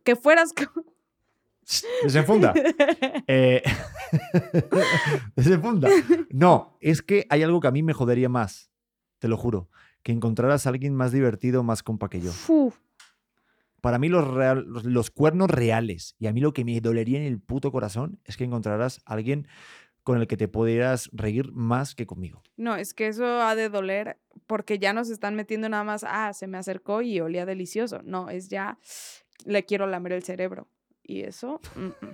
Que 0.05 0.14
fueras... 0.14 0.55
Desenfunda. 2.03 2.55
Eh, 3.27 3.62
desenfunda. 5.37 5.91
No, 6.31 6.79
es 6.81 7.03
que 7.03 7.27
hay 7.29 7.43
algo 7.43 7.61
que 7.61 7.69
a 7.69 7.73
mí 7.73 7.83
me 7.83 7.93
jodería 7.93 8.31
más, 8.31 8.71
te 9.19 9.29
lo 9.29 9.37
juro, 9.37 9.69
que 10.02 10.12
encontraras 10.12 10.66
a 10.66 10.70
alguien 10.70 10.94
más 10.94 11.12
divertido, 11.12 11.62
más 11.62 11.82
compa 11.82 12.08
que 12.08 12.20
yo. 12.20 12.32
Para 13.80 13.98
mí 13.98 14.08
los, 14.08 14.26
real- 14.26 14.64
los, 14.66 14.84
los 14.84 15.11
cuernos 15.11 15.48
reales 15.50 16.16
y 16.18 16.26
a 16.26 16.32
mí 16.32 16.40
lo 16.40 16.52
que 16.52 16.64
me 16.64 16.80
dolería 16.80 17.18
en 17.18 17.26
el 17.26 17.40
puto 17.40 17.70
corazón 17.70 18.18
es 18.24 18.37
que 18.37 18.44
encontraras 18.44 19.00
a 19.06 19.14
alguien 19.14 19.46
con 20.02 20.18
el 20.18 20.26
que 20.26 20.37
te 20.37 20.48
pudieras 20.48 21.11
reír 21.12 21.52
más 21.52 21.94
que 21.94 22.06
conmigo. 22.06 22.42
No, 22.56 22.76
es 22.76 22.94
que 22.94 23.06
eso 23.08 23.24
ha 23.42 23.54
de 23.54 23.68
doler 23.68 24.18
porque 24.46 24.78
ya 24.78 24.92
nos 24.94 25.11
están 25.11 25.34
metiendo 25.37 25.68
nada 25.68 25.84
más, 25.84 26.04
ah, 26.08 26.32
se 26.32 26.46
me 26.46 26.58
acercó 26.58 27.02
y 27.02 27.20
olía 27.20 27.44
delicioso. 27.46 28.00
No, 28.04 28.30
es 28.30 28.48
ya, 28.48 28.78
le 29.44 29.64
quiero 29.64 29.87
lamer 29.87 30.12
el 30.12 30.22
cerebro. 30.22 30.66
Y 31.04 31.20
eso, 31.20 31.61
mm, 31.76 31.87
mm. 32.06 32.11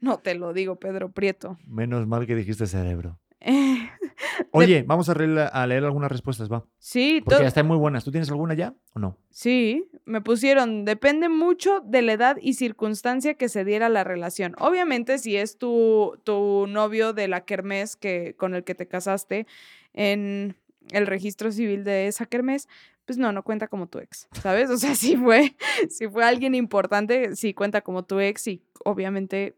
no 0.00 0.18
te 0.18 0.34
lo 0.34 0.52
digo, 0.52 0.76
Pedro 0.76 1.10
Prieto. 1.12 1.58
Menos 1.66 2.06
mal 2.06 2.26
que 2.26 2.34
dijiste 2.34 2.66
cerebro. 2.66 3.18
Oye, 4.50 4.84
vamos 4.86 5.08
a, 5.08 5.14
leer 5.14 5.84
algunas 5.84 6.10
respuestas, 6.10 6.50
va. 6.50 6.64
sí, 6.78 7.22
Porque 7.24 7.46
están 7.46 7.66
muy 7.66 7.76
buenas. 7.76 8.04
¿Tú 8.04 8.10
tienes 8.10 8.30
alguna 8.30 8.54
ya 8.54 8.74
o 8.94 8.98
no? 8.98 9.18
sí, 9.30 9.88
me 10.04 10.20
pusieron, 10.20 10.84
depende 10.84 11.28
mucho 11.28 11.80
de 11.80 12.02
la 12.02 12.12
edad 12.12 12.36
y 12.40 12.54
circunstancia 12.54 13.34
que 13.34 13.48
se 13.48 13.64
diera 13.64 13.88
la 13.88 14.04
relación. 14.04 14.54
Obviamente, 14.58 15.18
si 15.18 15.36
es 15.36 15.58
tu, 15.58 16.18
tu 16.24 16.66
novio 16.68 17.12
de 17.12 17.28
la 17.28 17.44
kermés 17.44 17.96
que, 17.96 18.34
con 18.36 18.54
el 18.54 18.64
que 18.64 18.74
te 18.74 18.88
casaste 18.88 19.46
en 19.92 20.56
el 20.90 21.06
registro 21.06 21.52
civil 21.52 21.84
de 21.84 22.08
esa 22.08 22.26
kermés, 22.26 22.68
pues 23.04 23.18
no, 23.18 23.32
no 23.32 23.42
cuenta 23.42 23.68
como 23.68 23.86
tu 23.88 23.98
ex, 23.98 24.28
¿sabes? 24.42 24.70
O 24.70 24.76
sea, 24.76 24.94
si 24.94 25.16
fue, 25.16 25.56
si 25.88 26.08
fue 26.08 26.24
alguien 26.24 26.54
importante, 26.54 27.36
sí 27.36 27.54
cuenta 27.54 27.80
como 27.80 28.04
tu 28.04 28.20
ex 28.20 28.46
y 28.48 28.62
obviamente 28.84 29.56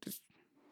pues, 0.00 0.22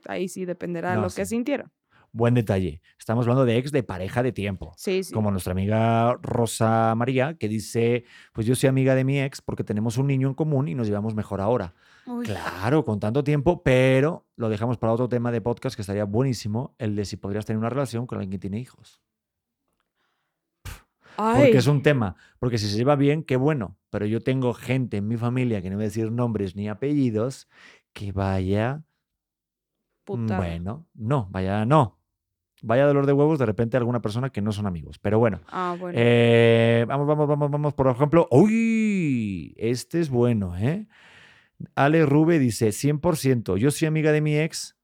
ahí 0.06 0.28
sí 0.28 0.44
dependerá 0.44 0.90
de 0.90 0.96
No, 0.96 1.02
lo 1.02 1.10
que 1.10 1.26
sintieron. 1.26 1.70
Buen 2.14 2.34
detalle. 2.34 2.82
Estamos 2.98 3.24
hablando 3.24 3.46
de 3.46 3.56
ex 3.56 3.72
de 3.72 3.82
pareja 3.82 4.22
de 4.22 4.32
tiempo. 4.32 4.74
Sí, 4.76 5.02
sí. 5.02 5.14
Como 5.14 5.30
nuestra 5.30 5.52
amiga 5.52 6.18
Rosa 6.20 6.94
María, 6.94 7.38
que 7.38 7.48
dice, 7.48 8.04
pues 8.34 8.46
yo 8.46 8.54
soy 8.54 8.68
amiga 8.68 8.94
de 8.94 9.02
mi 9.04 9.18
ex 9.20 9.40
porque 9.40 9.64
tenemos 9.64 9.96
un 9.96 10.08
niño 10.08 10.28
en 10.28 10.34
común 10.34 10.68
y 10.68 10.74
nos 10.74 10.86
llevamos 10.86 11.14
mejor 11.14 11.40
ahora. 11.40 11.74
Uy, 12.06 12.26
Claro, 12.26 12.84
con 12.84 13.00
tanto 13.00 13.24
tiempo, 13.24 13.62
pero 13.62 14.26
lo 14.36 14.50
dejamos 14.50 14.76
para 14.76 14.92
otro 14.92 15.08
tema 15.08 15.32
de 15.32 15.40
podcast 15.40 15.74
que 15.74 15.82
estaría 15.82 16.04
buenísimo, 16.04 16.74
el 16.78 16.96
de 16.96 17.04
si 17.06 17.16
podrías 17.16 17.46
tener 17.46 17.58
una 17.58 17.70
relación 17.70 18.06
con 18.06 18.18
alguien 18.18 18.32
que 18.32 18.38
tiene 18.38 18.58
hijos. 18.58 19.00
ay, 21.16 21.44
Porque 21.44 21.58
es 21.58 21.66
un 21.66 21.82
tema, 21.82 22.16
porque 22.38 22.58
si 22.58 22.68
se 22.68 22.76
lleva 22.76 22.96
bien, 22.96 23.22
qué 23.22 23.36
bueno, 23.36 23.78
pero 23.90 24.04
yo 24.04 24.20
tengo 24.20 24.52
gente 24.52 24.98
en 24.98 25.08
mi 25.08 25.16
familia, 25.16 25.62
que 25.62 25.70
no 25.70 25.76
voy 25.76 25.84
a 25.84 25.88
decir 25.88 26.10
nombres 26.12 26.56
ni 26.56 26.68
apellidos, 26.68 27.48
que 27.92 28.12
vaya, 28.12 28.82
putada. 30.04 30.38
bueno, 30.38 30.86
no, 30.94 31.28
vaya, 31.30 31.64
no. 31.64 32.01
Vaya 32.64 32.86
dolor 32.86 33.06
de 33.06 33.12
huevos 33.12 33.40
de 33.40 33.46
repente 33.46 33.76
a 33.76 33.80
alguna 33.80 34.00
persona 34.00 34.30
que 34.30 34.40
no 34.40 34.52
son 34.52 34.66
amigos. 34.66 34.98
Pero 35.00 35.18
bueno, 35.18 35.40
Ah, 35.48 35.76
bueno. 35.78 35.98
eh, 36.00 36.84
vamos, 36.86 37.06
vamos, 37.08 37.26
vamos, 37.28 37.50
vamos. 37.50 37.74
Por 37.74 37.88
ejemplo, 37.88 38.28
uy, 38.30 39.52
este 39.56 39.98
es 40.00 40.08
bueno, 40.10 40.56
¿eh? 40.56 40.86
Ale 41.74 42.06
Rube 42.06 42.38
dice, 42.38 42.68
100%, 42.72 43.56
yo 43.56 43.70
soy 43.72 43.88
amiga 43.88 44.12
de 44.12 44.20
mi 44.20 44.36
ex 44.38 44.76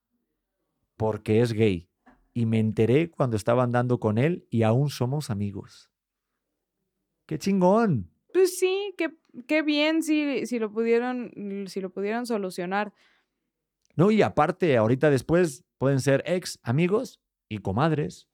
porque 0.97 1.41
es 1.41 1.53
gay. 1.53 1.89
Y 2.33 2.45
me 2.45 2.59
enteré 2.59 3.09
cuando 3.09 3.37
estaba 3.37 3.63
andando 3.63 3.99
con 3.99 4.17
él 4.17 4.45
y 4.49 4.63
aún 4.63 4.89
somos 4.89 5.29
amigos. 5.29 5.89
¡Qué 7.25 7.37
chingón! 7.39 8.11
Pues 8.33 8.59
sí, 8.59 8.93
qué, 8.97 9.09
qué 9.47 9.61
bien 9.61 10.03
si, 10.03 10.45
si 10.45 10.59
lo 10.59 10.71
pudieron, 10.71 11.31
si 11.67 11.79
lo 11.81 11.89
pudieron 11.91 12.25
solucionar. 12.25 12.93
No, 13.95 14.11
y 14.11 14.21
aparte, 14.21 14.77
ahorita 14.77 15.09
después 15.09 15.63
pueden 15.77 15.99
ser 16.01 16.23
ex, 16.25 16.59
amigos 16.63 17.19
y 17.49 17.57
comadres. 17.57 18.27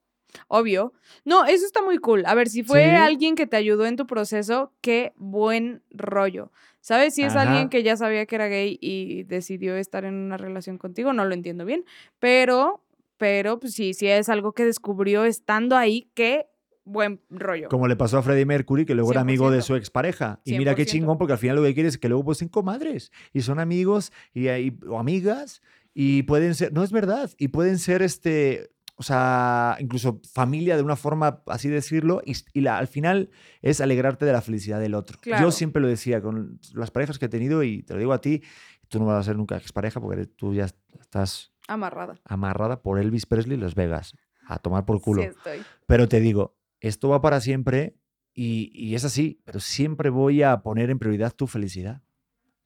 Obvio. 0.48 0.92
No, 1.24 1.46
eso 1.46 1.64
está 1.64 1.82
muy 1.82 1.98
cool. 1.98 2.24
A 2.26 2.34
ver, 2.34 2.48
si 2.48 2.62
fue 2.62 2.84
Sí. 2.84 2.90
alguien 2.90 3.34
que 3.36 3.46
te 3.46 3.56
ayudó 3.56 3.86
en 3.86 3.96
tu 3.96 4.06
proceso, 4.06 4.72
qué 4.82 5.12
buen 5.16 5.82
rollo. 5.90 6.52
¿Sabes? 6.80 7.14
Si 7.14 7.22
es 7.22 7.34
Ajá. 7.34 7.42
alguien 7.50 7.68
que 7.68 7.82
ya 7.82 7.96
sabía 7.96 8.26
que 8.26 8.34
era 8.36 8.46
gay 8.46 8.78
y 8.80 9.22
decidió 9.24 9.76
estar 9.76 10.04
en 10.04 10.14
una 10.14 10.36
relación 10.36 10.78
contigo, 10.78 11.12
no 11.12 11.24
lo 11.24 11.32
entiendo 11.34 11.64
bien. 11.64 11.84
Pero, 12.18 12.84
pero, 13.16 13.58
pues 13.58 13.72
sí, 13.74 13.94
sí 13.94 14.06
es 14.08 14.28
algo 14.28 14.52
que 14.52 14.64
descubrió 14.64 15.24
estando 15.24 15.76
ahí, 15.76 16.10
qué 16.14 16.46
buen 16.84 17.20
rollo. 17.30 17.68
Como 17.68 17.88
le 17.88 17.96
pasó 17.96 18.18
a 18.18 18.22
Freddie 18.22 18.44
Mercury, 18.46 18.84
que 18.84 18.94
luego 18.94 19.10
era 19.12 19.22
amigo 19.22 19.50
de 19.50 19.58
100%. 19.58 19.62
su 19.66 19.74
expareja. 19.76 20.40
Y 20.44 20.58
mira 20.58 20.74
qué 20.74 20.82
100%. 20.84 20.86
chingón, 20.90 21.18
porque 21.18 21.32
al 21.32 21.38
final 21.38 21.56
lo 21.56 21.62
que 21.62 21.72
quiere 21.74 21.88
es 21.88 21.98
que 21.98 22.08
luego 22.08 22.24
pues 22.24 22.38
sean 22.38 22.48
comadres. 22.50 23.10
Y 23.32 23.40
son 23.40 23.58
amigos 23.58 24.12
y, 24.34 24.48
y- 24.48 24.78
o 24.86 24.98
amigas. 24.98 25.62
Y 25.94 26.24
pueden 26.24 26.54
ser, 26.54 26.72
no 26.74 26.84
es 26.84 26.92
verdad, 26.92 27.30
y 27.38 27.48
pueden 27.48 27.78
ser 27.78 28.02
este, 28.02 28.68
o 28.98 29.02
sea, 29.02 29.76
incluso 29.78 30.20
familia 30.32 30.76
de 30.76 30.82
una 30.82 30.96
forma, 30.96 31.42
así 31.46 31.68
decirlo, 31.68 32.22
y, 32.24 32.34
y 32.54 32.62
la, 32.62 32.78
al 32.78 32.88
final 32.88 33.30
es 33.60 33.80
alegrarte 33.80 34.24
de 34.24 34.32
la 34.32 34.40
felicidad 34.40 34.80
del 34.80 34.94
otro. 34.94 35.18
Claro. 35.20 35.44
Yo 35.44 35.50
siempre 35.52 35.82
lo 35.82 35.88
decía 35.88 36.22
con 36.22 36.58
las 36.74 36.90
parejas 36.90 37.18
que 37.18 37.26
he 37.26 37.28
tenido, 37.28 37.62
y 37.62 37.82
te 37.82 37.92
lo 37.94 38.00
digo 38.00 38.12
a 38.14 38.20
ti, 38.20 38.42
tú 38.88 38.98
no 38.98 39.06
vas 39.06 39.20
a 39.20 39.22
ser 39.22 39.36
nunca 39.36 39.56
expareja 39.56 40.00
porque 40.00 40.26
tú 40.26 40.54
ya 40.54 40.66
estás 41.00 41.52
Amarrada. 41.68 42.14
amarrada 42.24 42.80
por 42.82 42.98
Elvis 42.98 43.26
Presley 43.26 43.58
y 43.58 43.60
Las 43.60 43.74
Vegas, 43.74 44.14
a 44.46 44.58
tomar 44.58 44.84
por 44.86 45.00
culo. 45.02 45.22
Sí 45.22 45.28
estoy. 45.28 45.58
Pero 45.86 46.08
te 46.08 46.20
digo, 46.20 46.56
esto 46.80 47.08
va 47.10 47.20
para 47.20 47.40
siempre 47.40 47.96
y, 48.32 48.70
y 48.72 48.94
es 48.94 49.04
así, 49.04 49.42
pero 49.44 49.60
siempre 49.60 50.08
voy 50.08 50.42
a 50.42 50.58
poner 50.62 50.88
en 50.90 50.98
prioridad 50.98 51.34
tu 51.34 51.46
felicidad. 51.46 52.02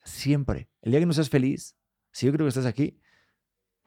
Siempre. 0.05 0.69
El 0.83 0.93
día 0.93 1.01
que 1.01 1.07
no 1.07 1.13
seas 1.13 1.29
feliz, 1.31 1.77
si 2.13 2.27
yo 2.27 2.33
creo 2.33 2.45
que 2.45 2.51
estás 2.51 2.67
aquí, 2.67 3.00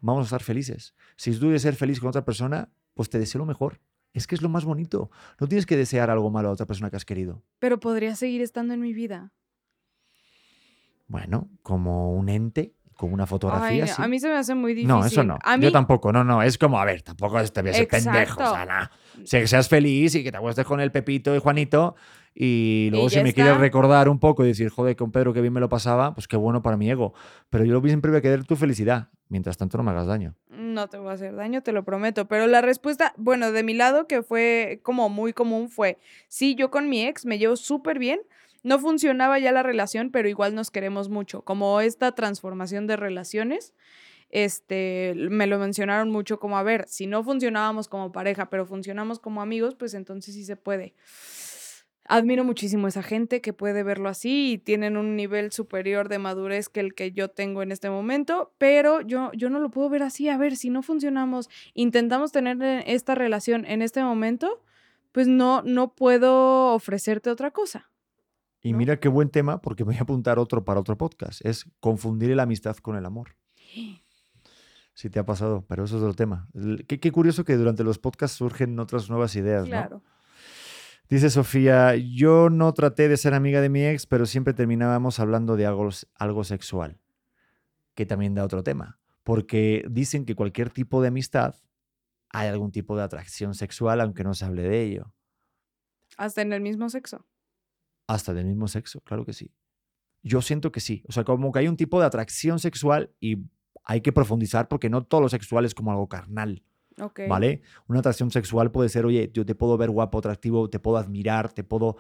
vamos 0.04 0.26
a 0.26 0.28
estar 0.28 0.44
felices. 0.44 0.94
Si 1.16 1.32
tú 1.32 1.42
quieres 1.42 1.62
ser 1.62 1.76
feliz 1.76 2.00
con 2.00 2.10
otra 2.10 2.26
persona, 2.26 2.70
pues 2.94 3.10
te 3.10 3.18
deseo 3.18 3.39
lo 3.39 3.46
mejor. 3.46 3.80
Es 4.13 4.28
que 4.28 4.36
es 4.36 4.42
lo 4.42 4.50
más 4.50 4.66
bonito. 4.66 5.10
No 5.39 5.48
tienes 5.48 5.66
que 5.66 5.78
desear 5.78 6.10
algo 6.10 6.30
malo 6.30 6.50
a 6.50 6.52
otra 6.52 6.68
persona 6.68 6.89
que 6.89 6.98
has 6.98 7.06
querido. 7.06 7.42
Pero 7.60 7.80
podría 7.80 8.16
seguir 8.16 8.42
estando 8.42 8.74
en 8.74 8.82
mi 8.82 8.94
vida. 8.94 9.34
Bueno, 11.08 11.50
como 11.63 12.13
un 12.13 12.30
ente, 12.30 12.76
como 12.95 13.13
una 13.13 13.23
Ay, 13.23 13.27
fotografía. 13.27 13.86
a 13.97 14.08
mí 14.08 14.19
se 14.19 14.27
me 14.27 14.36
hace 14.36 14.56
muy 14.56 14.73
difícil. 14.73 14.88
no, 14.88 15.06
eso 15.06 15.23
no. 15.23 15.38
A 15.43 15.58
mí, 15.58 15.63
Yo 15.63 15.71
tampoco. 15.71 16.12
No, 16.12 16.23
no. 16.23 16.41
Es 16.41 16.58
como, 16.58 16.79
a 16.79 16.86
ver, 16.86 17.01
tampoco 17.01 17.43
te 17.43 17.62
voy 17.62 17.71
a 17.71 17.73
ser 17.73 17.88
pendejo. 17.88 18.43
O 18.43 18.53
sea, 18.53 18.65
nah. 18.65 18.86
O 19.21 19.25
sea, 19.25 19.39
que 19.39 19.47
seas 19.47 19.67
feliz 19.69 20.15
y 20.15 20.23
que 20.23 20.32
te 20.32 20.38
acuestes 20.38 20.65
con 20.65 20.79
el 20.79 20.91
Pepito 20.91 21.36
y 21.36 21.39
Juanito. 21.39 21.95
Y 22.36 22.89
luego, 22.91 23.10
si 23.10 23.21
me 23.21 23.34
quieres 23.34 23.51
está. 23.53 23.62
recordar 23.62 24.10
un 24.10 24.19
poco 24.19 24.43
y 24.43 24.47
decir, 24.47 24.69
joder, 24.69 24.95
con 24.95 25.12
Pedro 25.12 25.34
que 25.34 25.41
bien 25.41 25.53
me 25.53 25.60
lo 25.60 25.69
pasaba, 25.69 26.15
pues 26.15 26.27
qué 26.27 26.36
bueno 26.36 26.63
para 26.63 26.77
mi 26.77 26.89
ego. 26.89 27.13
Pero 27.49 27.63
yo 27.63 27.79
siempre 27.82 28.10
voy 28.10 28.17
a 28.17 28.21
querer 28.21 28.43
tu 28.43 28.56
felicidad. 28.56 29.10
Mientras 29.29 29.58
tanto, 29.58 29.77
no 29.77 29.84
me 29.84 29.91
hagas 29.91 30.08
daño. 30.08 30.36
No 30.49 30.88
te 30.88 30.97
voy 30.97 31.10
a 31.10 31.13
hacer 31.13 31.36
daño, 31.36 31.62
te 31.62 31.71
lo 31.71 31.84
prometo. 31.84 32.27
Pero 32.27 32.47
la 32.47 32.62
respuesta, 32.62 33.13
bueno, 33.17 33.51
de 33.51 33.63
mi 33.63 33.73
lado, 33.73 34.08
que 34.08 34.23
fue 34.23 34.79
como 34.84 35.10
muy 35.10 35.34
común, 35.34 35.69
fue, 35.69 35.99
sí, 36.27 36.56
yo 36.56 36.71
con 36.71 36.89
mi 36.89 37.06
ex 37.06 37.25
me 37.25 37.38
llevo 37.38 37.56
súper 37.56 37.99
bien. 37.99 38.19
No 38.63 38.80
funcionaba 38.80 39.39
ya 39.39 39.52
la 39.52 39.62
relación, 39.62 40.10
pero 40.10 40.30
igual 40.30 40.56
nos 40.56 40.71
queremos 40.71 41.10
mucho. 41.10 41.41
Como 41.43 41.82
esta 41.82 42.13
transformación 42.13 42.88
de 42.88 42.95
relaciones, 42.95 43.73
este, 44.30 45.13
me 45.15 45.45
lo 45.45 45.60
mencionaron 45.60 46.10
mucho 46.10 46.39
como, 46.39 46.58
a 46.58 46.63
ver, 46.63 46.86
si 46.88 47.06
no 47.06 47.23
funcionábamos 47.23 47.88
como 47.88 48.12
pareja, 48.12 48.49
pero 48.49 48.65
funcionamos 48.65 49.19
como 49.19 49.41
amigos, 49.41 49.76
pues 49.76 49.93
entonces 49.93 50.34
sí 50.34 50.43
se 50.43 50.56
puede. 50.56 50.95
Admiro 52.06 52.44
muchísimo 52.44 52.88
a 52.88 52.90
esa 52.90 53.04
gente 53.04 53.42
que 53.42 53.54
puede 53.54 53.83
verlo 53.83 54.10
así 54.10 54.54
y 54.54 54.58
tienen 54.58 54.98
un 54.98 55.15
nivel 55.15 55.52
superior 55.52 56.10
de 56.10 56.19
madurez 56.19 56.67
que 56.67 56.81
el 56.81 56.96
que 56.96 57.12
yo 57.12 57.29
tengo 57.29 57.62
en 57.62 57.71
este 57.71 57.90
momento, 57.90 58.52
pero 58.58 59.02
yo, 59.02 59.31
yo 59.33 59.50
no 59.50 59.60
lo 59.60 59.71
puedo 59.71 59.88
ver 59.90 60.04
así. 60.04 60.27
A 60.27 60.38
ver, 60.38 60.56
si 60.58 60.69
no 60.69 60.81
funcionamos, 60.81 61.50
intentamos 61.73 62.31
tener 62.31 62.62
eh, 62.62 62.83
esta 62.88 63.15
relación 63.15 63.65
en 63.65 63.81
este 63.81 64.04
momento, 64.04 64.63
pues 65.12 65.27
no, 65.27 65.62
no 65.62 65.94
puedo 65.94 66.73
ofrecerte 66.73 67.29
otra 67.29 67.52
cosa. 67.52 67.92
Y 68.64 68.72
¿No? 68.72 68.78
mira 68.80 69.00
qué 69.00 69.10
buen 69.10 69.30
tema, 69.30 69.62
porque 69.62 69.84
me 69.84 69.90
voy 69.92 69.98
a 70.00 70.04
apuntar 70.04 70.40
otro 70.40 70.64
para 70.64 70.80
otro 70.80 70.98
podcast. 70.98 71.46
Es 71.46 71.66
confundir 71.80 72.36
la 72.36 72.44
amistad 72.44 72.76
con 72.78 72.96
el 72.96 73.06
amor. 73.06 73.36
si 74.96 75.10
te 75.10 75.20
ha 75.20 75.26
pasado, 75.26 75.66
pero 75.68 75.84
eso 75.86 75.98
es 75.98 76.04
otro 76.04 76.14
tema. 76.14 76.48
El- 76.54 76.86
Qué, 76.88 77.00
qué 77.00 77.12
curioso 77.12 77.44
que 77.44 77.56
durante 77.58 77.84
los 77.84 77.98
podcasts 78.00 78.38
surgen 78.38 78.80
otras 78.80 79.10
nuevas 79.10 79.36
ideas, 79.36 79.64
¿no? 79.64 79.70
Claro. 79.70 80.04
Dice 81.10 81.30
Sofía, 81.32 81.96
yo 81.96 82.50
no 82.50 82.74
traté 82.74 83.08
de 83.10 83.18
ser 83.18 83.34
amiga 83.34 83.60
de 83.60 83.70
mi 83.70 83.84
ex, 83.86 84.06
pero 84.06 84.26
siempre 84.26 84.54
terminábamos 84.54 85.20
hablando 85.20 85.56
de 85.58 85.66
algo, 85.66 85.90
algo 86.16 86.44
sexual, 86.44 87.00
que 87.96 88.06
también 88.06 88.34
da 88.36 88.44
otro 88.46 88.64
tema, 88.64 89.00
porque 89.24 89.84
dicen 89.90 90.26
que 90.26 90.36
cualquier 90.36 90.70
tipo 90.70 91.02
de 91.02 91.10
amistad 91.10 91.56
hay 92.30 92.48
algún 92.48 92.72
tipo 92.72 92.96
de 92.96 93.04
atracción 93.04 93.54
sexual, 93.56 94.00
aunque 94.00 94.24
no 94.24 94.34
se 94.36 94.46
hable 94.46 94.62
de 94.64 94.82
ello, 94.84 95.14
Hasta 96.18 96.42
en 96.44 96.54
el 96.54 96.62
mismo 96.62 96.88
sexo. 96.90 97.26
Hasta 98.08 98.33
del 98.33 98.45
mismo 98.45 98.67
sexo, 98.67 99.01
claro 99.01 99.25
que 99.25 99.33
sí. 99.33 99.51
Yo 100.21 100.41
siento 100.41 100.71
que 100.71 100.79
sí, 100.79 101.04
o 101.08 101.12
sea, 101.12 101.23
como 101.23 101.51
que 101.51 101.60
hay 101.60 101.67
un 101.67 101.77
tipo 101.77 101.99
de 101.99 102.06
atracción 102.06 102.60
sexual 102.60 103.12
y 103.19 103.37
hay 103.83 104.01
que 104.01 104.13
profundizar 104.13 104.67
porque 104.67 104.89
no 104.89 105.04
todo 105.04 105.21
lo 105.21 105.29
sexual 105.29 105.65
es 105.65 105.75
como 105.75 105.91
algo 105.91 106.08
carnal. 106.08 106.63
Ok. 106.99 107.21
¿vale? 107.27 107.62
Una 107.87 107.99
atracción 107.99 108.31
sexual 108.31 108.71
puede 108.71 108.89
ser, 108.89 109.06
oye, 109.06 109.31
yo 109.33 109.45
te 109.45 109.56
puedo 109.56 109.77
ver 109.77 109.89
guapo, 109.89 110.19
atractivo, 110.19 110.69
te 110.69 110.79
puedo 110.79 110.97
admirar, 110.97 111.51
te 111.51 111.63
puedo, 111.63 111.97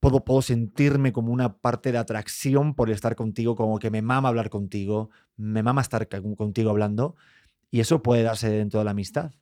puedo, 0.00 0.24
puedo 0.24 0.42
sentirme 0.42 1.12
como 1.12 1.32
una 1.32 1.58
parte 1.58 1.92
de 1.92 1.98
atracción 1.98 2.74
por 2.74 2.90
estar 2.90 3.16
contigo, 3.16 3.56
como 3.56 3.78
que 3.78 3.90
me 3.90 4.02
mama 4.02 4.28
hablar 4.28 4.50
contigo, 4.50 5.10
me 5.36 5.62
mama 5.62 5.80
estar 5.80 6.08
contigo 6.08 6.70
hablando, 6.70 7.16
y 7.70 7.80
eso 7.80 8.02
puede 8.02 8.22
darse 8.22 8.50
dentro 8.50 8.80
de 8.80 8.84
la 8.84 8.92
amistad. 8.92 9.32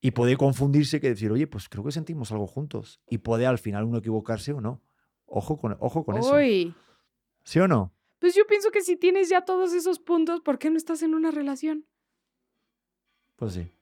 Y 0.00 0.12
puede 0.12 0.36
confundirse 0.36 1.00
que 1.00 1.10
decir, 1.10 1.30
oye, 1.30 1.46
pues 1.46 1.68
creo 1.68 1.84
que 1.84 1.92
sentimos 1.92 2.32
algo 2.32 2.46
juntos. 2.46 3.00
Y 3.08 3.18
puede 3.18 3.46
al 3.46 3.58
final 3.58 3.84
uno 3.84 3.98
equivocarse 3.98 4.52
o 4.52 4.60
no. 4.60 4.80
Ojo 5.26 5.58
con, 5.58 5.76
ojo 5.78 6.04
con 6.04 6.16
eso. 6.16 6.34
¿Sí 7.44 7.58
o 7.58 7.68
no? 7.68 7.92
Pues 8.18 8.34
yo 8.34 8.46
pienso 8.46 8.70
que 8.70 8.82
si 8.82 8.96
tienes 8.96 9.28
ya 9.28 9.44
todos 9.44 9.72
esos 9.72 9.98
puntos, 9.98 10.40
¿por 10.40 10.58
qué 10.58 10.70
no 10.70 10.76
estás 10.76 11.02
en 11.02 11.14
una 11.14 11.30
relación? 11.30 11.86
Pues 13.36 13.54
sí. 13.54 13.72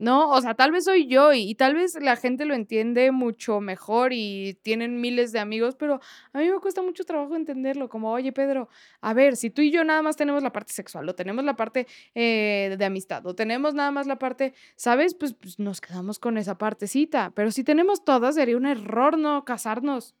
No, 0.00 0.30
o 0.30 0.40
sea, 0.40 0.54
tal 0.54 0.72
vez 0.72 0.84
soy 0.84 1.06
yo 1.08 1.34
y, 1.34 1.42
y 1.42 1.54
tal 1.56 1.74
vez 1.74 1.94
la 2.00 2.16
gente 2.16 2.46
lo 2.46 2.54
entiende 2.54 3.10
mucho 3.10 3.60
mejor 3.60 4.14
y 4.14 4.58
tienen 4.62 4.98
miles 4.98 5.30
de 5.30 5.40
amigos, 5.40 5.76
pero 5.76 6.00
a 6.32 6.38
mí 6.38 6.50
me 6.50 6.58
cuesta 6.58 6.80
mucho 6.80 7.04
trabajo 7.04 7.36
entenderlo, 7.36 7.90
como, 7.90 8.10
oye 8.10 8.32
Pedro, 8.32 8.70
a 9.02 9.12
ver, 9.12 9.36
si 9.36 9.50
tú 9.50 9.60
y 9.60 9.70
yo 9.70 9.84
nada 9.84 10.00
más 10.00 10.16
tenemos 10.16 10.42
la 10.42 10.52
parte 10.52 10.72
sexual, 10.72 11.06
o 11.06 11.14
tenemos 11.14 11.44
la 11.44 11.54
parte 11.54 11.86
eh, 12.14 12.76
de 12.78 12.84
amistad, 12.86 13.26
o 13.26 13.34
tenemos 13.34 13.74
nada 13.74 13.90
más 13.90 14.06
la 14.06 14.18
parte, 14.18 14.54
¿sabes? 14.74 15.14
Pues, 15.14 15.34
pues 15.34 15.58
nos 15.58 15.82
quedamos 15.82 16.18
con 16.18 16.38
esa 16.38 16.56
partecita, 16.56 17.32
pero 17.34 17.50
si 17.50 17.62
tenemos 17.62 18.02
todas, 18.02 18.36
sería 18.36 18.56
un 18.56 18.64
error 18.64 19.18
no 19.18 19.44
casarnos. 19.44 20.14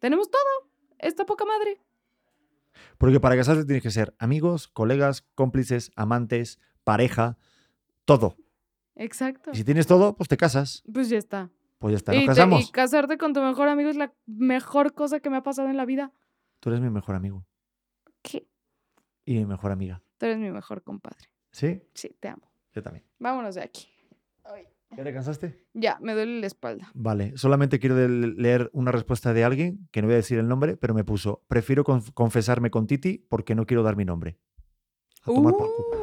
Tenemos 0.00 0.28
todo, 0.28 0.72
esta 0.98 1.24
poca 1.24 1.44
madre. 1.44 1.80
Porque 2.98 3.20
para 3.20 3.36
casarse 3.36 3.64
tienes 3.64 3.84
que 3.84 3.92
ser 3.92 4.16
amigos, 4.18 4.66
colegas, 4.66 5.24
cómplices, 5.36 5.92
amantes, 5.94 6.58
pareja, 6.82 7.38
todo. 8.04 8.36
Exacto. 8.98 9.50
Y 9.52 9.56
si 9.56 9.64
tienes 9.64 9.86
todo, 9.86 10.14
pues 10.16 10.28
te 10.28 10.36
casas. 10.36 10.82
Pues 10.92 11.08
ya 11.08 11.16
está. 11.18 11.50
Pues 11.78 11.92
ya 11.92 11.96
está, 11.96 12.12
y, 12.14 12.18
nos 12.18 12.24
te- 12.24 12.28
casamos. 12.28 12.68
y 12.68 12.72
casarte 12.72 13.16
con 13.18 13.32
tu 13.32 13.40
mejor 13.40 13.68
amigo 13.68 13.88
es 13.88 13.96
la 13.96 14.12
mejor 14.26 14.92
cosa 14.94 15.20
que 15.20 15.30
me 15.30 15.36
ha 15.38 15.42
pasado 15.42 15.68
en 15.70 15.76
la 15.76 15.84
vida. 15.86 16.12
Tú 16.60 16.70
eres 16.70 16.80
mi 16.82 16.90
mejor 16.90 17.14
amigo 17.14 17.46
¿Qué? 18.22 18.46
y 19.24 19.34
mi 19.36 19.46
mejor 19.46 19.70
amiga. 19.70 20.02
Tú 20.18 20.26
eres 20.26 20.38
mi 20.38 20.50
mejor 20.50 20.82
compadre. 20.82 21.30
¿Sí? 21.52 21.80
Sí, 21.94 22.16
te 22.18 22.28
amo. 22.28 22.50
Yo 22.74 22.82
también. 22.82 23.04
Vámonos 23.20 23.54
de 23.54 23.62
aquí. 23.62 23.88
¿Ya 24.96 25.04
te 25.04 25.12
cansaste? 25.12 25.66
Ya, 25.74 25.98
me 26.00 26.14
duele 26.14 26.40
la 26.40 26.46
espalda. 26.46 26.90
Vale, 26.94 27.36
solamente 27.36 27.78
quiero 27.78 27.94
de- 27.94 28.08
leer 28.08 28.70
una 28.72 28.90
respuesta 28.90 29.34
de 29.34 29.44
alguien, 29.44 29.86
que 29.92 30.00
no 30.00 30.08
voy 30.08 30.14
a 30.14 30.16
decir 30.16 30.38
el 30.38 30.48
nombre, 30.48 30.78
pero 30.78 30.94
me 30.94 31.04
puso, 31.04 31.42
prefiero 31.46 31.84
conf- 31.84 32.10
confesarme 32.14 32.70
con 32.70 32.86
Titi 32.86 33.18
porque 33.28 33.54
no 33.54 33.66
quiero 33.66 33.82
dar 33.82 33.96
mi 33.96 34.06
nombre. 34.06 34.38
A 35.22 35.26
tomar 35.26 35.52
por 35.52 35.68
culo. 35.76 35.98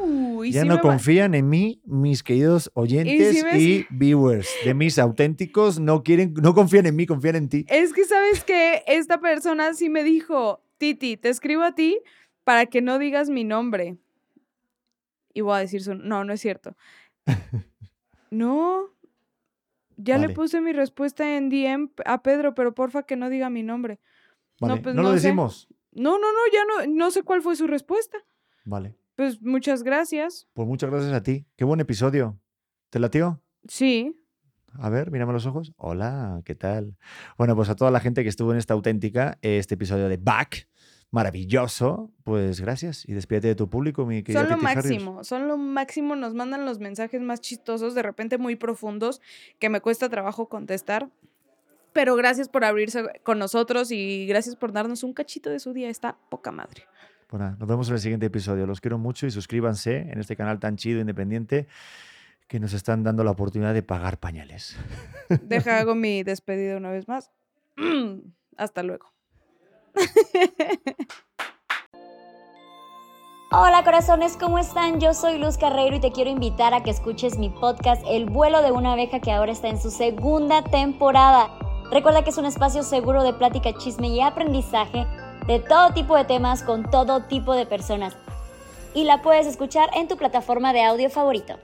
Y 0.46 0.52
Ya 0.52 0.62
sí 0.62 0.68
no 0.68 0.80
confían 0.80 1.34
en 1.34 1.48
mí, 1.48 1.80
mis 1.84 2.22
queridos 2.22 2.70
oyentes 2.74 3.44
y 3.54 3.86
viewers 3.90 4.48
de 4.64 4.74
mis 4.74 4.98
auténticos. 4.98 5.80
No 5.80 6.02
quieren, 6.02 6.34
no 6.34 6.54
confían 6.54 6.86
en 6.86 6.94
mí, 6.94 7.04
confían 7.04 7.36
en 7.36 7.48
ti. 7.48 7.66
Es 7.68 7.92
que 7.92 8.04
sabes 8.04 8.44
que 8.44 8.84
esta 8.86 9.20
persona 9.20 9.74
sí 9.74 9.88
me 9.88 10.04
dijo, 10.04 10.62
Titi, 10.78 11.16
te 11.16 11.30
escribo 11.30 11.62
a 11.62 11.74
ti 11.74 11.98
para 12.44 12.66
que 12.66 12.80
no 12.80 12.98
digas 13.00 13.28
mi 13.28 13.42
nombre. 13.42 13.96
Y 15.34 15.40
voy 15.40 15.56
a 15.56 15.58
decir 15.58 15.82
su... 15.82 15.94
No, 15.94 16.24
no 16.24 16.32
es 16.32 16.40
cierto. 16.40 16.76
No. 18.30 18.90
Ya 19.96 20.18
le 20.18 20.28
puse 20.28 20.60
mi 20.60 20.72
respuesta 20.72 21.36
en 21.36 21.48
DM 21.48 21.90
a 22.04 22.22
Pedro, 22.22 22.54
pero 22.54 22.74
porfa 22.74 23.04
que 23.04 23.16
no 23.16 23.30
diga 23.30 23.48
mi 23.48 23.62
nombre. 23.62 23.98
No, 24.60 24.82
pues 24.82 24.94
no 24.94 25.02
lo 25.02 25.08
no 25.08 25.14
sé. 25.18 25.28
decimos. 25.28 25.68
No, 25.92 26.18
no, 26.18 26.32
no, 26.32 26.38
ya 26.52 26.86
no, 26.86 26.92
no 26.92 27.10
sé 27.10 27.22
cuál 27.22 27.40
fue 27.40 27.56
su 27.56 27.66
respuesta. 27.66 28.18
Vale, 28.64 28.94
Pues 29.16 29.40
muchas 29.40 29.82
gracias. 29.82 30.46
pues 30.52 30.68
muchas 30.68 30.90
gracias 30.90 31.12
a 31.14 31.22
ti. 31.22 31.46
Qué 31.56 31.64
buen 31.64 31.80
episodio. 31.80 32.38
¿Te 32.90 32.98
latió? 32.98 33.42
Sí. 33.66 34.14
A 34.74 34.90
ver, 34.90 35.10
mírame 35.10 35.32
los 35.32 35.46
ojos. 35.46 35.72
Hola, 35.78 36.42
¿qué 36.44 36.54
tal? 36.54 36.98
Bueno, 37.38 37.56
pues 37.56 37.70
a 37.70 37.76
toda 37.76 37.90
la 37.90 38.00
gente 38.00 38.22
que 38.22 38.28
estuvo 38.28 38.52
en 38.52 38.58
esta 38.58 38.74
auténtica, 38.74 39.38
este 39.40 39.74
episodio 39.74 40.10
de 40.10 40.18
Back, 40.18 40.68
maravilloso, 41.10 42.10
pues 42.24 42.60
gracias 42.60 43.08
y 43.08 43.14
despídete 43.14 43.48
de 43.48 43.54
tu 43.54 43.70
público, 43.70 44.04
mi 44.04 44.22
querida 44.22 44.42
Son 44.42 44.50
lo 44.50 44.58
máximo, 44.58 45.24
son 45.24 45.48
lo 45.48 45.56
máximo. 45.56 46.14
Nos 46.14 46.34
mandan 46.34 46.66
los 46.66 46.78
mensajes 46.78 47.22
más 47.22 47.40
chistosos, 47.40 47.94
de 47.94 48.02
repente 48.02 48.36
muy 48.36 48.54
profundos, 48.56 49.22
que 49.58 49.70
me 49.70 49.80
cuesta 49.80 50.10
trabajo 50.10 50.50
contestar. 50.50 51.08
Pero 51.94 52.14
gracias 52.16 52.50
por 52.50 52.64
abrirse 52.64 53.02
con 53.22 53.38
nosotros 53.38 53.90
y 53.90 54.26
gracias 54.26 54.56
por 54.56 54.72
darnos 54.72 55.02
un 55.02 55.14
cachito 55.14 55.48
de 55.48 55.58
su 55.58 55.72
día. 55.72 55.88
Está 55.88 56.18
poca 56.28 56.52
madre. 56.52 56.82
Bueno, 57.28 57.56
nos 57.58 57.68
vemos 57.68 57.88
en 57.88 57.94
el 57.94 58.00
siguiente 58.00 58.26
episodio. 58.26 58.66
Los 58.66 58.80
quiero 58.80 58.98
mucho 58.98 59.26
y 59.26 59.32
suscríbanse 59.32 60.12
en 60.12 60.20
este 60.20 60.36
canal 60.36 60.60
tan 60.60 60.76
chido, 60.76 61.00
independiente, 61.00 61.66
que 62.46 62.60
nos 62.60 62.72
están 62.72 63.02
dando 63.02 63.24
la 63.24 63.32
oportunidad 63.32 63.74
de 63.74 63.82
pagar 63.82 64.18
pañales. 64.18 64.76
Deja, 65.42 65.78
hago 65.78 65.96
mi 65.96 66.22
despedida 66.22 66.76
una 66.76 66.90
vez 66.90 67.08
más. 67.08 67.32
Hasta 68.56 68.84
luego. 68.84 69.12
Hola 73.50 73.82
corazones, 73.84 74.36
¿cómo 74.36 74.58
están? 74.58 75.00
Yo 75.00 75.14
soy 75.14 75.38
Luz 75.38 75.56
Carreiro 75.56 75.96
y 75.96 76.00
te 76.00 76.12
quiero 76.12 76.30
invitar 76.30 76.74
a 76.74 76.82
que 76.82 76.90
escuches 76.90 77.38
mi 77.38 77.48
podcast 77.48 78.02
El 78.06 78.26
vuelo 78.26 78.60
de 78.60 78.70
una 78.70 78.92
abeja 78.92 79.20
que 79.20 79.32
ahora 79.32 79.52
está 79.52 79.68
en 79.68 79.80
su 79.80 79.90
segunda 79.90 80.62
temporada. 80.62 81.58
Recuerda 81.90 82.22
que 82.22 82.30
es 82.30 82.38
un 82.38 82.46
espacio 82.46 82.82
seguro 82.82 83.22
de 83.22 83.32
plática, 83.32 83.72
chisme 83.78 84.08
y 84.08 84.20
aprendizaje 84.20 85.06
de 85.46 85.60
todo 85.60 85.92
tipo 85.92 86.16
de 86.16 86.24
temas 86.24 86.62
con 86.62 86.90
todo 86.90 87.22
tipo 87.22 87.54
de 87.54 87.66
personas. 87.66 88.14
Y 88.94 89.04
la 89.04 89.22
puedes 89.22 89.46
escuchar 89.46 89.90
en 89.94 90.08
tu 90.08 90.16
plataforma 90.16 90.72
de 90.72 90.82
audio 90.82 91.10
favorito. 91.10 91.58